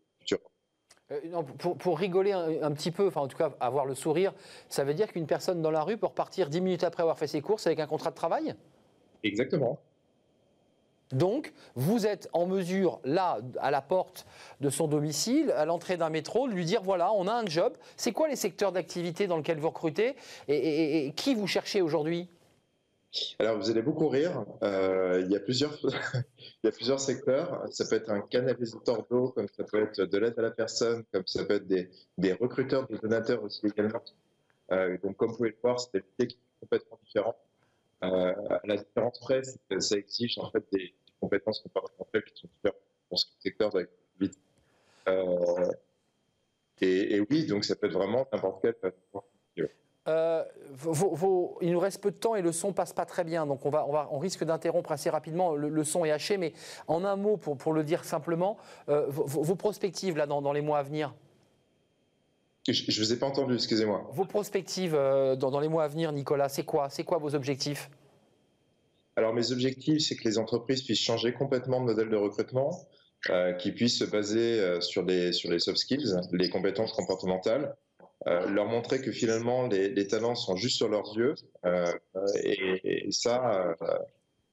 euh, 1.13 1.43
pour, 1.59 1.99
rigoler 1.99 2.33
un, 2.33 2.73
petit 2.73 2.91
peu, 2.91 3.07
enfin 3.07 3.21
en 3.21 3.29
tout 3.29 3.37
cas 3.37 3.53
avoir 3.61 3.87
le 3.87 3.95
sourire, 3.95 4.35
ça 4.69 4.83
veut 4.83 4.95
dire 4.95 5.13
qu'une 5.13 5.27
personne 5.27 5.63
dans 5.63 5.71
la 5.71 5.83
rue 5.83 5.97
peut 5.97 6.07
repartir 6.07 6.49
10 6.49 6.61
minutes 6.61 6.85
après 6.85 7.03
avoir 7.03 7.17
fait 7.17 7.29
ses 7.29 7.41
courses 7.41 7.67
avec 7.67 7.79
un 7.79 7.87
contrat 7.87 8.11
de 8.11 8.17
travail? 8.17 8.55
Exactement. 9.23 9.79
Donc, 11.13 11.53
vous 11.77 12.05
êtes 12.05 12.29
en 12.33 12.47
mesure, 12.47 12.99
là, 13.05 13.39
à 13.61 13.71
la 13.71 13.81
porte 13.81 14.27
de 14.61 14.69
son 14.71 14.89
domicile, 14.89 15.53
à 15.53 15.65
l'entrée 15.65 15.97
d'un 15.97 16.11
métro, 16.11 16.49
de 16.49 16.53
lui 16.53 16.65
dire 16.65 16.83
voilà, 16.83 17.13
on 17.13 17.29
a 17.29 17.33
un 17.33 17.47
job. 17.47 17.77
C'est 17.97 18.11
quoi 18.11 18.27
les 18.27 18.35
secteurs 18.35 18.73
d'activité 18.73 19.29
dans 19.29 19.37
lesquels 19.37 19.61
vous 19.61 19.69
recrutez? 19.69 20.17
Et 20.49 21.13
qui 21.15 21.37
vous 21.37 21.47
cherchez 21.47 21.81
aujourd'hui? 21.81 22.29
Alors, 23.39 23.59
vous 23.59 23.71
allez 23.71 23.83
beaucoup 23.83 24.09
rire. 24.09 24.45
Euh, 24.63 25.23
il, 25.25 25.31
y 25.31 25.37
a 25.37 25.41
plusieurs, 25.41 25.79
il 26.39 26.65
y 26.65 26.69
a 26.69 26.73
plusieurs 26.73 27.01
secteurs. 27.01 27.65
Ça 27.71 27.85
peut 27.89 27.97
être 27.97 28.11
un 28.11 28.21
canalisateur 28.21 29.07
d'eau, 29.11 29.31
comme 29.31 29.49
ça 29.49 29.65
peut 29.65 29.83
être 29.83 30.03
de 30.03 30.19
l'aide 30.19 30.39
à 30.39 30.43
la 30.43 30.51
personne, 30.51 31.05
comme 31.13 31.27
ça 31.27 31.45
peut 31.45 31.55
être 31.55 31.67
des, 31.67 32.33
recruteurs, 32.35 32.87
des 32.89 32.99
donateurs 32.99 33.43
aussi 33.43 33.67
également. 33.67 34.03
Euh, 34.73 34.99
donc, 35.03 35.17
comme 35.17 35.31
vous 35.31 35.37
pouvez 35.37 35.51
le 35.51 35.57
voir, 35.63 35.81
c'est 35.81 35.93
des 35.95 36.05
métiers 36.19 36.39
complètement 36.61 36.99
différents. 37.05 37.37
Euh, 38.05 38.35
la 38.65 38.77
différence 38.77 39.19
près, 39.21 39.43
ça 39.79 39.97
exige 39.97 40.39
en 40.39 40.51
fait 40.51 40.65
des, 40.73 40.95
compétences 41.21 41.61
comportementales 41.61 42.25
qui 42.25 42.43
sont 42.43 42.49
différentes 42.49 42.83
pour 43.09 43.19
ce 43.19 43.27
secteur. 43.41 43.73
Euh, 45.09 45.73
et, 46.81 47.17
et, 47.17 47.21
oui, 47.31 47.47
donc 47.47 47.65
ça 47.65 47.75
peut 47.75 47.87
être 47.87 47.95
vraiment 47.95 48.27
n'importe 48.33 48.61
quel 48.63 48.75
euh, 50.09 50.45
il 51.63 51.73
nous 51.73 51.81
reste 51.81 52.01
peu 52.01 52.11
de 52.11 52.17
temps 52.17 52.37
et 52.37 52.43
le 52.43 52.53
son 52.53 52.73
passe 52.73 52.93
pas 52.93 53.05
très 53.05 53.25
bien, 53.25 53.47
donc 53.47 53.67
on, 53.67 53.71
va, 53.71 53.87
on, 54.11 54.19
risque 54.19 54.45
d'interrompre 54.45 54.93
assez 54.93 55.11
rapidement. 55.11 55.55
Le, 55.55 55.85
son 55.85 56.05
est 56.05 56.13
haché, 56.13 56.37
mais 56.37 56.53
en 56.87 57.05
un 57.05 57.17
mot, 57.17 57.37
pour, 57.37 57.57
pour 57.57 57.73
le 57.73 57.83
dire 57.83 58.05
simplement, 58.05 58.57
euh, 58.89 59.07
vos, 59.09 59.57
prospectives 59.57 60.17
là, 60.17 60.27
dans, 60.27 60.53
les 60.53 60.61
mois 60.61 60.79
à 60.79 60.83
venir 60.83 61.15
Je 62.69 63.01
ne 63.01 63.05
vous 63.05 63.13
ai 63.13 63.19
pas 63.19 63.27
entendu, 63.27 63.55
excusez-moi. 63.55 64.09
Vos 64.13 64.25
prospectives 64.25 64.95
euh, 64.95 65.35
dans, 65.35 65.59
les 65.61 65.69
mois 65.69 65.85
à 65.85 65.89
venir, 65.89 66.13
Nicolas, 66.13 66.49
c'est 66.49 66.65
quoi? 66.65 66.89
C'est 66.89 67.05
quoi 67.05 67.19
vos 67.19 67.35
objectifs? 67.35 67.91
Alors 69.17 69.33
mes 69.33 69.51
objectifs, 69.51 70.03
c'est 70.03 70.17
que 70.17 70.29
les 70.29 70.39
entreprises 70.39 70.83
puissent 70.83 71.01
changer 71.01 71.33
complètement 71.33 71.81
de 71.81 71.87
modèle 71.87 72.11
de 72.11 72.17
recrutement, 72.17 72.71
qui 73.59 73.73
puissent 73.73 73.99
se 73.99 74.05
baser 74.05 74.81
sur, 74.81 75.03
les, 75.03 75.33
sur 75.33 75.51
les 75.51 75.59
soft 75.59 75.79
skills, 75.79 76.15
les 76.33 76.49
compétences 76.49 76.93
comportementales 76.93 77.75
euh, 78.27 78.49
leur 78.49 78.67
montrer 78.67 79.01
que 79.01 79.13
finalement 79.13 79.69
les, 79.69 80.07
talents 80.09 80.35
sont 80.35 80.57
juste 80.57 80.77
sur 80.77 80.89
leurs 80.89 81.17
yeux. 81.17 81.35
Euh, 81.65 81.93
et, 82.43 83.09
ça, 83.13 83.75
euh, 83.81 83.99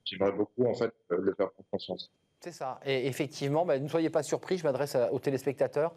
j'aimerais 0.05 0.31
beaucoup 0.31 0.65
en 0.65 0.75
fait 0.75 0.93
le 1.09 1.33
faire 1.33 1.49
prendre 1.51 1.69
conscience. 1.71 2.11
C'est 2.39 2.51
ça. 2.51 2.79
Et 2.85 3.07
effectivement, 3.07 3.65
bah, 3.65 3.79
ne 3.79 3.87
soyez 3.87 4.09
pas 4.09 4.21
surpris, 4.21 4.57
je 4.57 4.63
m'adresse 4.65 4.97
aux 5.11 5.19
téléspectateurs. 5.19 5.93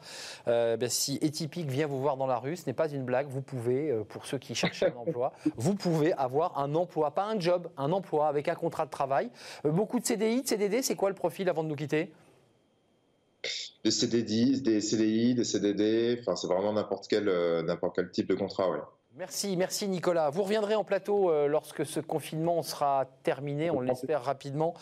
Bah, 0.47 0.89
si 0.89 1.19
Etypique 1.21 1.69
vient 1.69 1.89
vous 1.89 2.01
voir 2.01 2.17
dans 2.17 2.29
la 2.29 2.39
rue, 2.39 2.57
ce 2.57 2.67
n'est 2.67 2.73
pas 2.73 2.89
une 2.89 3.05
blague, 3.05 3.27
vous 3.29 3.43
pouvez, 3.43 3.93
pour 4.09 4.27
ceux 4.27 4.39
qui 4.39 4.55
cherchent 4.55 4.85
un 4.85 4.95
emploi, 4.97 5.33
vous 5.57 5.75
pouvez 5.75 6.13
avoir 6.13 6.59
un 6.59 6.75
emploi, 6.77 7.11
pas 7.11 7.25
un 7.25 7.41
job, 7.41 7.69
un 7.77 7.91
emploi 7.91 8.29
avec 8.29 8.49
un 8.49 8.55
contrat 8.55 8.87
de 8.87 8.91
travail. 8.91 9.29
beaucoup 9.65 9.99
de 9.99 10.07
CDI, 10.07 10.43
de 10.43 10.47
CDD, 10.47 10.83
c'est 10.83 10.95
quoi 10.95 11.09
le 11.09 11.17
profil 11.17 11.49
avant 11.49 11.65
de 11.65 11.69
nous 11.69 11.77
quitter? 11.77 12.13
Des 13.85 13.91
CDD, 13.91 14.61
des 14.61 14.81
CDI, 14.81 15.35
des 15.35 15.45
CDD, 15.45 16.19
enfin 16.21 16.37
c'est 16.37 16.47
vraiment 16.47 16.73
n'importe 16.73 17.07
quel, 17.09 17.29
euh, 17.29 17.63
n'importe 17.63 17.97
quel 17.97 18.11
type 18.11 18.29
de 18.29 18.35
contrat. 18.35 18.71
Ouais. 18.71 18.79
Merci, 19.19 19.57
merci 19.57 19.89
Nicolas. 19.89 20.29
Vous 20.29 20.43
reviendrez 20.43 20.75
en 20.75 20.85
plateau 20.85 21.31
euh, 21.31 21.47
lorsque 21.47 21.87
ce 21.87 22.01
confinement 22.01 22.63
sera 22.63 23.07
terminé, 23.23 23.71
on 23.71 23.81
l'espère 23.81 24.23
rapidement, 24.23 24.75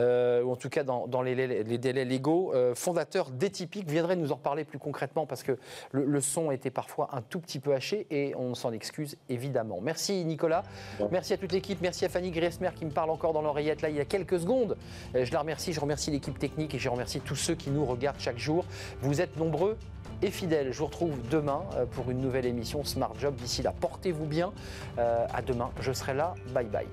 euh, 0.00 0.42
ou 0.42 0.50
en 0.50 0.56
tout 0.56 0.70
cas 0.70 0.82
dans, 0.82 1.20
les, 1.20 1.34
délais 1.76 2.06
légaux. 2.06 2.54
Euh, 2.54 2.74
fondateur 2.74 3.28
d'Etypique, 3.28 3.84
vous 3.84 3.92
viendrez 3.92 4.16
nous 4.16 4.32
en 4.32 4.36
reparler 4.36 4.64
plus 4.64 4.78
concrètement 4.78 5.26
parce 5.26 5.42
que 5.42 5.58
le, 5.90 6.20
son 6.22 6.50
était 6.52 6.70
parfois 6.70 7.10
un 7.12 7.20
tout 7.20 7.38
petit 7.38 7.58
peu 7.58 7.74
haché 7.74 8.06
et 8.10 8.34
on 8.34 8.54
s'en 8.54 8.72
excuse 8.72 9.18
évidemment. 9.28 9.80
Merci 9.82 10.24
Nicolas, 10.24 10.62
merci 11.10 11.34
à 11.34 11.36
toute 11.36 11.52
l'équipe, 11.52 11.82
merci 11.82 12.06
à 12.06 12.08
Fanny 12.08 12.30
Griesmer 12.30 12.70
qui 12.74 12.86
me 12.86 12.92
parle 12.92 13.10
encore 13.10 13.34
dans 13.34 13.42
l'oreillette 13.42 13.82
là 13.82 13.90
il 13.90 13.96
y 13.96 14.00
a 14.00 14.06
quelques 14.06 14.40
secondes. 14.40 14.78
je 15.12 15.30
la 15.30 15.40
remercie, 15.40 15.74
je 15.74 15.80
remercie 15.80 16.10
l'équipe 16.10 16.38
technique 16.38 16.74
et 16.74 16.78
je 16.78 16.88
remercie 16.88 17.20
tous 17.20 17.36
ceux 17.36 17.54
qui 17.54 17.68
nous 17.68 17.84
regardent 17.84 18.20
chaque 18.20 18.38
jour. 18.38 18.64
Vous 19.02 19.20
êtes 19.20 19.36
nombreux 19.36 19.76
et 20.22 20.30
fidèle. 20.30 20.72
Je 20.72 20.78
vous 20.78 20.86
retrouve 20.86 21.16
demain 21.30 21.62
euh, 21.76 21.84
pour 21.86 22.10
une 22.10 22.20
nouvelle 22.20 22.46
émission 22.46 22.84
Smart 22.84 23.12
Job. 23.20 23.34
D'ici 23.34 23.62
là, 23.62 23.72
portez-vous 23.78 24.26
bien. 24.26 24.52
Euh, 24.98 25.26
à 25.32 25.42
demain, 25.42 25.70
je 25.80 25.92
serai 25.92 26.14
là. 26.14 26.34
Bye 26.54 26.66
bye. 26.66 26.86